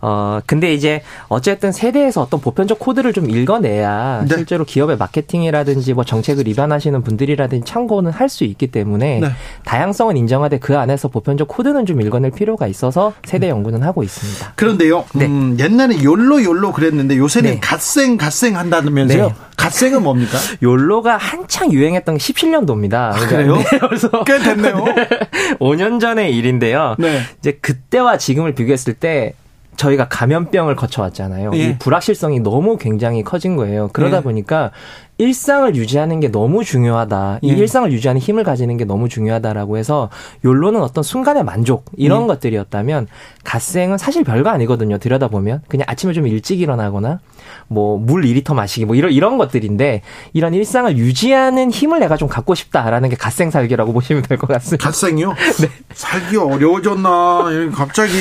[0.00, 4.36] 어 근데 이제 어쨌든 세대에서 어떤 보편적 코드를 좀 읽어내야 네.
[4.36, 9.28] 실제로 기업의 마케팅이라든지 뭐 정책을 입안하시는 분들이라든지 참고는 할 수 있기 때문에 네.
[9.64, 14.52] 다양성은 인정하되 그 안에서 보편적 코드는 좀 읽어낼 필요가 있어서 세대 연구는 생각은 하고 있습니다.
[14.56, 15.04] 그런데요.
[15.14, 15.26] 네.
[15.26, 17.60] 음, 옛날에 욜로 욜로 그랬는데 요새는 네.
[17.60, 19.26] 갓생 갓생 한다면서요?
[19.28, 19.34] 네.
[19.56, 20.38] 갓생은 뭡니까?
[20.62, 22.94] 욜로가 한창 유행했던 게 17년도입니다.
[22.94, 23.56] 아, 그래요?
[23.56, 24.84] 네, 그래서 꽤 됐네요.
[25.60, 26.96] 5년 전의 일인데요.
[26.98, 27.22] 네.
[27.38, 29.34] 이제 그때와 지금을 비교했을 때
[29.78, 31.52] 저희가 감염병을 거쳐왔잖아요.
[31.54, 31.56] 예.
[31.56, 33.88] 이 불확실성이 너무 굉장히 커진 거예요.
[33.92, 34.22] 그러다 예.
[34.22, 34.72] 보니까
[35.18, 37.38] 일상을 유지하는 게 너무 중요하다.
[37.42, 37.54] 이 예.
[37.54, 40.10] 일상을 유지하는 힘을 가지는 게 너무 중요하다라고 해서
[40.44, 42.26] 욜로는 어떤 순간의 만족 이런 예.
[42.26, 43.06] 것들이었다면
[43.44, 44.98] 갓생은 사실 별거 아니거든요.
[44.98, 47.20] 들여다보면 그냥 아침에 좀 일찍 일어나거나
[47.68, 50.02] 뭐 물 2리터 마시기 뭐 이런 이런 것들인데
[50.32, 54.84] 이런 일상을 유지하는 힘을 내가 좀 갖고 싶다라는 게 갓생 살기라고 보시면 될 것 같습니다.
[54.84, 55.34] 갓생이요?
[55.60, 55.70] 네.
[55.94, 57.44] 살기 어려워졌나?
[57.74, 58.12] 갑자기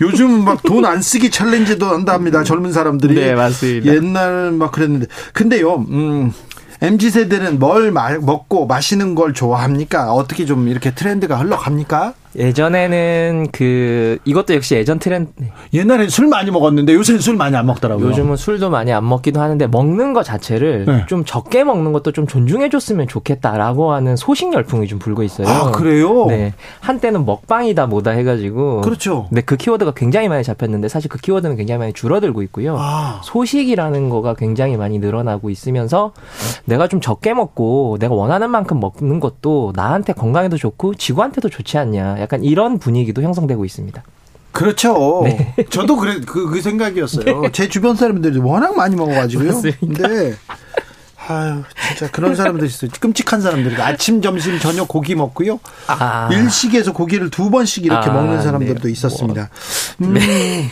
[0.00, 2.42] 요즘 막 돈 안 쓰기 챌린지도 한답니다.
[2.44, 3.14] 젊은 사람들이.
[3.14, 3.92] 네, 맞습니다.
[3.94, 5.06] 옛날 막 그랬는데.
[5.32, 6.32] 근데요, 음,
[6.80, 10.12] MZ 세대는 뭘 먹고 마시는 걸 좋아합니까?
[10.12, 12.14] 어떻게 좀 이렇게 트렌드가 흘러갑니까?
[12.34, 15.30] 예전에는 그 이것도 역시 예전 트렌드
[15.72, 18.08] 옛날엔 술 많이 먹었는데 요새는 술 많이 안 먹더라고요.
[18.08, 21.04] 요즘은 술도 많이 안 먹기도 하는데 먹는 거 자체를 네.
[21.06, 25.46] 좀 적게 먹는 것도 좀 존중해 줬으면 좋겠다라고 하는 소식 열풍이 좀 불고 있어요.
[25.46, 26.26] 아, 그래요?
[26.26, 26.52] 네.
[26.80, 29.28] 한때는 먹방이다 뭐다 해 가지고 그렇죠.
[29.30, 32.76] 네, 그 키워드가 굉장히 많이 잡혔는데 사실 그 키워드는 굉장히 많이 줄어들고 있고요.
[32.78, 33.20] 아.
[33.24, 36.12] 소식이라는 거가 굉장히 많이 늘어나고 있으면서
[36.64, 42.16] 내가 좀 적게 먹고 내가 원하는 만큼 먹는 것도 나한테 건강에도 좋고 지구한테도 좋지 않냐.
[42.26, 44.02] 약간 이런 분위기도 형성되고 있습니다.
[44.50, 45.22] 그렇죠.
[45.24, 45.54] 네.
[45.70, 47.40] 저도 그래 그, 그 생각이었어요.
[47.42, 47.52] 네.
[47.52, 49.52] 제 주변 사람들이 워낙 많이 먹어가지고요.
[49.52, 49.78] 맞습니다.
[50.08, 50.34] 근데
[51.28, 52.90] 아유 진짜 그런 사람들 있어요.
[52.98, 55.60] 끔찍한 사람들이 아침, 점심, 저녁 고기 먹고요.
[55.86, 56.28] 아.
[56.32, 58.90] 일식에서 고기를 두 번씩 이렇게 아, 먹는 사람들도 네.
[58.90, 59.50] 있었습니다.
[59.98, 60.08] 뭐.
[60.08, 60.14] 음.
[60.14, 60.70] 네.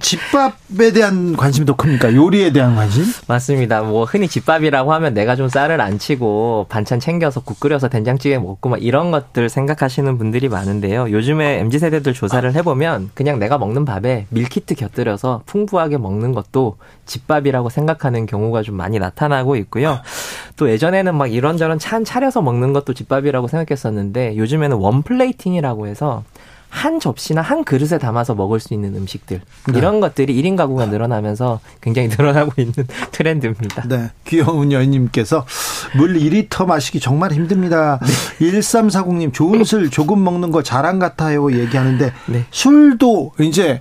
[0.00, 2.14] 집밥에 대한 관심이 더 큽니까?
[2.14, 3.04] 요리에 대한 관심?
[3.28, 3.82] 맞습니다.
[3.82, 8.82] 뭐 흔히 집밥이라고 하면 내가 좀 쌀을 안치고 반찬 챙겨서 국 끓여서 된장찌개 먹고 막
[8.82, 11.10] 이런 것들 생각하시는 분들이 많은데요.
[11.10, 16.76] 요즘에 MZ 세대들 조사를 해보면 그냥 내가 먹는 밥에 밀키트 곁들여서 풍부하게 먹는 것도
[17.06, 20.00] 집밥이라고 생각하는 경우가 좀 많이 나타나고 있고요.
[20.56, 26.24] 또 예전에는 막 이런저런 찬 차려서 먹는 것도 집밥이라고 생각했었는데 요즘에는 one plating이라고 해서
[26.70, 29.40] 한 접시나 한 그릇에 담아서 먹을 수 있는 음식들
[29.72, 29.78] 네.
[29.78, 32.72] 이런 것들이 1인 가구가 늘어나면서 굉장히 늘어나고 있는
[33.12, 33.82] 트렌드입니다.
[33.88, 34.10] 네.
[34.24, 35.44] 귀여운 여인님께서
[35.96, 37.98] 물 2리터 마시기 정말 힘듭니다.
[38.38, 38.50] 네.
[38.50, 42.44] 1340님 좋은 술 조금 먹는 거 자랑 같아요 얘기하는데 네.
[42.50, 43.80] 술도 이제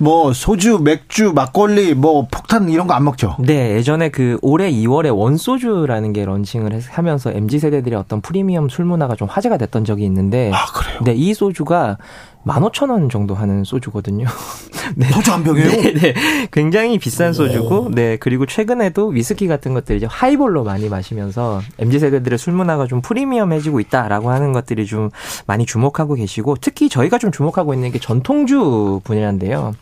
[0.00, 3.36] 뭐 소주, 맥주, 막걸리, 뭐 폭탄 이런 거 안 먹죠?
[3.38, 9.14] 네, 예전에 그 올해 2월에 원소주라는 게 런칭을 하면서 mz 세대들의 어떤 프리미엄 술 문화가
[9.16, 11.00] 좀 화제가 됐던 적이 있는데, 아 그래요?
[11.04, 11.98] 네, 이 소주가
[12.46, 14.26] 15,000원 정도 하는 소주거든요.
[14.94, 15.08] 네.
[15.08, 15.68] 소주 한 병이에요?
[15.68, 16.14] 네, 네.
[16.52, 18.16] 굉장히 비싼 소주고, 네.
[18.18, 23.80] 그리고 최근에도 위스키 같은 것들 이제 하이볼로 많이 마시면서 MZ 세대들의 술 문화가 좀 프리미엄해지고
[23.80, 25.10] 있다라고 하는 것들이 좀
[25.46, 29.74] 많이 주목하고 계시고, 특히 저희가 좀 주목하고 있는 게 전통주 분야인데요.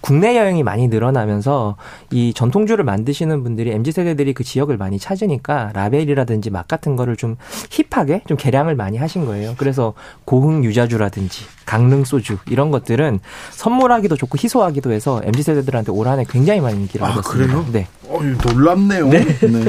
[0.00, 1.76] 국내 여행이 많이 늘어나면서
[2.10, 7.36] 이 전통주를 만드시는 분들이 MZ 세대들이 그 지역을 많이 찾으니까 라벨이라든지 맛 같은 거를 좀
[7.70, 9.54] 힙하게 좀 개량을 많이 하신 거예요.
[9.56, 9.94] 그래서
[10.24, 16.60] 고흥 유자주라든지 강릉 소주 이런 것들은 선물하기도 좋고 희소하기도 해서 MZ 세대들한테 올 한해 굉장히
[16.60, 17.46] 많이 인기를 아, 얻었습니다.
[17.46, 17.66] 그래요?
[17.72, 17.88] 네.
[18.08, 19.08] 어, 놀랍네요.
[19.08, 19.24] 네.
[19.24, 19.64] 네.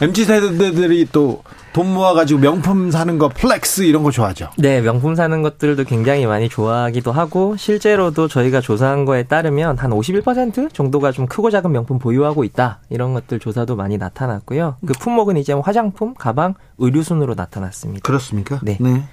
[0.00, 4.50] MZ 세대들이 또 돈 모아가지고 명품 사는 거, 플렉스 이런 거 좋아하죠?
[4.58, 10.74] 네, 명품 사는 것들도 굉장히 많이 좋아하기도 하고, 실제로도 저희가 조사한 거에 따르면 한 51%
[10.74, 12.80] 정도가 좀 크고 작은 명품 보유하고 있다.
[12.90, 14.76] 이런 것들 조사도 많이 나타났고요.
[14.86, 18.02] 그 품목은 이제 화장품, 가방, 의류 순으로 나타났습니다.
[18.02, 18.60] 그렇습니까?
[18.62, 18.76] 네.
[18.80, 19.04] 네.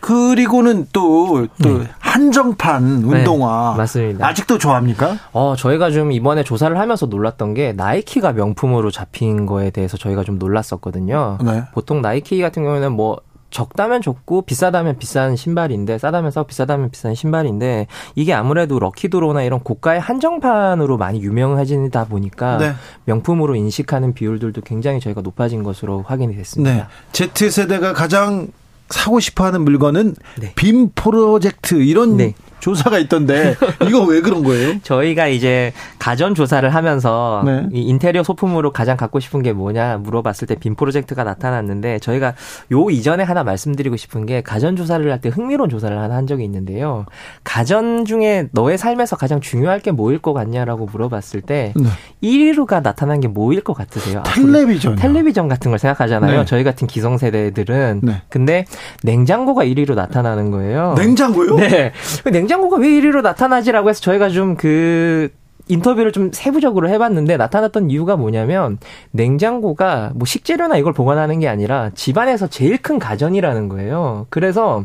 [0.00, 1.88] 그리고는 또, 또, 네.
[1.98, 3.72] 한정판 네, 운동화.
[3.72, 4.26] 네, 맞습니다.
[4.26, 5.18] 아직도 좋아합니까?
[5.32, 10.38] 어, 저희가 좀 이번에 조사를 하면서 놀랐던 게 나이키가 명품으로 잡힌 거에 대해서 저희가 좀
[10.38, 11.38] 놀랐었거든요.
[11.44, 11.64] 네.
[11.72, 13.18] 보통 나이키 같은 경우에는 뭐,
[13.50, 20.00] 적다면 적고 비싸다면 비싼 신발인데 싸다면 싸고 비싸다면 비싼 신발인데 이게 아무래도 럭키드로나 이런 고가의
[20.00, 22.72] 한정판으로 많이 유명해지다 보니까 네.
[23.04, 26.74] 명품으로 인식하는 비율들도 굉장히 저희가 높아진 것으로 확인이 됐습니다.
[26.74, 26.84] 네.
[27.12, 28.48] Z 세대가 가장
[28.90, 30.52] 사고 싶어 하는 물건은 네.
[30.54, 32.34] 빔 프로젝트 이런 네.
[32.66, 33.54] 조사가 있던데
[33.86, 34.74] 이거 왜 그런 거예요?
[34.82, 37.64] 저희가 이제 가전 조사를 하면서 네.
[37.72, 42.34] 이 인테리어 소품으로 가장 갖고 싶은 게 뭐냐 물어봤을 때 빔 프로젝트가 나타났는데 저희가
[42.72, 46.44] 요 이전에 하나 말씀드리고 싶은 게 가전 조사를 할 때 흥미로운 조사를 하나 한 적이
[46.44, 47.06] 있는데요.
[47.44, 51.86] 가전 중에 너의 삶에서 가장 중요할 게 뭐일 것 같냐라고 물어봤을 때 네.
[52.22, 54.22] 1위로가 나타난 게 뭐일 것 같으세요?
[54.26, 54.96] 텔레비전.
[54.96, 56.40] 텔레비전 같은 걸 생각하잖아요.
[56.40, 56.44] 네.
[56.46, 58.00] 저희 같은 기성세대들은.
[58.02, 58.22] 네.
[58.28, 58.64] 근데
[59.04, 60.94] 냉장고가 1위로 나타나는 거예요.
[60.98, 61.56] 냉장고요?
[61.56, 61.92] 네.
[62.32, 65.30] 냉장고 가 왜 1위로 나타나지라고 해서 저희가 좀그
[65.68, 68.78] 인터뷰를 좀 세부적으로 해봤는데 나타났던 이유가 뭐냐면
[69.10, 74.26] 냉장고가 뭐 식재료나 이걸 보관하는 게 아니라 집안에서 제일 큰 가전이라는 거예요.
[74.30, 74.84] 그래서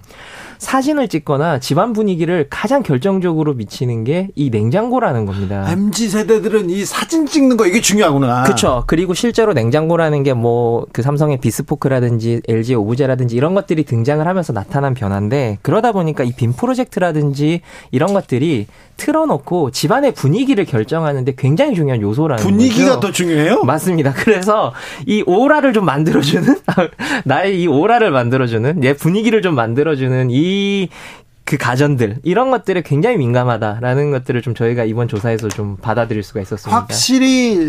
[0.65, 5.65] 사진을 찍거나 집안 분위기를 가장 결정적으로 미치는 게 이 냉장고라는 겁니다.
[5.67, 8.43] MZ 세대들은 이 사진 찍는 거 이게 중요하구나.
[8.43, 8.83] 그렇죠.
[8.85, 14.93] 그리고 실제로 냉장고라는 게 뭐 그 삼성의 비스포크라든지 LG 오브제라든지 이런 것들이 등장을 하면서 나타난
[14.93, 22.43] 변화인데 그러다 보니까 이 빔 프로젝트라든지 이런 것들이 틀어놓고 집안의 분위기를 결정하는데 굉장히 중요한 요소라는
[22.43, 22.99] 분위기가 거죠.
[23.07, 23.63] 더 중요해요?
[23.63, 24.13] 맞습니다.
[24.13, 24.73] 그래서
[25.07, 26.55] 이 오라를 좀 만들어주는
[27.25, 30.50] 나의 이 오라를 만들어주는 내 분위기를 좀 만들어주는 이
[31.51, 36.79] 그 가전들 이런 것들에 굉장히 민감하다라는 것들을 좀 저희가 이번 조사에서 좀 받아들일 수가 있었습니다.
[36.79, 37.59] 확실히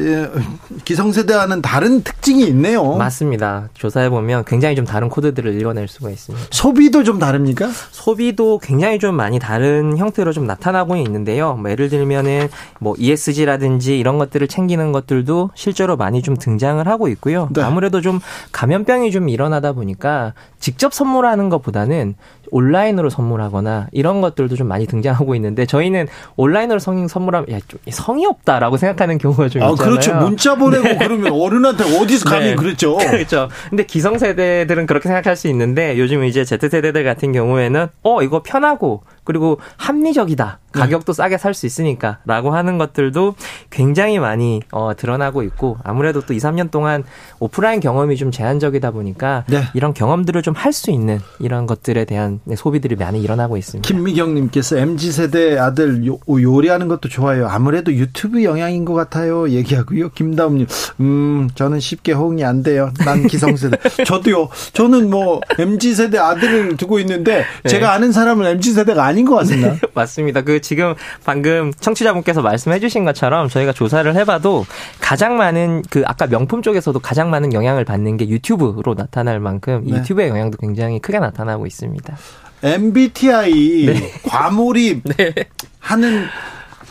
[0.84, 2.94] 기성세대와는 다른 특징이 있네요.
[2.94, 3.70] 맞습니다.
[3.74, 6.46] 조사해 보면 굉장히 좀 다른 코드들을 읽어낼 수가 있습니다.
[6.52, 7.70] 소비도 좀 다릅니까?
[7.90, 11.54] 소비도 굉장히 좀 많이 다른 형태로 좀 나타나고 있는데요.
[11.54, 17.48] 뭐 예를 들면은 뭐 ESG라든지 이런 것들을 챙기는 것들도 실제로 많이 좀 등장을 하고 있고요.
[17.52, 17.62] 네.
[17.62, 18.20] 아무래도 좀
[18.52, 22.14] 감염병이 좀 일어나다 보니까 직접 선물하는 것보다는
[22.52, 26.06] 온라인으로 선물하거나 이런 것들도 좀 많이 등장하고 있는데 저희는
[26.36, 29.90] 온라인으로 성 선물하면 야, 좀 성의 없다라고 생각하는 경우가 좀 아, 있잖아요.
[29.90, 30.14] 그렇죠.
[30.14, 30.98] 문자 보내고 네.
[30.98, 32.54] 그러면 어른한테 어디서 감히 네.
[32.54, 32.96] 그랬죠.
[33.10, 33.48] 그렇죠.
[33.70, 39.58] 근데 기성세대들은 그렇게 생각할 수 있는데 요즘 이제 Z세대들 같은 경우에는 어 이거 편하고 그리고
[39.76, 40.58] 합리적이다.
[40.74, 40.80] 네.
[40.80, 43.34] 가격도 싸게 살 수 있으니까 라고 하는 것들도
[43.68, 47.04] 굉장히 많이 어, 드러나고 있고 아무래도 또 2, 3년 동안
[47.40, 49.64] 오프라인 경험이 좀 제한적이다 보니까 네.
[49.74, 53.86] 이런 경험들을 좀 할 수 있는 이런 것들에 대한 네, 소비들이 많이 일어나고 있습니다.
[53.86, 57.48] 김미경님께서 mz 세대 아들 요, 요리하는 것도 좋아요.
[57.48, 59.48] 아무래도 유튜브 영향인 것 같아요.
[59.50, 60.08] 얘기하고요.
[60.10, 60.66] 김다음님,
[61.00, 62.90] 음 저는 쉽게 호응이 안 돼요.
[63.04, 63.76] 난 기성세대.
[64.06, 64.48] 저도요.
[64.72, 67.68] 저는 뭐 mz 세대 아들을 두고 있는데 네.
[67.68, 69.76] 제가 아는 사람은 mz 세대가 아닌 것 같습니다.
[69.94, 70.42] 맞습니다.
[70.42, 70.94] 그 지금
[71.24, 74.66] 방금 청취자분께서 말씀해 주신 것처럼 저희가 조사를 해봐도
[75.00, 79.96] 가장 많은 그 아까 명품 쪽에서도 가장 많은 영향을 받는 게 유튜브로 나타날 만큼 네.
[79.98, 82.16] 유튜브의 영향도 굉장히 크게 나타나고 있습니다.
[82.62, 84.12] MBTI 네.
[84.28, 85.34] 과몰입 네.
[85.80, 86.24] 하는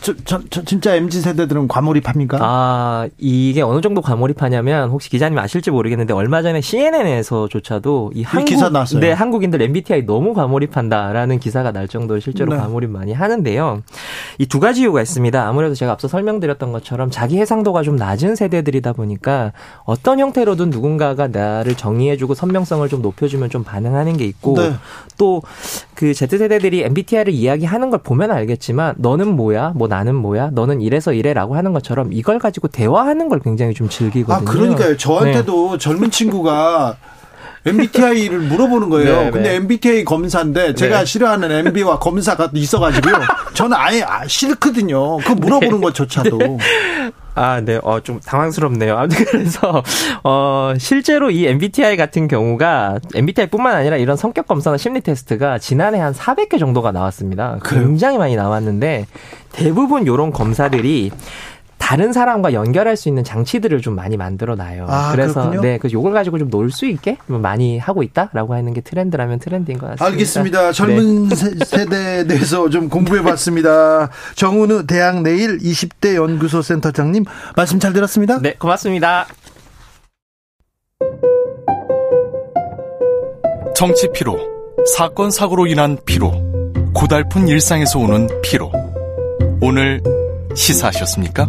[0.02, 2.38] 저, 저, 저 진짜 MZ 세대들은 과몰입합니까?
[2.40, 8.68] 아 이게 어느 정도 과몰입하냐면 혹시 기자님 아실지 모르겠는데 얼마 전에 CNN에서조차도 이 한국 기사
[8.68, 9.00] 났어요.
[9.00, 12.58] 네 한국인들 MBTI 너무 과몰입한다라는 기사가 날 정도로 실제로 네.
[12.60, 13.82] 과몰입 많이 하는데요.
[14.38, 15.48] 이 두 가지 이유가 있습니다.
[15.48, 19.52] 아무래도 제가 앞서 설명드렸던 것처럼 자기 해상도가 좀 낮은 세대들이다 보니까
[19.84, 24.74] 어떤 형태로든 누군가가 나를 정의해주고 선명성을 좀 높여주면 좀 반응하는 게 있고 네.
[25.16, 25.42] 또
[26.02, 30.50] 그 Z 세대들이 MBTI를 이야기하는 걸 보면 알겠지만 너는 뭐야 뭐 나는 뭐야?
[30.52, 34.34] 너는 이래서 이래라고 하는 것처럼 이걸 가지고 대화하는 걸 굉장히 좀 즐기거든요.
[34.34, 34.96] 아, 그러니까요.
[34.96, 35.78] 저한테도 네.
[35.78, 36.96] 젊은 친구가
[37.64, 39.16] MBTI를 물어보는 거예요.
[39.22, 39.54] 네, 근데 네.
[39.54, 41.04] MBTI 검사인데 제가 네.
[41.04, 43.14] 싫어하는 MB와 검사가 있어가지고요.
[43.54, 45.18] 저는 아예 아, 싫거든요.
[45.18, 45.86] 그 물어보는 네.
[45.86, 46.38] 것조차도.
[47.34, 47.40] 네.
[47.40, 47.80] 아, 네.
[47.82, 48.96] 어, 좀 당황스럽네요.
[48.96, 49.82] 아무튼 그래서,
[50.24, 55.98] 어, 실제로 이 MBTI 같은 경우가 MBTI 뿐만 아니라 이런 성격 검사나 심리 테스트가 지난해
[55.98, 57.58] 한 400개 정도가 나왔습니다.
[57.64, 59.06] 굉장히 많이 나왔는데
[59.52, 61.10] 대부분 요런 검사들이
[61.92, 64.86] 다른 사람과 연결할 수 있는 장치들을 좀 많이 만들어 놔요.
[64.88, 65.60] 아, 그래서 그렇군요?
[65.60, 69.76] 네, 그래서 요걸 가지고 좀 놀 수 있게 많이 하고 있다라고 하는 게 트렌드라면 트렌드인
[69.76, 70.06] 것 같습니다.
[70.06, 70.66] 알겠습니다.
[70.68, 70.72] 네.
[70.72, 71.64] 젊은 네.
[71.66, 74.08] 세대에 대해서 좀 공부해 봤습니다.
[74.36, 78.40] 정은우 대학 내일 20대 연구소 센터장님 말씀 잘 들었습니다.
[78.40, 79.26] 네, 고맙습니다.
[83.76, 84.38] 정치 피로,
[84.96, 86.32] 사건 사고로 인한 피로,
[86.94, 88.72] 고달픈 일상에서 오는 피로.
[89.60, 90.00] 오늘
[90.54, 91.48] 시사하셨습니까?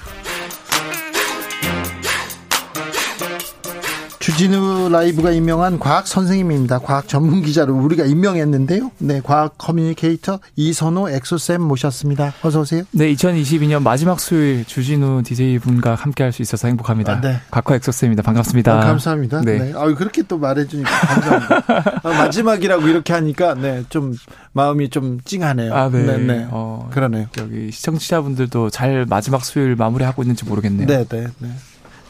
[4.21, 6.77] 주진우 라이브가 임명한 과학 선생님입니다.
[6.79, 8.91] 과학 전문 기자로 우리가 임명했는데요.
[8.99, 12.31] 네, 과학 커뮤니케이터 이선호 엑소쌤 모셨습니다.
[12.43, 12.83] 어서 오세요.
[12.91, 17.13] 네, 2022년 마지막 수요일 주진우 DJ 분과 함께 할 수 있어서 행복합니다.
[17.13, 17.39] 아, 네.
[17.49, 18.21] 과커 엑소쌤입니다.
[18.23, 18.77] 반갑습니다.
[18.77, 19.41] 아, 감사합니다.
[19.41, 19.57] 네.
[19.57, 19.73] 네.
[19.75, 21.99] 아, 그렇게 또 말해 주니까 감사합니다.
[22.03, 24.13] 아, 마지막이라고 이렇게 하니까 네, 좀
[24.53, 25.73] 마음이 좀 찡하네요.
[25.73, 26.03] 아, 네.
[26.03, 26.47] 네, 네.
[26.51, 27.25] 어, 그러네요.
[27.39, 30.85] 여기 시청자분들도 잘 마지막 수요일 마무리하고 있는지 모르겠네요.
[30.87, 31.49] 네, 네, 네.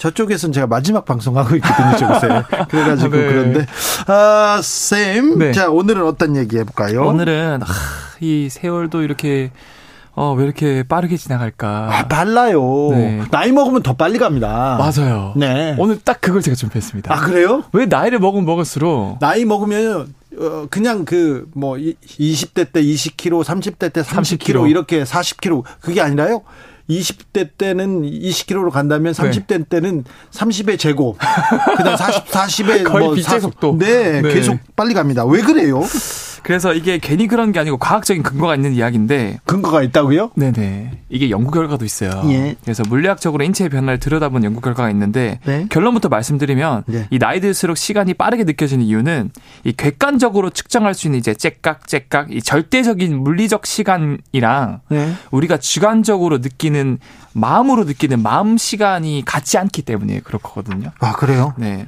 [0.02, 2.28] 저쪽에서는 제가 마지막 방송하고 있거든요, 저곳에.
[2.70, 3.28] 그래가지고 네.
[3.28, 3.66] 그런데.
[4.08, 5.38] 아, 쌤.
[5.38, 5.52] 네.
[5.52, 7.04] 자, 오늘은 어떤 얘기 해볼까요?
[7.04, 7.68] 오늘은, 아,
[8.20, 9.52] 이 세월도 이렇게,
[10.14, 11.90] 어, 왜 이렇게 빠르게 지나갈까.
[11.92, 12.90] 아, 빨라요.
[12.94, 13.22] 네.
[13.30, 14.80] 나이 먹으면 더 빨리 갑니다.
[14.80, 15.34] 맞아요.
[15.36, 15.76] 네.
[15.78, 17.14] 오늘 딱 그걸 제가 준비했습니다.
[17.14, 17.64] 아, 그래요?
[17.72, 19.20] 왜 나이를 먹으면 먹을수록.
[19.20, 24.70] 나이 먹으면, 어, 그냥 그, 뭐, 20대 때 20kg, 30대 때 30kg, 30kg.
[24.72, 25.64] 이렇게 40kg.
[25.80, 26.42] 그게 아니라요?
[27.00, 29.64] 20대 때는 20km로 간다면 30대 네.
[29.70, 31.18] 때는 30의 제곱,
[31.78, 33.78] 그다음 40, 40의 거의 뭐 빛의 40, 속도.
[33.78, 35.26] 네, 네, 계속 빨리 갑니다.
[35.26, 35.82] 왜 그래요?
[36.44, 40.32] 그래서 이게 괜히 그런 게 아니고 과학적인 근거가 있는 이야기인데 근거가 있다고요?
[40.36, 41.00] 네네.
[41.10, 42.24] 이게 연구 결과도 있어요.
[42.30, 42.56] 예.
[42.64, 45.68] 그래서 물리학적으로 인체의 변화를 들여다본 연구 결과가 있는데 네.
[45.70, 47.08] 결론부터 말씀드리면 네.
[47.12, 49.32] 이 나이 들수록 시간이 빠르게 느껴지는 이유는
[49.64, 55.14] 이 객관적으로 측정할 수 있는 이제 째깍 째깍 이 절대적인 물리적 시간이랑 네.
[55.32, 57.00] 우리가 주관적으로 느끼는
[57.34, 60.92] 마음으로 느끼는 마음 시간이 같지 않기 때문에 그렇거든요.
[61.00, 61.54] 아 그래요?
[61.58, 61.88] 네.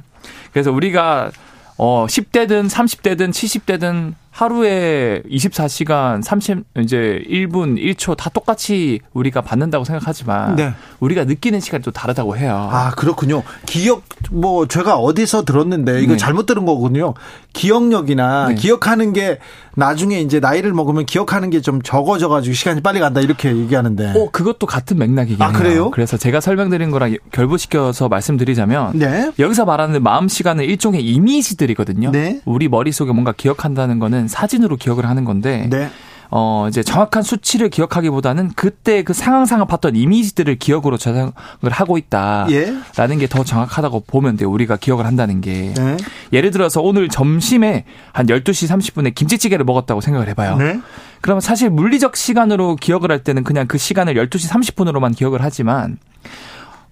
[0.52, 1.30] 그래서 우리가
[1.76, 10.56] 어 10대든 30대든 70대든 하루에 24시간 30 이제 1분 1초 다 똑같이 우리가 받는다고 생각하지만
[10.56, 10.72] 네.
[10.98, 12.68] 우리가 느끼는 시간이 또 다르다고 해요.
[12.72, 13.44] 아 그렇군요.
[13.64, 14.02] 기억
[14.32, 16.16] 뭐 제가 어디서 들었는데 이거 네.
[16.18, 17.14] 잘못 들은 거군요.
[17.52, 18.54] 기억력이나 네.
[18.56, 19.38] 기억하는 게
[19.76, 24.12] 나중에 이제 나이를 먹으면 기억하는 게 좀 적어져 가지고 시간이 빨리 간다 이렇게 얘기하는데.
[24.16, 25.56] 어 그것도 같은 맥락이긴 아, 해요.
[25.56, 25.90] 그래요?
[25.92, 29.32] 그래서 제가 설명드린 거랑 결부시켜서 말씀드리자면 네.
[29.38, 32.10] 여기서 말하는 마음 시간은 일종의 이미지들이거든요.
[32.10, 32.40] 네.
[32.44, 35.90] 우리 머릿 속에 뭔가 기억한다는 거는 사진으로 기억을 하는 건데 네.
[36.36, 41.32] 어, 이제 정확한 수치를 기억하기보다는 그때 그 상황상을 봤던 이미지들을 기억으로 저장을
[41.70, 42.48] 하고 있다.
[42.50, 42.74] 예?
[42.96, 44.50] 라는 게더 정확하다고 보면 돼요.
[44.50, 45.72] 우리가 기억을 한다는 게.
[45.74, 45.96] 네.
[46.32, 50.56] 예를 들어서 오늘 점심에 한 12시 30분에 김치찌개를 먹었다고 생각을 해봐요.
[50.56, 50.80] 네?
[51.20, 55.98] 그러면 사실 물리적 시간으로 기억을 할 때는 그냥 그 시간을 12시 30분으로만 기억을 하지만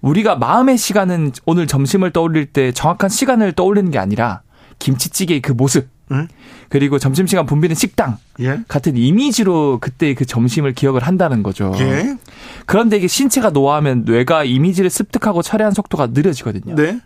[0.01, 4.41] 우리가 마음의 시간은 오늘 점심을 떠올릴 때 정확한 시간을 떠올리는 게 아니라
[4.79, 6.27] 김치찌개의 그 모습, 응?
[6.69, 8.61] 그리고 점심시간 붐비는 식당 예?
[8.67, 11.73] 같은 이미지로 그때 그 점심을 기억을 한다는 거죠.
[11.79, 12.17] 예?
[12.65, 16.75] 그런데 이게 신체가 노화하면 뇌가 이미지를 습득하고 처리하는 속도가 느려지거든요.
[16.75, 16.99] 네?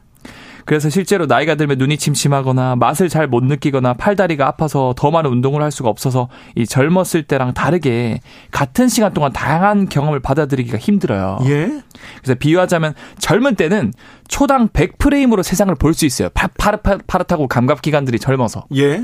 [0.67, 5.61] 그래서 실제로 나이가 들면 눈이 침침하거나 맛을 잘 못 느끼거나 팔다리가 아파서 더 많은 운동을
[5.61, 8.19] 할 수가 없어서 이 젊었을 때랑 다르게
[8.51, 11.39] 같은 시간 동안 다양한 경험을 받아들이기가 힘들어요.
[11.45, 11.81] 예?
[12.21, 13.93] 그래서 비유하자면 젊은 때는
[14.27, 16.27] 초당 100프레임으로 세상을 볼 수 있어요.
[16.33, 18.65] 파릇파릇하고 감각 기관들이 젊어서.
[18.75, 19.01] 예?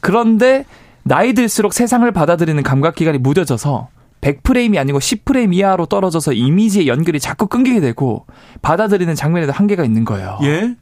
[0.00, 0.64] 그런데
[1.04, 3.88] 나이 들수록 세상을 받아들이는 감각 기관이 무뎌져서
[4.22, 8.24] 100프레임이 아니고 10프레임 이하로 떨어져서 이미지의 연결이 자꾸 끊기게 되고
[8.62, 10.38] 받아들이는 장면에도 한계가 있는 거예요.
[10.44, 10.74] 예?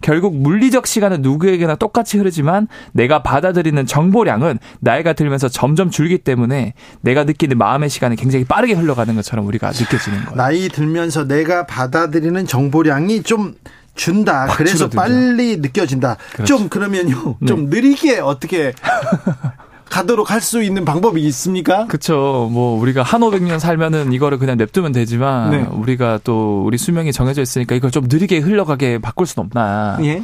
[0.00, 7.24] 결국 물리적 시간은 누구에게나 똑같이 흐르지만 내가 받아들이는 정보량은 나이가 들면서 점점 줄기 때문에 내가
[7.24, 10.36] 느끼는 마음의 시간이 굉장히 빠르게 흘러가는 것처럼 우리가 느껴지는 거예요.
[10.36, 13.54] 나이 들면서 내가 받아들이는 정보량이 좀
[13.96, 14.46] 준다.
[14.46, 14.96] 그래서 줄어들죠.
[14.96, 16.16] 빨리 느껴진다.
[16.34, 16.58] 그렇죠.
[16.58, 17.36] 좀 그러면요.
[17.40, 17.46] 네.
[17.46, 18.72] 좀 느리게 어떻게
[19.88, 21.86] 가도록 할 수 있는 방법이 있습니까?
[21.86, 22.48] 그렇죠.
[22.52, 25.66] 뭐 우리가 한 500년 살면은 이거를 그냥 냅두면 되지만 네.
[25.70, 29.98] 우리가 또 우리 수명이 정해져 있으니까 이걸 좀 느리게 흘러가게 바꿀 수는 없나.
[30.04, 30.22] 예.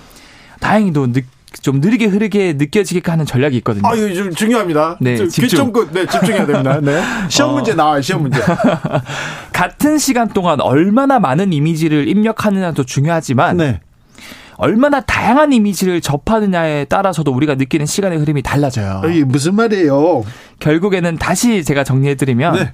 [0.60, 1.20] 다행히도 느,
[1.60, 3.88] 좀 느리게 흐르게 느껴지게 하는 전략이 있거든요.
[3.88, 4.98] 아, 이거 좀 중요합니다.
[5.00, 5.72] 네, 집중.
[5.92, 6.80] 네, 집중해야 됩니다.
[6.80, 7.02] 네.
[7.28, 7.54] 시험 어.
[7.54, 8.40] 문제 나와요, 시험 문제.
[9.52, 13.80] 같은 시간 동안 얼마나 많은 이미지를 입력하느냐도 중요하지만 네.
[14.62, 19.02] 얼마나 다양한 이미지를 접하느냐에 따라서도 우리가 느끼는 시간의 흐름이 달라져요.
[19.10, 20.22] 이게 무슨 말이에요?
[20.60, 22.72] 결국에는 다시 제가 정리해드리면 네.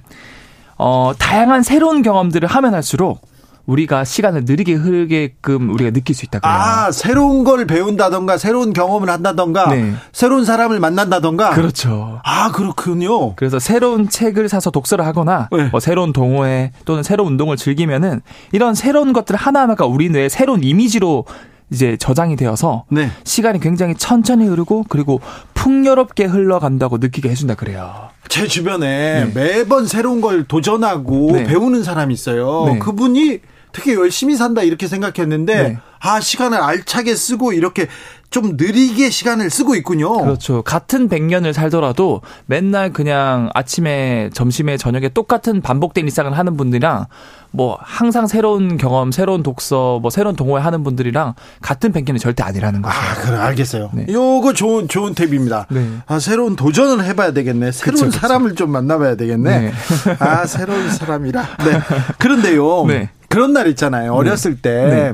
[0.77, 3.27] 어, 다양한 새로운 경험들을 하면 할수록
[3.65, 6.51] 우리가 시간을 느리게 흐르게끔 우리가 느낄 수 있다고요.
[6.51, 9.93] 아, 새로운 걸 배운다던가 새로운 경험을 한다던가 네.
[10.11, 11.55] 새로운 사람을 만난다던가.
[11.55, 12.21] 그렇죠.
[12.23, 13.33] 아, 그렇군요.
[13.33, 15.69] 그래서 새로운 책을 사서 독서를 하거나 네.
[15.71, 18.21] 뭐 새로운 동호회 또는 새로운 운동을 즐기면은
[18.51, 21.25] 이런 새로운 것들 하나하나가 우리 뇌에 새로운 이미지로
[21.71, 23.09] 이제 저장이 되어서 네.
[23.23, 25.21] 시간이 굉장히 천천히 흐르고 그리고
[25.53, 28.09] 풍요롭게 흘러간다고 느끼게 해준다 그래요.
[28.27, 29.31] 제 주변에 네.
[29.33, 31.43] 매번 새로운 걸 도전하고 네.
[31.43, 32.65] 배우는 사람이 있어요.
[32.65, 32.79] 네.
[32.79, 33.39] 그분이
[33.71, 35.77] 되게 열심히 산다 이렇게 생각했는데 네.
[36.01, 37.87] 아 시간을 알차게 쓰고 이렇게
[38.29, 40.21] 좀 느리게 시간을 쓰고 있군요.
[40.21, 40.61] 그렇죠.
[40.61, 47.05] 같은 100년을 살더라도 맨날 그냥 아침에 점심에 저녁에 똑같은 반복된 일상을 하는 분들이랑
[47.51, 52.83] 뭐 항상 새로운 경험, 새로운 독서, 뭐 새로운 동호회 하는 분들이랑 같은 100년이 절대 아니라는
[52.83, 52.95] 거죠.
[52.95, 53.89] 아, 그래 알겠어요.
[53.93, 54.05] 네.
[54.07, 55.65] 요거 좋은 좋은 팁입니다.
[55.69, 55.87] 네.
[56.05, 57.71] 아, 새로운 도전을 해 봐야 되겠네.
[57.71, 58.19] 새로운 그쵸, 그쵸.
[58.19, 59.59] 사람을 좀 만나 봐야 되겠네.
[59.59, 59.73] 네.
[60.19, 61.41] 아, 새로운 사람이라.
[61.41, 61.79] 네.
[62.19, 62.85] 그런데요.
[62.85, 63.09] 네.
[63.29, 64.13] 그런 날 있잖아요.
[64.13, 64.61] 어렸을 네.
[64.61, 65.13] 때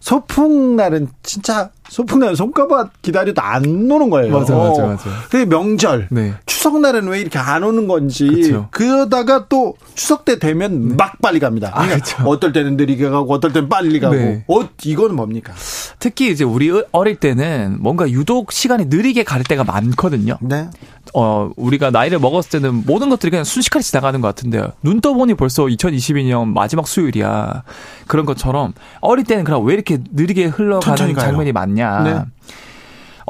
[0.00, 4.38] 소풍 날은 진짜 소풍날 손가락 기다려도 안 오는 거예요.
[4.38, 5.10] 맞아, 맞아, 맞아.
[5.30, 6.34] 그 명절, 네.
[6.46, 8.26] 추석 날은 왜 이렇게 안 오는 건지.
[8.26, 8.68] 그쵸.
[8.70, 10.94] 그러다가 또 추석 때 되면 네.
[10.96, 11.72] 막 빨리 갑니다.
[11.74, 14.14] 아, 그러니까 어떨 때는 느리게 가고, 어떨 때는 빨리 가고.
[14.14, 14.44] 네.
[14.48, 15.52] 어, 이거는 뭡니까?
[15.98, 20.36] 특히 이제 우리 어릴 때는 뭔가 유독 시간이 느리게 갈 때가 많거든요.
[20.40, 20.68] 네.
[21.14, 24.72] 어, 우리가 나이를 먹었을 때는 모든 것들이 그냥 순식간에 지나가는 것 같은데요.
[24.82, 27.62] 눈 떠보니 벌써 2022년 마지막 수요일이야.
[28.06, 32.00] 그런 것처럼 어릴 때는 그럼 왜 이렇게 느리게 흘러가는 장면이 많냐.
[32.02, 32.22] 네.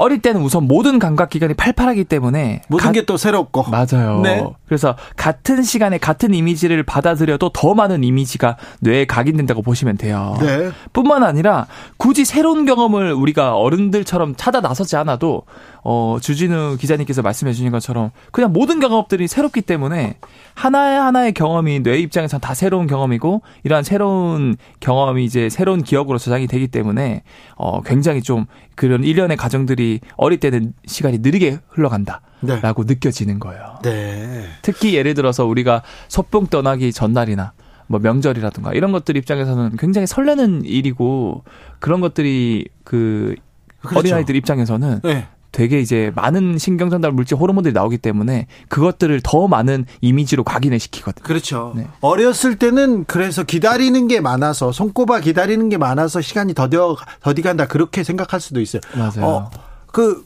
[0.00, 4.20] 어릴 때는 우선 모든 감각 기관이 팔팔하기 때문에 모든 게 또 새롭고 맞아요.
[4.22, 4.44] 네.
[4.66, 10.36] 그래서 같은 시간에 같은 이미지를 받아들여도 더 많은 이미지가 뇌에 각인된다고 보시면 돼요.
[10.40, 10.70] 네.
[10.92, 15.42] 뿐만 아니라 굳이 새로운 경험을 우리가 어른들처럼 찾아 나서지 않아도
[15.84, 20.16] 어 주진우 기자님께서 말씀해 주신 것처럼 그냥 모든 경험들이 새롭기 때문에
[20.54, 26.46] 하나의 하나의 경험이 뇌 입장에선 다 새로운 경험이고 이러한 새로운 경험이 이제 새로운 기억으로 저장이
[26.46, 27.22] 되기 때문에
[27.56, 32.20] 어 굉장히 좀 그런 일련의 과정들이 어릴 때는 시간이 느리게 흘러간다.
[32.40, 32.60] 네.
[32.60, 33.78] 라고 느껴지는 거예요.
[33.82, 34.44] 네.
[34.62, 37.52] 특히 예를 들어서 우리가 소풍 떠나기 전날이나
[37.88, 41.42] 뭐 명절이라든가 이런 것들 입장에서는 굉장히 설레는 일이고
[41.80, 43.34] 그런 것들이 그
[43.80, 43.98] 그렇죠.
[43.98, 45.26] 어린아이들 입장에서는 네.
[45.52, 51.24] 되게 이제 많은 신경 전달 물질 호르몬들이 나오기 때문에 그것들을 더 많은 이미지로 각인을 시키거든요.
[51.24, 51.72] 그렇죠.
[51.74, 51.86] 네.
[52.00, 58.04] 어렸을 때는 그래서 기다리는 게 많아서 손꼽아 기다리는 게 많아서 시간이 더뎌 더디 간다 그렇게
[58.04, 58.80] 생각할 수도 있어요.
[58.94, 59.24] 맞아요.
[59.24, 59.50] 어,
[59.86, 60.24] 그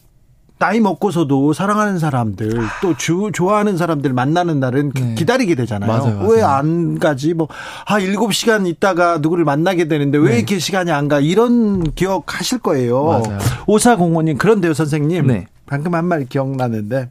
[0.63, 2.53] 나이 먹고서도 사랑하는 사람들
[2.83, 5.15] 또 주, 좋아하는 사람들 만나는 날은 네.
[5.17, 6.29] 기다리게 되잖아요.
[6.29, 7.35] 왜 안 가지?
[7.35, 7.49] 뭐,
[7.85, 10.37] 아, 7시간 있다가 누구를 만나게 되는데 왜 네.
[10.37, 11.19] 이렇게 시간이 안 가?
[11.19, 13.03] 이런 기억 하실 거예요.
[13.05, 13.39] 맞아요.
[13.67, 15.27] 오사공원님, 그런데요, 선생님.
[15.27, 15.47] 네.
[15.67, 17.09] 방금 한 말 기억나는데,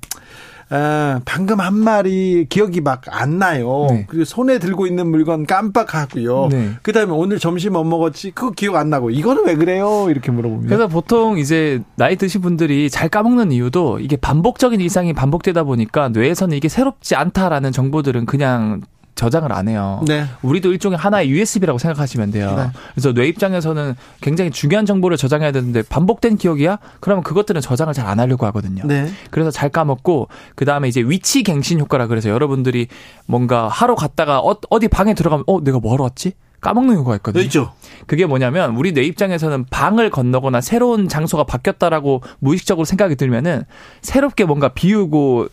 [0.73, 3.87] 아, 방금 한 말이 기억이 막 안 나요.
[3.89, 4.05] 네.
[4.07, 6.47] 그리고 손에 들고 있는 물건 깜빡하고요.
[6.51, 6.69] 네.
[6.81, 8.31] 그다음에 오늘 점심 뭐 먹었지?
[8.31, 10.07] 그거 기억 안 나고 이거는 왜 그래요?
[10.09, 10.65] 이렇게 물어보면.
[10.67, 16.55] 그래서 보통 이제 나이 드신 분들이 잘 까먹는 이유도 이게 반복적인 일상이 반복되다 보니까 뇌에서는
[16.55, 18.81] 이게 새롭지 않다라는 정보들은 그냥
[19.21, 20.01] 저장을 안 해요.
[20.07, 20.25] 네.
[20.41, 22.55] 우리도 일종의 하나의 USB라고 생각하시면 돼요.
[22.57, 22.71] 네.
[22.93, 26.79] 그래서 뇌 입장에서는 굉장히 중요한 정보를 저장해야 되는데 반복된 기억이야?
[26.99, 28.83] 그러면 그것들은 저장을 잘 안 하려고 하거든요.
[28.83, 29.09] 네.
[29.29, 32.87] 그래서 잘 까먹고 그 다음에 이제 위치 갱신 효과라 그래서 여러분들이
[33.27, 36.33] 뭔가 하러 갔다가 어, 디 방에 들어가면 어 내가 뭐 하러 왔지?
[36.61, 37.43] 까먹는 경우가 있거든요.
[37.43, 37.73] 있죠.
[38.07, 43.63] 그게 뭐냐면 우리 뇌 입장에서는 방을 건너거나 새로운 장소가 바뀌었다라고 무의식적으로 생각이 들면은
[44.01, 45.47] 새롭게 뭔가 비우고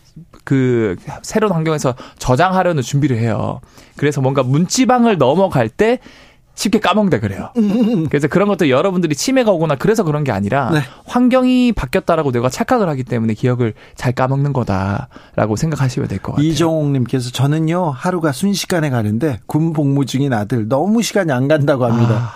[0.45, 3.61] 그 새로운 환경에서 저장하려는 준비를 해요.
[3.97, 5.99] 그래서 뭔가 문지방을 넘어갈 때
[6.59, 7.51] 쉽게 까먹다 그래요.
[8.11, 10.81] 그래서 그런 것도 여러분들이 치매가 오거나 그래서 그런 게 아니라 네.
[11.07, 16.49] 환경이 바뀌었다라고 내가 착각을 하기 때문에 기억을 잘 까먹는 거다라고 생각하시면 될 것 같아요.
[16.49, 22.33] 이종욱님께서 저는요 하루가 순식간에 가는데 군 복무 중인 아들 너무 시간이 안 간다고 합니다.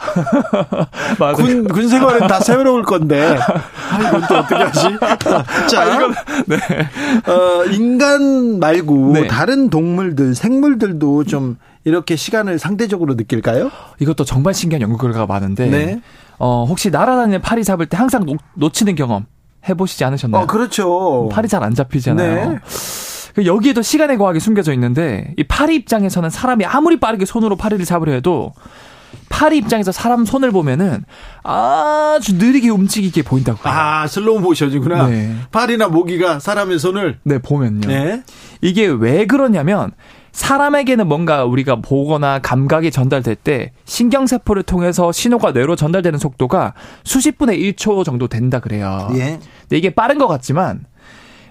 [1.19, 1.33] 아.
[1.35, 3.37] 군, 군 생활은 다 새로울 건데
[3.91, 4.89] 아, 이건 또 어떻게 하지?
[5.69, 6.15] 자, 아, 이건,
[6.47, 6.57] 네.
[7.27, 9.27] 어, 인간 말고 네.
[9.27, 13.71] 다른 동물들 생물들도 좀 이렇게 시간을 상대적으로 느낄까요?
[13.99, 16.01] 이것도 정말 신기한 연구 결과가 많은데 네.
[16.39, 19.27] 어, 혹시 날아다니는 파리 잡을 때 항상 놓, 치는 경험
[19.69, 20.43] 해보시지 않으셨나요?
[20.43, 21.29] 어, 그렇죠.
[21.33, 22.51] 파리 잘 안 잡히잖아요.
[22.51, 22.59] 네.
[23.35, 28.13] 그 여기에도 시간의 과학이 숨겨져 있는데 이 파리 입장에서는 사람이 아무리 빠르게 손으로 파리를 잡으려
[28.13, 28.53] 해도
[29.29, 31.05] 파리 입장에서 사람 손을 보면은
[31.43, 33.61] 아주 느리게 움직이게 보인다고.
[33.65, 35.07] 아, 슬로우 모션이구나.
[35.09, 35.35] 네.
[35.51, 37.19] 파리나 모기가 사람의 손을.
[37.25, 37.89] 네, 보면요.
[37.89, 38.23] 네.
[38.61, 39.93] 이게 왜 그러냐면
[40.33, 47.61] 사람에게는 뭔가 우리가 보거나 감각이 전달될 때 신경세포를 통해서 신호가 뇌로 전달되는 속도가 수십 분의
[47.61, 49.09] 1초 정도 된다 그래요.
[49.15, 49.39] 예.
[49.63, 50.85] 근데 이게 빠른 것 같지만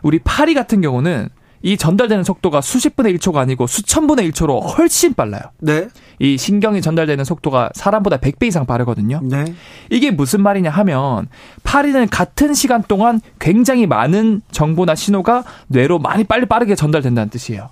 [0.02, 1.30] 우리 파리 같은 경우는
[1.64, 5.41] 이 전달되는 속도가 수십 분의 1초가 아니고 수천 분의 1초로 훨씬 빨라요.
[5.60, 5.90] 네.
[6.18, 9.22] 이 신경이 전달되는 속도가 사람보다 100배 이상 빠르거든요.
[9.24, 9.53] 네.
[9.91, 11.28] 이게 무슨 말이냐 하면
[11.64, 17.70] 파리는 같은 시간 동안 굉장히 많은 정보나 신호가 뇌로 많이 빨리 빠르게 전달된다는 뜻이에요.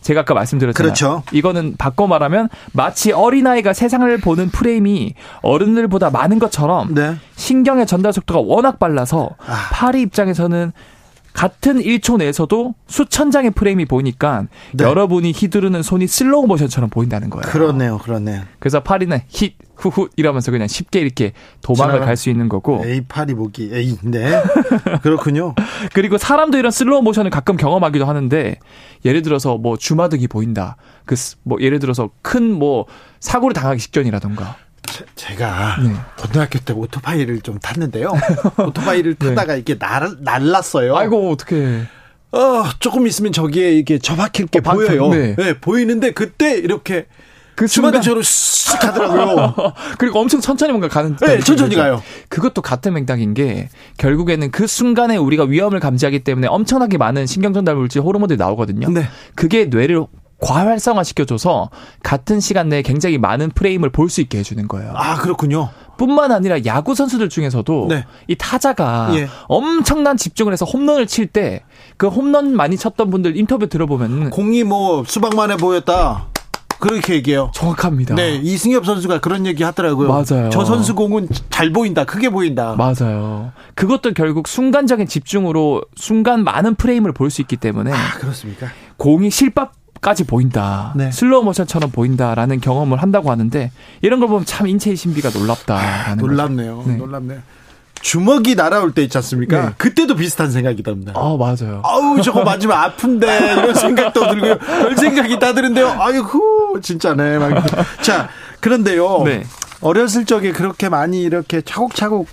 [0.00, 0.92] 제가 아까 말씀드렸잖아요.
[0.92, 1.22] 그렇죠.
[1.32, 7.16] 이거는 바꿔 말하면 마치 어린아이가 세상을 보는 프레임이 어른들보다 많은 것처럼 네.
[7.36, 9.68] 신경의 전달 속도가 워낙 빨라서 아.
[9.72, 10.72] 파리 입장에서는
[11.34, 14.84] 같은 1초 내에서도 수천 장의 프레임이 보이니까 네.
[14.84, 17.42] 여러분이 휘두르는 손이 슬로우 모션처럼 보인다는 거예요.
[17.42, 17.98] 그렇네요.
[17.98, 18.42] 그렇네요.
[18.60, 22.82] 그래서 파리는 힛 후후 이러면서 그냥 쉽게 이렇게 도망을 갈 수 있는 거고.
[22.86, 24.40] 에이 파리 보기 에이 네
[25.02, 25.54] 그렇군요.
[25.92, 28.56] 그리고 사람도 이런 슬로우 모션을 가끔 경험하기도 하는데
[29.04, 30.76] 예를 들어서 뭐 주마등이 보인다.
[31.04, 32.86] 그 뭐 예를 들어서 큰 뭐
[33.18, 34.56] 사고를 당하기 직전이라던가.
[35.16, 35.92] 제, 가 네.
[36.18, 38.12] 고등학교 때 오토바이를 좀 탔는데요.
[38.58, 39.28] 오토바이를 네.
[39.28, 39.58] 타다가 네.
[39.58, 40.96] 이렇게 날, 날랐어요.
[40.96, 41.82] 아이고, 어떻게.
[42.32, 45.08] 어, 조금 있으면 저기에 이렇게 처박힐 게 어, 보여요.
[45.08, 45.36] 네.
[45.36, 45.58] 네.
[45.58, 47.06] 보이는데 그때 이렇게
[47.54, 49.54] 그 주마등처럼 쓱 가더라고요.
[49.98, 51.16] 그리고 엄청 천천히 뭔가 가는.
[51.16, 52.02] 네, 천천히 가요.
[52.28, 58.02] 그것도 같은 맥락인 게 결국에는 그 순간에 우리가 위험을 감지하기 때문에 엄청나게 많은 신경전달 물질
[58.02, 58.90] 호르몬들이 나오거든요.
[58.90, 59.06] 네.
[59.36, 60.04] 그게 뇌를
[60.44, 61.70] 과활성화 시켜줘서
[62.02, 64.92] 같은 시간 내에 굉장히 많은 프레임을 볼 수 있게 해주는 거예요.
[64.94, 65.70] 아 그렇군요.
[65.96, 68.04] 뿐만 아니라 야구 선수들 중에서도 네.
[68.28, 69.28] 이 타자가 예.
[69.48, 71.62] 엄청난 집중을 해서 홈런을 칠 때
[71.96, 76.26] 그 홈런 많이 쳤던 분들 인터뷰 들어보면 공이 뭐 수박만해 보였다.
[76.80, 77.50] 그렇게 얘기해요.
[77.54, 78.14] 정확합니다.
[78.16, 80.08] 네, 이승엽 선수가 그런 얘기 하더라고요.
[80.08, 80.50] 맞아요.
[80.50, 82.74] 저 선수 공은 잘 보인다, 크게 보인다.
[82.76, 83.52] 맞아요.
[83.74, 87.90] 그것도 결국 순간적인 집중으로 순간 많은 프레임을 볼 수 있기 때문에.
[87.92, 88.66] 아, 그렇습니까?
[88.98, 89.72] 공이 실밥
[90.04, 90.92] 까지 보인다.
[90.94, 91.10] 네.
[91.10, 93.70] 슬로우 모션처럼 보인다라는 경험을 한다고 하는데
[94.02, 96.84] 이런 걸 보면 참 인체의 신비가 놀랍다라는 아, 놀랍네요.
[96.86, 96.96] 네.
[96.96, 97.40] 놀랍네요.
[98.02, 99.64] 주먹이 날아올 때 있지 않습니까?
[99.64, 99.74] 네.
[99.78, 101.14] 그때도 비슷한 생각이 듭니다.
[101.16, 101.80] 아, 맞아요.
[101.84, 104.58] 아우, 저거 맞으면 아픈데, 이런 생각도 들고요.
[104.58, 105.96] 별 생각이 다 드는데요.
[105.98, 107.38] 아이고, 진짜네.
[107.38, 107.64] 막.
[108.02, 108.28] 자,
[108.60, 109.22] 그런데요.
[109.24, 109.44] 네.
[109.80, 112.28] 어렸을 적에 그렇게 많이 이렇게 차곡차곡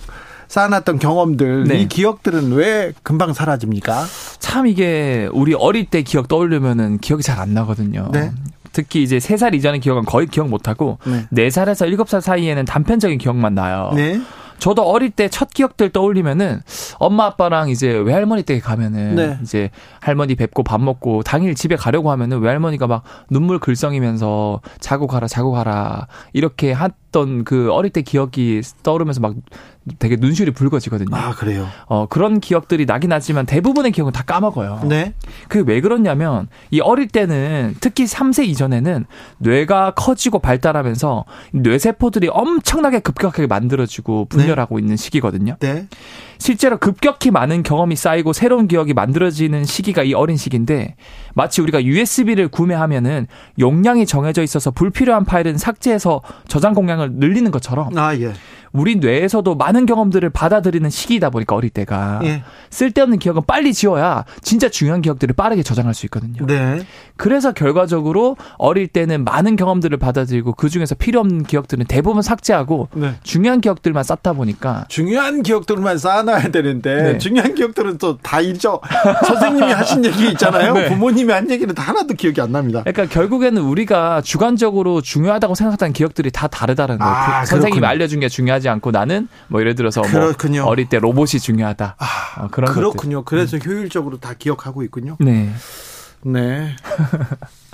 [0.52, 1.78] 쌓아놨던 경험들, 네.
[1.80, 4.04] 이 기억들은 왜 금방 사라집니까?
[4.38, 8.10] 참 이게 우리 어릴 때 기억 떠올리면은 기억이 잘 안 나거든요.
[8.12, 8.30] 네.
[8.72, 11.26] 특히 이제 3살 이전의 기억은 거의 기억 못하고 네.
[11.48, 13.92] 4살에서 7살 사이에는 단편적인 기억만 나요.
[13.94, 14.20] 네.
[14.58, 16.60] 저도 어릴 때 첫 기억들 떠올리면은
[16.98, 19.38] 엄마 아빠랑 이제 외할머니 댁에 가면은 네.
[19.42, 19.70] 이제
[20.00, 25.50] 할머니 뵙고 밥 먹고 당일 집에 가려고 하면은 외할머니가 막 눈물 글썽이면서 자고 가라 자고
[25.50, 26.72] 가라 이렇게
[27.12, 29.34] 했던 그 어릴 때 기억이 떠오르면서 막
[29.98, 31.14] 되게 눈시울이 붉어지거든요.
[31.14, 31.68] 아, 그래요?
[31.86, 34.82] 어, 그런 기억들이 나긴 하지만 대부분의 기억은 다 까먹어요.
[34.88, 35.12] 네.
[35.48, 39.04] 그게 왜 그렇냐면 이 어릴 때는 특히 3세 이전에는
[39.38, 44.82] 뇌가 커지고 발달하면서 뇌세포들이 엄청나게 급격하게 만들어지고 분열하고 네.
[44.82, 45.56] 있는 시기거든요.
[45.60, 45.86] 네.
[46.42, 50.96] 실제로 급격히 많은 경험이 쌓이고 새로운 기억이 만들어지는 시기가 이 어린 시기인데
[51.34, 53.28] 마치 우리가 USB를 구매하면은
[53.60, 58.32] 용량이 정해져 있어서 불필요한 파일은 삭제해서 저장 공량을 늘리는 것처럼 아, 예.
[58.72, 62.42] 우리 뇌에서도 많은 경험들을 받아들이는 시기이다 보니까 어릴 때가 예.
[62.70, 66.46] 쓸데없는 기억은 빨리 지워야 진짜 중요한 기억들을 빠르게 저장할 수 있거든요.
[66.46, 66.80] 네.
[67.16, 73.14] 그래서 결과적으로 어릴 때는 많은 경험들을 받아들이고 그 중에서 필요 없는 기억들은 대부분 삭제하고 네.
[73.22, 77.18] 중요한 기억들만 쌓다 보니까 중요한 기억들만 쌓아놔야 되는데 네.
[77.18, 78.80] 중요한 기억들은 또 다 잊죠.
[79.26, 80.74] 선생님이 하신 얘기 있잖아요.
[80.74, 80.88] 네.
[80.88, 82.82] 부모님이 한 얘기는 다 하나도 기억이 안 납니다.
[82.84, 87.12] 그러니까 결국에는 우리가 주관적으로 중요하다고 생각했던 기억들이 다 다르다는 거예요.
[87.12, 90.32] 아, 선생님이 알려준 게 중요하지 않고 나는 뭐 예를 들어서 뭐
[90.64, 91.96] 어릴 때 로봇이 중요하다.
[91.98, 93.24] 아, 어, 그런 그렇군요.
[93.24, 93.24] 것들.
[93.38, 93.60] 그래서 음.
[93.64, 95.16] 효율적으로 다 기억하고 있군요.
[95.20, 95.52] 네.
[96.22, 96.76] 네.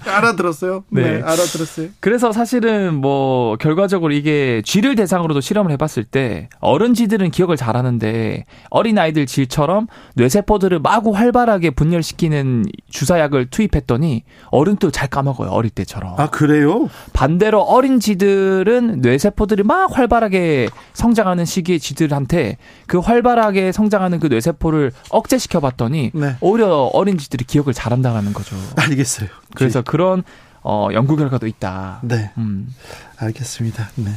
[0.09, 0.85] 알아들었어요?
[0.91, 1.03] 네.
[1.03, 1.23] 네.
[1.23, 1.89] 알아들었어요.
[2.01, 8.99] 그래서 사실은 뭐 결과적으로 이게 쥐를 대상으로도 실험을 해봤을 때 어른 쥐들은 기억을 잘하는데 어린
[8.99, 16.15] 아이들 쥐처럼 뇌세포들을 마구 활발하게 분열시키는 주사약을 투입했더니 어른도 잘 까먹어요 어릴 때처럼.
[16.19, 16.89] 아 그래요?
[17.13, 22.57] 반대로 어린 쥐들은 뇌세포들이 막 활발하게 성장하는 시기의 쥐들한테
[22.87, 26.37] 그 활발하게 성장하는 그 뇌세포를 억제시켜봤더니 네.
[26.41, 28.57] 오히려 어린 쥐들이 기억을 잘한다는 거죠.
[28.77, 29.29] 알겠어요.
[29.55, 30.23] 그래서 그런
[30.63, 32.01] 어, 연구 결과도 있다.
[32.03, 32.31] 네.
[32.39, 32.69] 음.
[33.17, 33.91] 알겠습니다.
[33.97, 34.11] 네.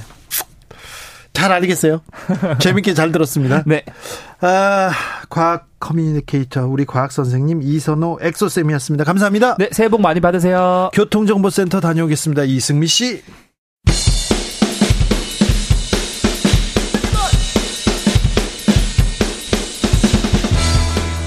[1.33, 2.01] 잘 알겠어요.
[2.59, 3.63] 재밌게 잘 들었습니다.
[3.65, 3.83] 네.
[4.41, 4.91] 아,
[5.29, 9.03] 과학 커뮤니케이터 우리 과학 선생님 이선호 엑소쌤이었습니다.
[9.05, 9.55] 감사합니다.
[9.57, 10.89] 네, 새해 복 많이 받으세요.
[10.93, 12.43] 교통정보센터 다녀오겠습니다.
[12.43, 13.23] 이승미 씨.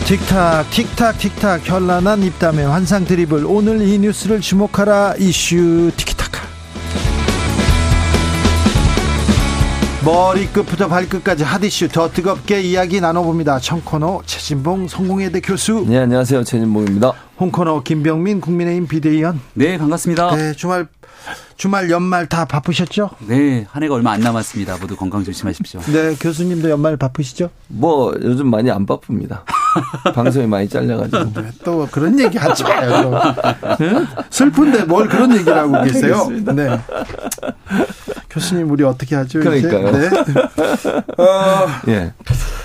[0.06, 5.14] 틱탁 틱탁 틱탁 현란한 입담의 환상 드리블 오늘 이 뉴스를 주목하라.
[5.18, 6.42] 이슈 티키타카.
[10.04, 13.58] 머리끝부터 발끝까지 핫이슈 더 뜨겁게 이야기 나눠봅니다.
[13.60, 15.86] 청코너 최진봉 성공회대 교수.
[15.88, 16.44] 네 안녕하세요.
[16.44, 20.86] 최진봉입니다 홍코너 김병민 국민의힘 비대위원 네 반갑습니다 네 주말
[21.56, 23.10] 주말 연말 다 바쁘셨죠?
[23.26, 24.76] 네, 한 해가 얼마 안 남았습니다.
[24.78, 25.80] 모두 건강 조심하십시오.
[25.92, 27.50] 네, 교수님도 연말 바쁘시죠?
[27.68, 29.44] 뭐 요즘 많이 안 바쁩니다.
[30.14, 31.40] 방송이 많이 잘려가지고.
[31.40, 33.22] 네, 또 그런 얘기 하지 마요.
[33.78, 34.06] 네?
[34.30, 36.28] 슬픈데 뭘 그런 얘기를 하고 계세요?
[36.54, 36.78] 네.
[38.30, 39.40] 교수님 우리 어떻게 하죠?
[39.40, 39.92] 그러니까요.
[39.92, 40.08] 네.
[41.22, 42.12] 어, 예.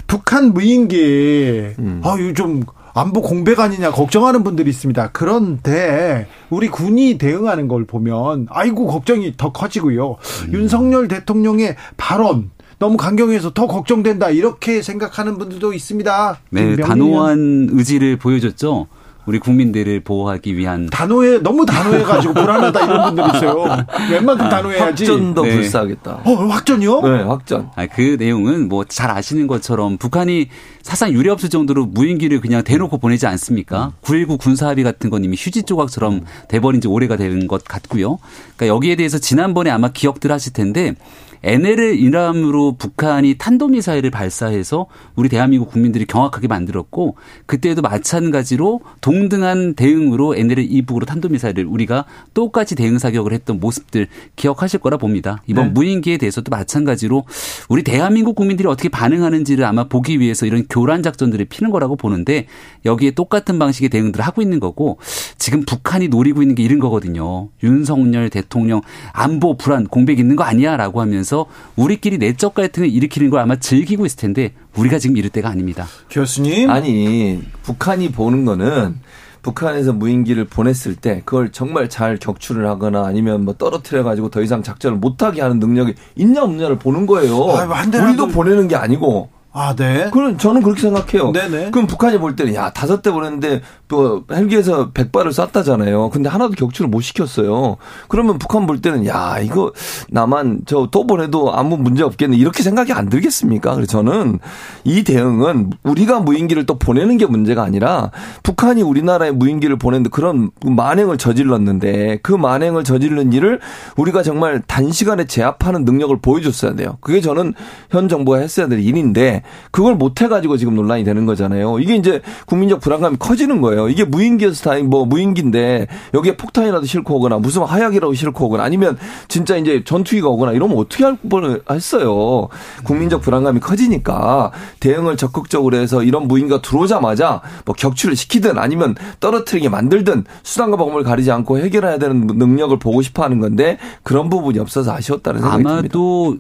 [0.08, 2.02] 북한 무인기 음.
[2.04, 2.64] 아유 좀
[2.94, 5.12] 안보 공백 아니냐 걱정하는 분들이 있습니다.
[5.12, 10.18] 그런데 우리 군이 대응하는 걸 보면 아이고 걱정이 더 커지고요.
[10.48, 10.54] 음.
[10.54, 16.40] 윤석열 대통령의 발언 너무 강경해서 더 걱정된다 이렇게 생각하는 분들도 있습니다.
[16.50, 18.88] 네, 단호한 의지를 보여줬죠.
[19.30, 23.86] 우리 국민들을 보호하기 위한 단호해 너무 단호해 가지고 불안하다 이런 분들 있어요.
[24.12, 25.06] 웬만큼 아, 단호해야지.
[25.06, 25.52] 확전도 네.
[25.56, 26.22] 불사하겠다.
[26.26, 27.02] 어 확전이요?
[27.02, 27.70] 네, 확전.
[27.76, 30.48] 아, 그 내용은 뭐 잘 아시는 것처럼 북한이
[30.82, 33.92] 사상 유례 없을 정도로 무인기를 그냥 대놓고 보내지 않습니까?
[34.02, 38.18] 9.19 군사합의 같은 건 이미 휴지 조각처럼 돼버린 지 오래가 되는 것 같고요.
[38.58, 40.96] 그러니까 여기에 대해서 지난번에 아마 기억들 하실 텐데
[41.44, 50.68] NLL 이람으로 북한이 탄도미사일을 발사해서 우리 대한민국 국민들이 경악하게 만들었고 그때도 마찬가지로 동등한 대응으로 NLL
[50.70, 55.42] 이북으로 탄도미사일을 우리가 똑같이 대응 사격을 했던 모습들 기억하실 거라 봅니다.
[55.48, 55.72] 이번 네.
[55.72, 57.24] 무인기에 대해서도 마찬가지로
[57.70, 62.48] 우리 대한민국 국민들이 어떻게 반응하는지를 아마 보기 위해서 이런 교란 작전들을 피는 거라고 보는데
[62.86, 65.00] 여기에 똑같은 방식의 대응들을 하고 있는 거고
[65.38, 67.50] 지금 북한이 노리고 있는 게 이런 거거든요.
[67.64, 68.82] 윤석열 대통령
[69.14, 71.29] 안보 불안 공백 있는 거 아니야라고 하면서
[71.76, 75.86] 우리끼리 내적 갈등을 일으키는 걸 아마 즐기고 있을 텐데 우리가 지금 이럴 때가 아닙니다.
[76.10, 79.00] 교수님 아니 북한이 보는 거는
[79.42, 84.64] 북한에서 무인기를 보냈을 때 그걸 정말 잘 격추를 하거나 아니면 뭐 떨어뜨려 가지고 더 이상
[84.64, 87.50] 작전을 못하게 하는 능력이 있냐 없냐를 보는 거예요.
[87.56, 87.70] 아유,
[88.04, 90.10] 우리도 보내는 게 아니고 아, 네.
[90.12, 91.32] 그럼 저는 그렇게 생각해요.
[91.32, 91.72] 네네.
[91.72, 96.10] 그럼 북한이 볼 때는 야 다섯 대 보냈는데 또 헬기에서 백 발을 쐈다잖아요.
[96.12, 97.78] 근데 하나도 격추를 못 시켰어요.
[98.08, 99.72] 그러면 북한 볼 때는 야 이거
[100.10, 103.76] 나만 저 또 보내도 아무 문제 없겠네 이렇게 생각이 안 들겠습니까?
[103.76, 104.40] 그래서 저는
[104.84, 108.12] 이 대응은 우리가 무인기를 또 보내는 게 문제가 아니라
[108.44, 113.60] 북한이 우리나라에 무인기를 보냈는데 그런 만행을 저질렀는데 그 만행을 저지른 일을
[113.98, 116.98] 우리가 정말 단시간에 제압하는 능력을 보여줬어야 돼요.
[117.02, 117.54] 그게 저는
[117.92, 119.39] 현 정부가 했어야 될 일인데
[119.72, 121.80] 그걸 못 해가지고 지금 논란이 되는 거잖아요.
[121.80, 123.90] 이게 이제 국민적 불안감이 커지는 거예요.
[123.90, 128.98] 이게 무인기에서 다행 뭐 무인기인데 여기에 폭탄이라도 싣고 오거나 무슨 하약이라도 싣고 오거나 아니면
[129.28, 132.48] 진짜 이제 전투기가 오거나 이러면 어떻게 할 뻔을 했어요.
[132.84, 140.26] 국민적 불안감이 커지니까 대응을 적극적으로 해서 이런 무인기가 들어오자마자 뭐 격추를 시키든 아니면 떨어뜨리게 만들든
[140.44, 145.42] 수단과 방법을 가리지 않고 해결해야 되는 능력을 보고 싶어 하는 건데 그런 부분이 없어서 아쉬웠다는
[145.42, 145.98] 생각이 아마도 듭니다.
[145.98, 146.38] 아마도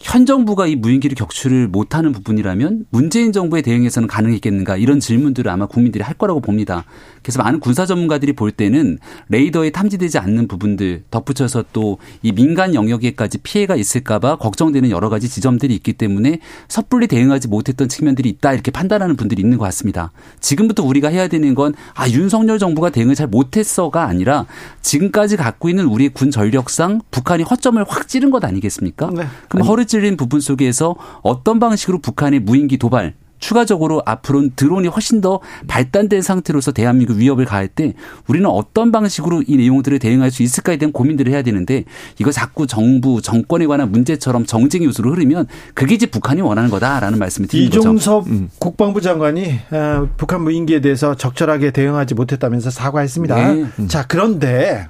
[0.00, 6.02] 현 정부가 이 무인기를 격추를 못하는 부분이라면 문재인 정부의 대응에서는 가능했겠는가 이런 질문들을 아마 국민들이
[6.02, 6.84] 할 거라고 봅니다.
[7.22, 8.98] 그래서 많은 군사 전문가들이 볼 때는
[9.28, 15.74] 레이더에 탐지되지 않는 부분들 덧붙여서 또 이 민간 영역에까지 피해가 있을까봐 걱정되는 여러 가지 지점들이
[15.76, 16.38] 있기 때문에
[16.68, 20.12] 섣불리 대응하지 못했던 측면들이 있다 이렇게 판단하는 분들이 있는 것 같습니다.
[20.40, 24.46] 지금부터 우리가 해야 되는 건 아 윤석열 정부가 대응을 잘 못했어가 아니라
[24.82, 29.10] 지금까지 갖고 있는 우리의 군 전력상 북한이 허점을 확 찌른 것 아니겠습니까?
[29.14, 29.24] 네.
[29.48, 35.40] 그럼 허를 찔린 부분 속에서 어떤 방식으로 북한의 무인기 도발 추가적으로 앞으로는 드론이 훨씬 더
[35.66, 37.94] 발달된 상태로서 대한민국 위협을 가할 때
[38.28, 41.84] 우리는 어떤 방식으로 이 내용들을 대응할 수 있을까에 대한 고민들을 해야 되는데
[42.18, 47.48] 이거 자꾸 정부 정권에 관한 문제처럼 정쟁 요소로 흐르면 그게 이제 북한이 원하는 거다라는 말씀을
[47.48, 47.80] 드리는 거죠.
[47.80, 48.50] 이종섭 음.
[48.58, 53.34] 국방부 장관이 어, 북한 무인기에 대해서 적절하게 대응하지 못했다면서 사과했습니다.
[53.34, 53.64] 네.
[53.78, 53.88] 음.
[53.88, 54.88] 자 그런데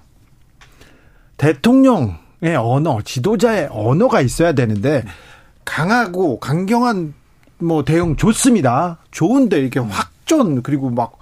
[1.37, 5.05] 대통령의 언어, 지도자의 언어가 있어야 되는데
[5.65, 7.15] 강하고 강경한
[7.61, 8.99] 뭐 대응 좋습니다.
[9.11, 11.19] 좋은데 이렇게 확전 그리고 막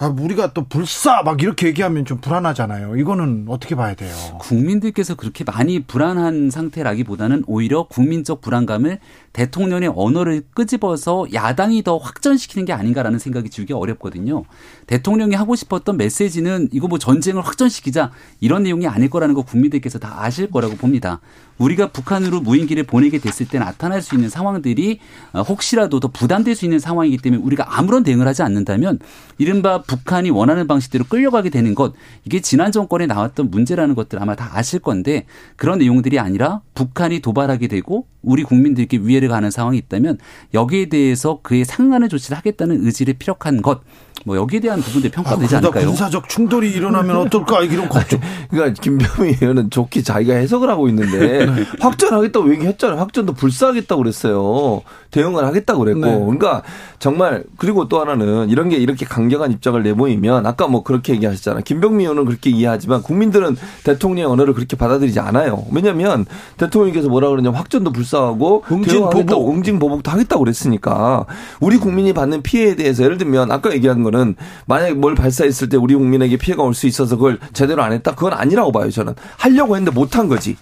[0.00, 2.96] 아, 우리가 또 불사 막 이렇게 얘기하면 좀 불안하잖아요.
[2.96, 4.14] 이거는 어떻게 봐야 돼요?
[4.38, 9.00] 국민들께서 그렇게 많이 불안한 상태라기보다는 오히려 국민적 불안감을
[9.32, 14.44] 대통령의 언어를 끄집어서 야당이 더 확전시키는 게 아닌가라는 생각이 들기 어렵거든요.
[14.86, 20.22] 대통령이 하고 싶었던 메시지는 이거 뭐 전쟁을 확전시키자 이런 내용이 아닐 거라는 거 국민들께서 다
[20.22, 21.20] 아실 거라고 봅니다.
[21.58, 25.00] 우리가 북한으로 무인기를 보내게 됐을 때 나타날 수 있는 상황들이
[25.32, 28.98] 어, 혹시라도 더 부담될 수 있는 상황이기 때문에 우리가 아무런 대응을 하지 않는다면
[29.38, 31.94] 이른바 북한이 원하는 방식대로 끌려가게 되는 것
[32.24, 35.26] 이게 지난 정권에 나왔던 문제라는 것들 아마 다 아실 건데
[35.56, 40.18] 그런 내용들이 아니라 북한이 도발하게 되고 우리 국민들께 위해를 가는 상황이 있다면
[40.54, 43.80] 여기에 대해서 그에 상응하는 조치를 하겠다는 의지를 피력한 것.
[44.28, 45.86] 뭐 여기에 대한 부분들 평가되지 아, 않을까요?
[45.86, 48.20] 군사적 충돌이 일어나면 어떨까 이런 걱정.
[48.50, 51.64] 그러니까 김병희 의원은 좋게 자기가 해석을 하고 있는데 네.
[51.80, 52.98] 확전하겠다고 얘기했잖아요.
[53.00, 54.82] 확전도 불사하겠다고 그랬어요.
[55.10, 56.00] 대응을 하겠다고 그랬고.
[56.00, 56.18] 네.
[56.18, 56.62] 그러니까
[56.98, 61.62] 정말 그리고 또 하나는 이런 게 이렇게 강경한 입장을 내보이면 아까 뭐 그렇게 얘기하셨잖아요.
[61.64, 65.64] 김병미 의원은 그렇게 이해하지만 국민들은 대통령의 언어를 그렇게 받아들이지 않아요.
[65.72, 66.26] 왜냐하면
[66.56, 71.26] 대통령께서 뭐라 그러냐면 확전도 불사하고 응징보복 응징보복도 하겠다고 그랬으니까
[71.60, 74.34] 우리 국민이 받는 피해에 대해서 예를 들면 아까 얘기한 거는
[74.66, 78.34] 만약에 뭘 발사했을 때 우리 국민에게 피해가 올 수 있어서 그걸 제대로 안 했다 그건
[78.34, 80.56] 아니라고 봐요 저는 하려고 했는데 못한 거지.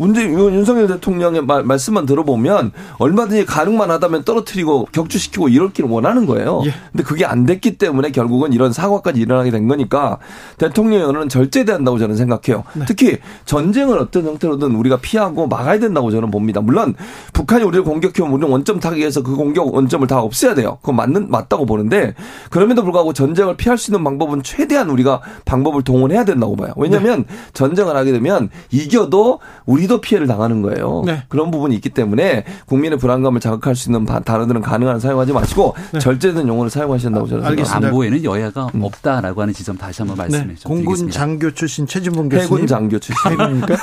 [0.00, 6.62] 문재 윤석열 대통령의 말, 말씀만 들어보면 얼마든지 가능만 하다면 떨어뜨리고 격추시키고 이럴기를 원하는 거예요.
[6.64, 6.72] 예.
[6.90, 10.16] 근데 그게 안 됐기 때문에 결국은 이런 사과까지 일어나게 된 거니까
[10.56, 12.64] 대통령의 언어는 절제돼야 한다고 저는 생각해요.
[12.72, 12.86] 네.
[12.88, 16.62] 특히 전쟁을 어떤 형태로든 우리가 피하고 막아야 된다고 저는 봅니다.
[16.62, 16.94] 물론
[17.34, 20.78] 북한이 우리를 공격해오면 우리는 원점 타격해서 그 공격 원점을 다 없애야 돼요.
[20.80, 22.14] 그건 맞는 맞다고 보는데
[22.48, 26.72] 그럼에도 불구하고 전쟁을 피할 수 있는 방법은 최대한 우리가 방법을 동원해야 된다고 봐요.
[26.76, 27.34] 왜냐하면 네.
[27.52, 31.02] 전쟁을 하게 되면 이겨도 우리 우리도 피해를 당하는 거예요.
[31.04, 31.24] 네.
[31.28, 35.98] 그런 부분이 있기 때문에 국민의 불안감을 자극할 수 있는 단어들은 가능한 사용하지 마시고 네.
[35.98, 37.88] 절제된 용어를 사용하신다고 저는 생각합니다.
[37.88, 38.82] 안보에는 여야가 음.
[38.84, 40.54] 없다라고 하는 지점 다시 한번 말씀해 네.
[40.64, 42.44] 공군 장교 출신 최진봉 교수님.
[42.44, 43.16] 해군 장교 출신.
[43.32, 43.76] 해군입니까?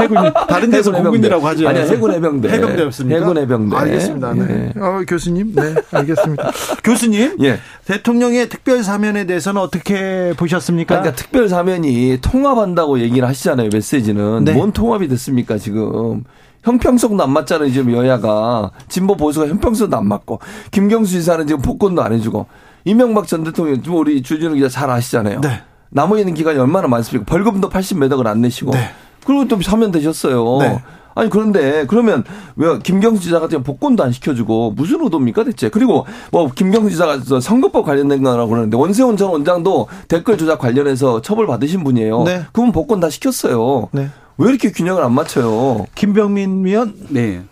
[0.00, 1.68] 해군 다른 데서 해군 공군이라고 하죠.
[1.68, 2.48] 아니 해군 해병대.
[2.48, 3.20] 해병대였습니까?
[3.20, 3.76] 해군 해병대.
[3.76, 4.34] 알겠습니다.
[4.34, 4.72] 네.
[4.74, 4.80] 예.
[4.80, 6.50] 어, 교수님, 네, 알겠습니다.
[6.84, 7.58] 교수님, 예.
[7.86, 11.00] 대통령의 특별 사면에 대해서는 어떻게 보셨습니까?
[11.00, 13.68] 그러니까 특별 사면이 통합한다고 얘기를 하시잖아요.
[13.72, 14.52] 메시지는 네.
[14.52, 16.24] 뭔 통합이 됐습니까 지금?
[16.62, 17.70] 형평성도 안 맞잖아요.
[17.70, 20.40] 지금 여야가 진보 보수가 형평성도 안 맞고
[20.70, 22.46] 김경수 지사는 지금 복권도 안 해주고
[22.84, 25.40] 이명박 전 대통령 우리 주진우 기자 잘 아시잖아요.
[25.40, 25.62] 네.
[25.90, 27.24] 남아 있는 기간이 얼마나 많습니까?
[27.30, 28.90] 벌금도 80매덕을 안 내시고 네.
[29.24, 30.58] 그리고 또 사면 되셨어요.
[30.60, 30.82] 네.
[31.16, 32.24] 아니 그런데 그러면
[32.56, 35.68] 왜 김경수 지사 같은 복권도 안 시켜주고 무슨 의도입니까 대체?
[35.68, 41.46] 그리고 뭐 김경수 지사가 선거법 관련된 거라고 그러는데 원세훈 전 원장도 댓글 조작 관련해서 처벌
[41.46, 42.24] 받으신 분이에요.
[42.24, 42.42] 네.
[42.52, 43.88] 그분 복권 다 시켰어요.
[43.92, 44.08] 네.
[44.38, 45.86] 왜 이렇게 균형을 안 맞춰요?
[45.94, 46.94] 김병민 위원?
[47.10, 47.42] 네.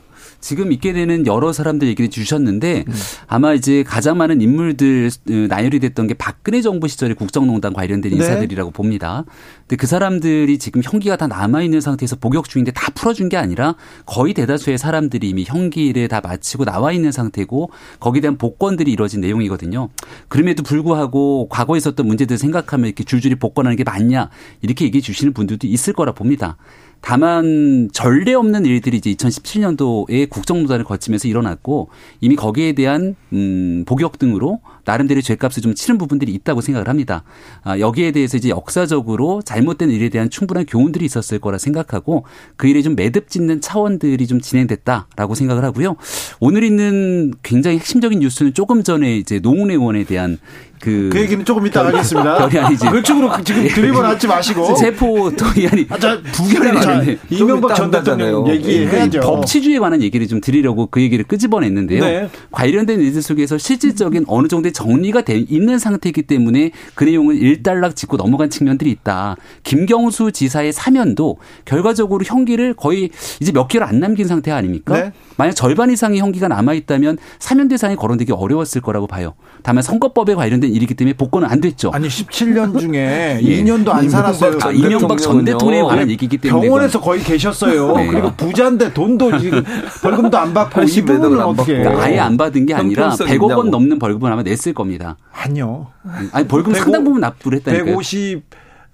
[0.43, 2.93] 지금 있게 되는 여러 사람들 얘기를 주셨는데 음.
[3.29, 8.17] 아마 이제 가장 많은 인물들 어, 나열이 됐던 게 박근혜 정부 시절에 국정농단 관련된 네.
[8.17, 8.75] 인사들이라고 네.
[8.75, 9.25] 봅니다.
[9.61, 13.77] 근데 그 사람들이 지금 형기가 다 남아 있는 상태에서 복역 중인데 다 풀어준 게 아니라
[14.05, 17.71] 거의 대다수의 사람들이 이미 형기를 다 마치고 나와 있는 상태고
[18.01, 19.91] 거기에 대한 복권들이 이루어진 내용이거든요.
[20.27, 24.29] 그럼에도 불구하고 과거에 있었던 문제들 생각하면 이렇게 줄줄이 복권하는 게 맞냐
[24.61, 26.57] 이렇게 얘기해 주시는 분들도 있을 거라 봅니다.
[27.03, 34.61] 다만 전례 없는 일들이 이제 2017년도에 국정농단을 거치면서 일어났고 이미 거기에 대한 음 복역 등으로
[34.85, 37.25] 나름대로 죄값을 좀 치른 부분들이 있다고 생각을 합니다.
[37.63, 42.25] 아, 여기에 대해서 이제 역사적으로 잘못된 일에 대한 충분한 교훈들이 있었을 거라 생각하고
[42.57, 45.97] 그 일에 좀 매듭 짓는 차원들이 좀 진행됐다라고 생각을 하고요.
[46.41, 50.39] 오늘 있는 굉장히 핵심적인 뉴스는 조금 전에 이제 노웅래 의원에 대한
[50.83, 52.49] 그, 그 얘기는 조금 이따 하겠습니다.
[52.49, 52.89] 별이 아니지.
[52.91, 54.75] 그쪽으로 지금 드립을 하지 마시고.
[54.75, 55.87] 세포 도의안이.
[55.89, 59.21] 아, 자, 부결이 이명박 전 대통령 얘기해야죠.
[59.21, 62.05] 법치주의에 관한 얘기를 좀 드리려고 그 얘기를 끄집어냈는데요.
[62.05, 62.29] 네.
[62.51, 67.95] 관련된 일들 속에서 실질적인 어느 정도 의 정리가 돼 있는 상태이기 때문에 그 내용을 일단락
[67.95, 69.37] 짚고 넘어간 측면들이 있다.
[69.63, 74.95] 김경수 지사의 사면도 결과적으로 형기를 거의 이제 몇 개월 안 남긴 상태 아닙니까?
[74.95, 75.13] 네.
[75.37, 79.35] 만약 절반 이상의 형기가 남아 있다면 사면 대상이 거론되기 어려웠을 거라고 봐요.
[79.63, 81.91] 다만 선거법에 관련된 일이기 때문에 복권은 안 됐죠.
[81.93, 83.63] 아니 17년 중에 예.
[83.63, 84.59] 2년도 안 살았어요.
[84.63, 87.97] 아, 이명박 전 대통령에 관한 얘기이기 때문에 병원에서 거의 계셨어요.
[87.97, 88.07] 네.
[88.07, 89.65] 그리고 부자인데 돈도 지금
[90.03, 93.99] 벌금도 안 받고 이 부분은 어떻게 그러니까 아예 안 받은 게 아니라 100억 원 넘는
[93.99, 95.17] 벌금을 아마 냈을 겁니다.
[95.33, 95.89] 아니요.
[96.33, 97.97] 아니 벌금 150, 상당 부분 납부를 했다니까요.
[97.97, 98.43] 150억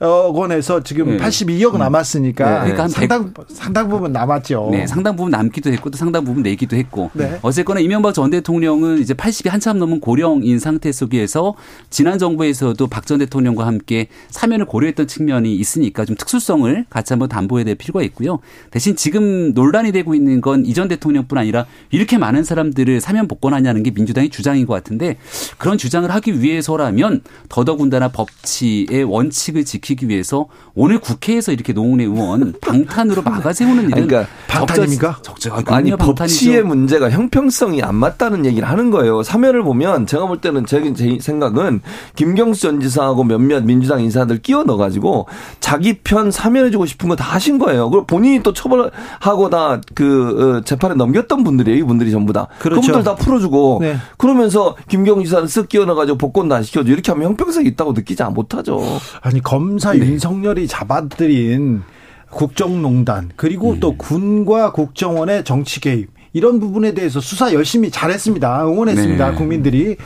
[0.07, 1.17] 원에서 지금 네.
[1.19, 1.79] 82억 음.
[1.81, 2.73] 남았으니까 네.
[2.73, 4.69] 그러니까 상당 100, 상당 부분 남았죠.
[4.71, 7.11] 네, 상당 부분 남기도 했고 또 상당 부분 내기도 했고.
[7.15, 7.39] 네.
[7.43, 11.55] 어쨌거나 이명박 전 대통령은 이제 80이 한참 넘은 고령인 상태 속에서
[11.91, 17.65] 지난 정부에서도 박 전 대통령과 함께 사면을 고려했던 측면이 있으니까 좀 특수성을 같이 한번 담보해야
[17.65, 18.41] 될 필요가 있고요.
[18.71, 23.91] 대신 지금 논란이 되고 있는 건 이전 대통령뿐 아니라 이렇게 많은 사람들을 사면 복권하냐는 게
[23.91, 25.17] 민주당의 주장인 것 같은데
[25.57, 32.55] 그런 주장을 하기 위해서라면 더더군다나 법치의 원칙을 지키 지키기 위해서 오늘 국회에서 이렇게 노웅래 의원
[32.61, 35.19] 방탄으로 막아 세우는 일은 그러니까 방탄입니까?
[35.23, 39.23] 적절, 아니 법치의 문제가 형평성이 안 맞다는 얘기를 하는 거예요.
[39.23, 41.81] 사면을 보면 제가 볼 때는 제, 제 생각은
[42.17, 45.27] 김경수 전 지사하고 몇몇 민주당 인사들 끼워 넣어가지고
[45.61, 47.91] 자기 편 사면해주고 싶은 거 다 하신 거예요.
[47.91, 51.79] 그리고 본인이 또 처벌하고 다그 어, 재판에 넘겼던 분들이에요.
[51.79, 52.47] 이분들이 전부 다.
[52.61, 52.81] 그렇죠.
[52.81, 53.97] 그분들 다 풀어주고 네.
[54.17, 58.81] 그러면서 김경수 지사를 쓱 끼워 넣어가지고 복권도 안 시켜줘 이렇게 하면 형평성이 있다고 느끼지 못하죠.
[59.21, 60.01] 아니 검 검사 네.
[60.01, 61.83] 윤석열이 잡아들인
[62.31, 63.81] 국정농단 그리고 음.
[63.81, 68.67] 또 군과 국정원의 정치 개입 이런 부분에 대해서 수사 열심히 잘했습니다.
[68.67, 69.31] 응원했습니다.
[69.31, 69.37] 네.
[69.37, 69.97] 국민들이.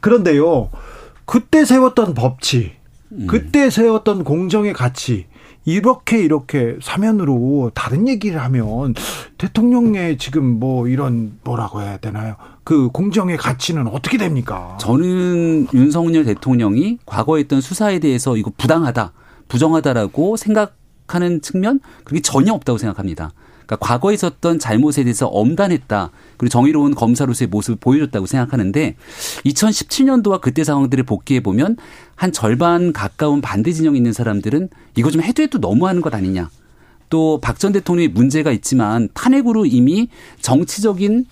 [0.00, 0.70] 그런데요.
[1.26, 2.72] 그때 세웠던 법치,
[3.12, 3.26] 음.
[3.28, 5.26] 그때 세웠던 공정의 가치
[5.66, 8.94] 이렇게 이렇게 사면으로 다른 얘기를 하면
[9.36, 12.36] 대통령의 지금 뭐 이런 뭐라고 해야 되나요?
[12.64, 14.76] 그 공정의 가치는 어떻게 됩니까?
[14.80, 19.12] 저는 윤석열 대통령이 과거에 했던 수사에 대해서 이거 부당하다,
[19.48, 23.32] 부정하다라고 생각하는 측면 그게 전혀 없다고 생각합니다.
[23.66, 26.10] 그러니까 과거에 있었던 잘못에 대해서 엄단했다.
[26.36, 28.96] 그리고 정의로운 검사로서의 모습을 보여줬다고 생각하는데
[29.44, 31.76] 2017년도와 그때 상황들을 복귀해 보면
[32.14, 36.50] 한 절반 가까운 반대 진영에 있는 사람들은 이거 좀 해도 해도 너무하는 것 아니냐.
[37.10, 40.08] 또 박 전 대통령이 문제가 있지만 탄핵으로 이미
[40.40, 41.26] 정치적인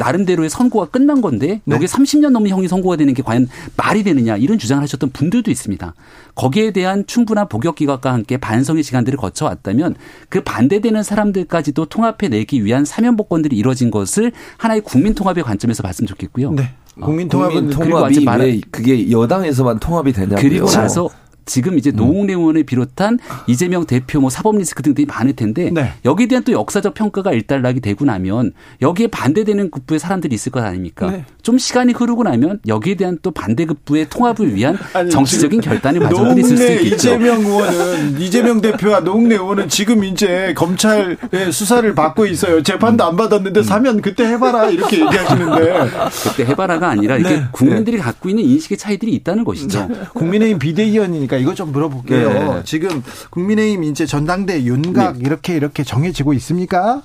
[0.00, 1.74] 나름대로의 선고가 끝난 건데 네.
[1.74, 5.94] 여기에 30년 넘는 형이 선고가 되는 게 과연 말이 되느냐 이런 주장을 하셨던 분들도 있습니다.
[6.34, 9.94] 거기에 대한 충분한 복역 기각과 함께 반성의 시간들을 거쳐왔다면
[10.28, 16.08] 그 반대되는 사람들까지도 통합해 내기 위한 사면 복권들이 이뤄진 것을 하나의 국민 통합의 관점에서 봤으면
[16.08, 16.52] 좋겠고요.
[16.52, 16.74] 네.
[17.00, 20.36] 국민 통합은 국민 통합이 왜 그게 여당에서만 통합이 되냐고요.
[20.40, 21.08] 그리고 나서
[21.46, 25.92] 지금 이제 노웅래 의원을 비롯한 이재명 대표 뭐 사법 리스크 등등이 많을 텐데 네.
[26.04, 28.52] 여기에 대한 또 역사적 평가가 일단락이 되고 나면
[28.82, 31.10] 여기에 반대되는 급부의 사람들이 있을 것 아닙니까?
[31.10, 31.24] 네.
[31.42, 36.40] 좀 시간이 흐르고 나면 여기에 대한 또 반대 급부의 통합을 위한 아니, 정치적인 결단의 과정들이
[36.40, 36.94] 있을 수 있겠죠.
[36.94, 41.16] 이재명 의원은 이재명 대표와 노웅래 의원은 지금 이제 검찰의
[41.52, 42.62] 수사를 받고 있어요.
[42.62, 45.90] 재판도 안 받았는데 사면 그때 해봐라 이렇게 얘기하시는데
[46.24, 47.42] 그때 해봐라가 아니라 이게 네.
[47.52, 49.88] 국민들이 갖고 있는 인식의 차이들이 있다는 것이죠.
[50.14, 52.28] 국민의힘 비대위원이니까 이거 좀 물어볼게요.
[52.28, 52.62] 네.
[52.64, 55.22] 지금 국민의힘 이제 전당대 윤곽 네.
[55.24, 57.02] 이렇게 이렇게 정해지고 있습니까?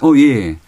[0.00, 0.58] 어 예.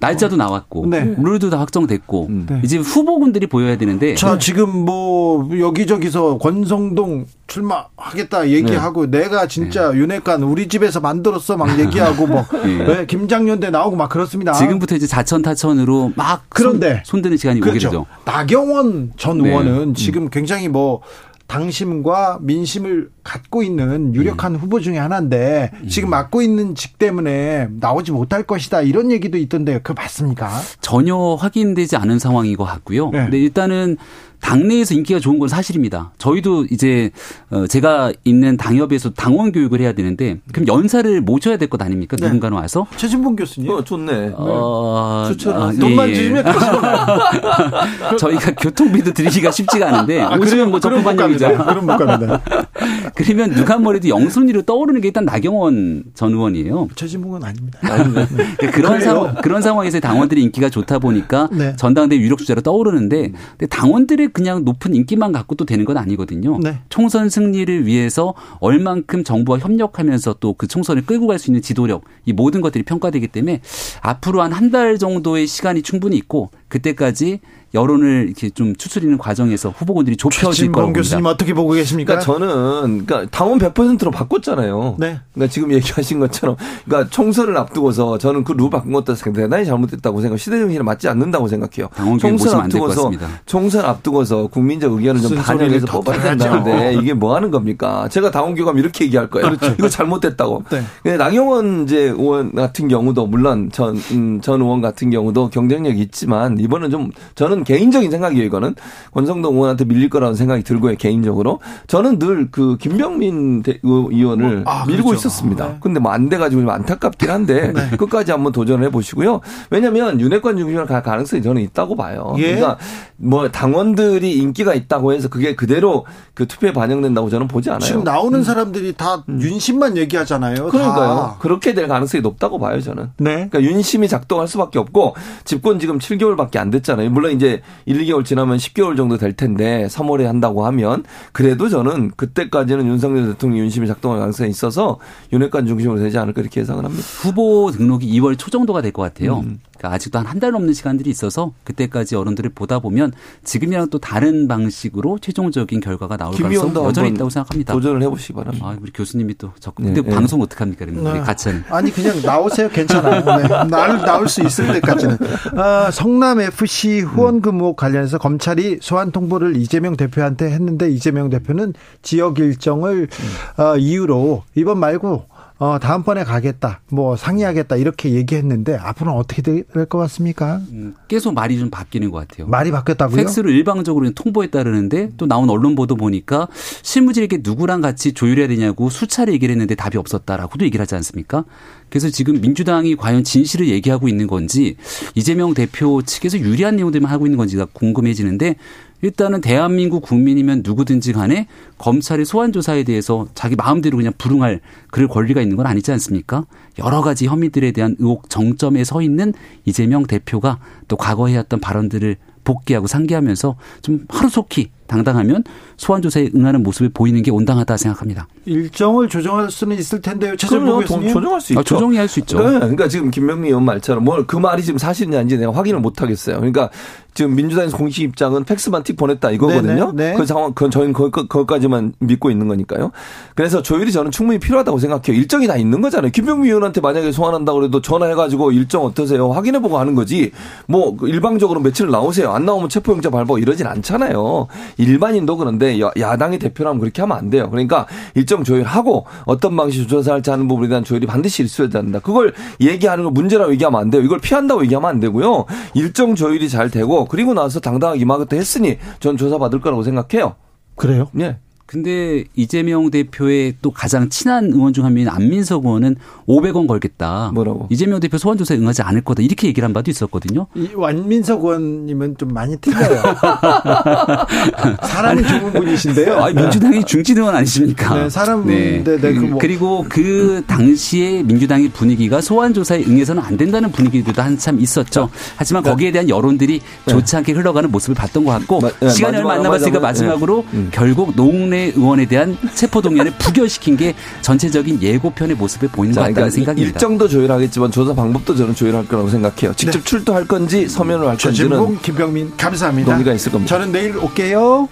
[0.00, 1.14] 날짜도 나왔고 네.
[1.18, 2.46] 룰도 다 확정됐고 음.
[2.48, 2.60] 네.
[2.64, 4.38] 이제 후보군들이 보여야 되는데 자 네.
[4.38, 9.20] 지금 뭐 여기저기서 권성동 출마하겠다 얘기하고 네.
[9.20, 9.98] 내가 진짜 네.
[9.98, 13.06] 윤핵관 우리 집에서 만들었어 막 얘기하고 뭐 네.
[13.06, 14.52] 김장년대 나오고 막 그렇습니다.
[14.52, 17.88] 지금부터 이제 자천 타천으로 막 그런데 손, 드는 시간이 그렇죠.
[17.88, 18.06] 오게 되죠.
[18.24, 21.00] 나경원 전 의원은 지금 굉장히 뭐
[21.48, 24.60] 당심과 민심을 갖고 있는 유력한 음.
[24.60, 25.88] 후보 중에 하나인데 음.
[25.88, 29.80] 지금 맡고 있는 직 때문에 나오지 못할 것이다 이런 얘기도 있던데요.
[29.82, 30.50] 그 맞습니까?
[30.80, 33.10] 전혀 확인되지 않은 상황인 것 같고요.
[33.10, 33.22] 네.
[33.22, 33.96] 근데 일단은
[34.40, 36.12] 당내에서 인기가 좋은 건 사실입니다.
[36.18, 37.10] 저희도 이제
[37.50, 42.16] 어 제가 있는 당협에서 당원 교육을 해야 되는데 그럼 연사를 모셔야 될 것 아닙니까?
[42.18, 42.24] 네.
[42.26, 42.86] 누군가는 와서.
[42.96, 43.70] 최진봉 교수님.
[43.70, 44.32] 어, 좋네.
[44.34, 45.54] 어, 추천.
[45.62, 46.14] 아, 돈만 예, 예.
[46.16, 46.44] 주시면
[48.18, 51.48] 저희가 교통비도 드리기가 쉽지가 않은데 아, 오시면 뭐 적금반영이죠.
[51.64, 52.40] 그럼 못 갑니다.
[53.14, 56.88] 그러면 누가 뭐래도 영순위로 떠오르는 게 일단 나경원 전 의원이에요.
[56.94, 57.78] 최진봉은 아닙니다.
[58.60, 58.70] 네.
[58.70, 61.74] 그런 상황 그런 상황에서 당원들이 인기가 좋다 보니까 네.
[61.76, 63.32] 전당대 유력 주자로 떠오르는데
[63.70, 66.58] 당원들의 그냥 높은 인기만 갖고 또 되는 건 아니거든요.
[66.62, 66.78] 네.
[66.88, 72.32] 총선 승리를 위해서 얼만큼 정부와 협력하면서 또 그 총선을 끌고 갈 수 있는 지도력 이
[72.32, 73.60] 모든 것들이 평가되기 때문에
[74.00, 77.40] 앞으로 한 한 달 정도의 시간이 충분히 있고 그때까지
[77.74, 80.98] 여론을 이렇게 좀 추스리는 과정에서 후보군들이 좁혀질 거라고 봅니다.
[81.00, 82.18] 교수님 어떻게 보고 계십니까?
[82.18, 84.96] 그러니까 저는 그러니까 당원 100%로 바꿨잖아요.
[84.98, 85.20] 네.
[85.32, 90.36] 그러니까 지금 얘기하신 것처럼 그러니까 총선을 앞두고서 저는 그 룰 바꾼 것도 대단히 잘못됐다고 생각.
[90.38, 91.88] 시대 정신에 맞지 않는다고 생각해요.
[92.18, 93.12] 총선 앞두고서
[93.46, 98.08] 총선 앞두고서 국민적 의견을 좀 반영해서 뽑아야 된다는데 이게 뭐 하는 겁니까?
[98.08, 99.50] 제가 당원 교감 이렇게 얘기할 거예요.
[99.50, 99.74] 그렇죠.
[99.78, 100.64] 이거 잘못됐다고.
[101.04, 101.16] 네.
[101.16, 106.90] 나경원 이제 의원 같은 경우도 물론 전, 음, 전 의원 같은 경우도 경쟁력이 있지만 이번은
[106.90, 108.74] 좀 저는 저는 개인적인 생각이에요, 이거는.
[109.12, 111.60] 권성동 의원한테 밀릴 거라는 생각이 들고요, 개인적으로.
[111.86, 115.28] 저는 늘 그 김병민 의원을 아, 밀고 그렇죠.
[115.28, 115.66] 있었습니다.
[115.66, 115.76] 네.
[115.80, 117.96] 근데 뭐 안 돼가지고 좀 안타깝긴 한데 네.
[117.96, 119.40] 끝까지 한번 도전을 해보시고요.
[119.70, 122.34] 왜냐면 윤핵관 중심으로 갈 가능성이 저는 있다고 봐요.
[122.38, 122.54] 예.
[122.54, 122.78] 그러니까
[123.16, 127.80] 뭐 당원들이 인기가 있다고 해서 그게 그대로 그 투표에 반영된다고 저는 보지 않아요.
[127.80, 128.42] 지금 나오는 음.
[128.42, 129.40] 사람들이 다 음.
[129.42, 130.68] 윤심만 얘기하잖아요.
[130.68, 131.14] 그러니까요.
[131.16, 131.36] 다.
[131.40, 133.10] 그렇게 될 가능성이 높다고 봐요, 저는.
[133.18, 133.48] 네.
[133.50, 135.14] 그러니까 윤심이 작동할 수밖에 없고
[135.44, 137.10] 집권 지금 7개월밖에 안 됐잖아요.
[137.10, 142.12] 물론 이제 이제 1, 2개월 지나면 10개월 정도 될 텐데 3월에 한다고 하면 그래도 저는
[142.16, 144.98] 그때까지는 윤석열 대통령 윤심이 작동할 가능성이 있어서
[145.32, 147.02] 윤핵관 중심으로 되지 않을까 이렇게 예상을 합니다.
[147.22, 149.40] 후보 등록이 2월 초 정도가 될 것 같아요.
[149.40, 149.60] 음.
[149.78, 153.12] 그러니까 아직도 한 한 달 넘는 시간들이 있어서 그때까지 어른들을 보다 보면
[153.44, 157.72] 지금이랑 또 다른 방식으로 최종적인 결과가 나올 가능성 여전히 있다고 생각합니다.
[157.72, 158.66] 도전을 해보시기 바랍니다.
[158.68, 159.84] 아, 우리 교수님이 또 적극.
[159.86, 160.14] 네, 근데 네.
[160.14, 160.84] 방송 어떡 합니까?
[160.84, 161.20] 그러면 네.
[161.20, 161.64] 같이 하는.
[161.70, 162.68] 아니 그냥 나오세요.
[162.68, 163.24] 괜찮아요.
[163.24, 163.48] 네.
[163.68, 165.16] 나올, 나올 수 있을 때까지는.
[165.56, 172.38] 아, 성남 FC 후원금 의혹 관련해서 검찰이 소환 통보를 이재명 대표한테 했는데 이재명 대표는 지역
[172.38, 173.62] 일정을 음.
[173.62, 175.24] 어, 이유로 이번 말고
[175.60, 180.60] 어, 다음번에 가겠다, 뭐 상의하겠다 이렇게 얘기했는데 앞으로는 어떻게 될 것 같습니까?
[180.70, 182.46] 음, 계속 말이 좀 바뀌는 것 같아요.
[182.46, 183.16] 말이 바뀌었다고요?
[183.16, 186.46] 팩스로 일방적으로 통보했다 그러는데 또 나온 언론 보도 보니까
[186.82, 191.44] 실무진에게 누구랑 같이 조율해야 되냐고 수차례 얘기를 했는데 답이 없었다라고도 얘기를 하지 않습니까?
[191.90, 194.76] 그래서 지금 민주당이 과연 진실을 얘기하고 있는 건지
[195.16, 198.56] 이재명 대표 측에서 유리한 내용들만 하고 있는 건지가 궁금해지는데
[199.02, 201.46] 일단은 대한민국 국민이면 누구든지 간에
[201.78, 204.60] 검찰의 소환 조사에 대해서 자기 마음대로 그냥 불응할
[204.90, 206.46] 그럴 권리가 있는 건 아니지 않습니까?
[206.78, 209.32] 여러 가지 혐의들에 대한 의혹 정점에 서 있는
[209.64, 210.58] 이재명 대표가
[210.88, 215.44] 또 과거에 했던 발언들을 복귀하고 상기하면서 좀 하루속히 당당하면
[215.76, 218.26] 소환 조사에 응하는 모습을 보이는 게 온당하다 생각합니다.
[218.46, 220.34] 일정을 조정할 수는 있을 텐데요.
[220.82, 221.12] 교수님.
[221.12, 221.60] 조정할 수 있죠.
[221.60, 222.38] 아, 조정이 할 수 있죠.
[222.38, 226.36] 네, 그러니까 지금 김명미 의원 말처럼 뭐그 말이 지금 사실인지 아닌지 내가 확인을 못 하겠어요.
[226.36, 226.70] 그러니까
[227.12, 229.92] 지금 민주당에서 공식 입장은 팩스만 틱 보냈다 이거거든요.
[229.92, 230.16] 네네, 네.
[230.16, 232.92] 그 상황 그건 저희는 거기까지만 믿고 있는 거니까요.
[233.34, 235.20] 그래서 조율이 저는 충분히 필요하다고 생각해요.
[235.20, 236.10] 일정이 다 있는 거잖아요.
[236.12, 239.30] 김병미 의원한테 만약에 소환한다 그래도 전화해가지고 일정 어떠세요?
[239.32, 240.30] 확인해보고 하는 거지.
[240.66, 242.30] 뭐 일방적으로 며칠 나오세요.
[242.30, 244.46] 안 나오면 체포영장 발부 이러진 않잖아요.
[244.78, 247.50] 일반인도 그런데 야당의 대표라면 그렇게 하면 안 돼요.
[247.50, 251.98] 그러니까 일정 조율하고 어떤 방식으로 조사할지 하는 부분에 대한 조율이 반드시 있어야 된다.
[251.98, 254.02] 그걸 얘기하는 걸 문제라고 얘기하면 안 돼요.
[254.02, 255.44] 이걸 피한다고 얘기하면 안 되고요.
[255.74, 260.36] 일정 조율이 잘 되고 그리고 나서 당당하게 임하겠다 했으니 전 조사받을 거라고 생각해요.
[260.76, 261.08] 그래요?
[261.20, 261.38] 예.
[261.68, 265.96] 근데 이재명 대표의 또 가장 친한 의원 중 한 명인 안민석 의원은
[266.26, 267.30] 500원 걸겠다.
[267.34, 267.66] 뭐라고?
[267.70, 269.22] 이재명 대표 소환 조사에 응하지 않을 거다.
[269.22, 270.46] 이렇게 얘기를 한 바도 있었거든요.
[270.54, 273.02] 이 안민석 의원님은 좀 많이 틀려요.
[274.82, 276.16] 사람이 좋은 분이신데요.
[276.16, 277.94] 아, 민주당이 중진 의원 아니십니까?
[277.94, 278.82] 네, 사람 네.
[278.82, 279.38] 네, 네, 그 뭐.
[279.38, 285.10] 그리고 그 당시에 민주당의 분위기가 소환 조사에 응해서는 안 된다는 분위기도 한참 있었죠.
[285.36, 285.70] 하지만 네.
[285.70, 286.92] 거기에 대한 여론들이 네.
[286.92, 290.68] 좋지 않게 흘러가는 모습을 봤던 것 같고 마, 시간이 얼마 안 남았으니까 마지막으로 음.
[290.72, 296.34] 결국 노웅래 의원에 대한 체포동의안을 부결시킨 게 전체적인 예고편의 모습을 보이는 자, 것 같다는 그러니까
[296.34, 296.76] 생각입니다.
[296.76, 299.54] 일정도 조율하겠지만 조사 방법도 저는 조율할 거라고 생각해요.
[299.54, 299.84] 직접 네.
[299.84, 302.92] 출두할 건지 서면을 할 건지는 김병민 감사합니다.
[302.92, 303.54] 논의가 있을 겁니다.
[303.54, 304.68] 저는 내일 올게요.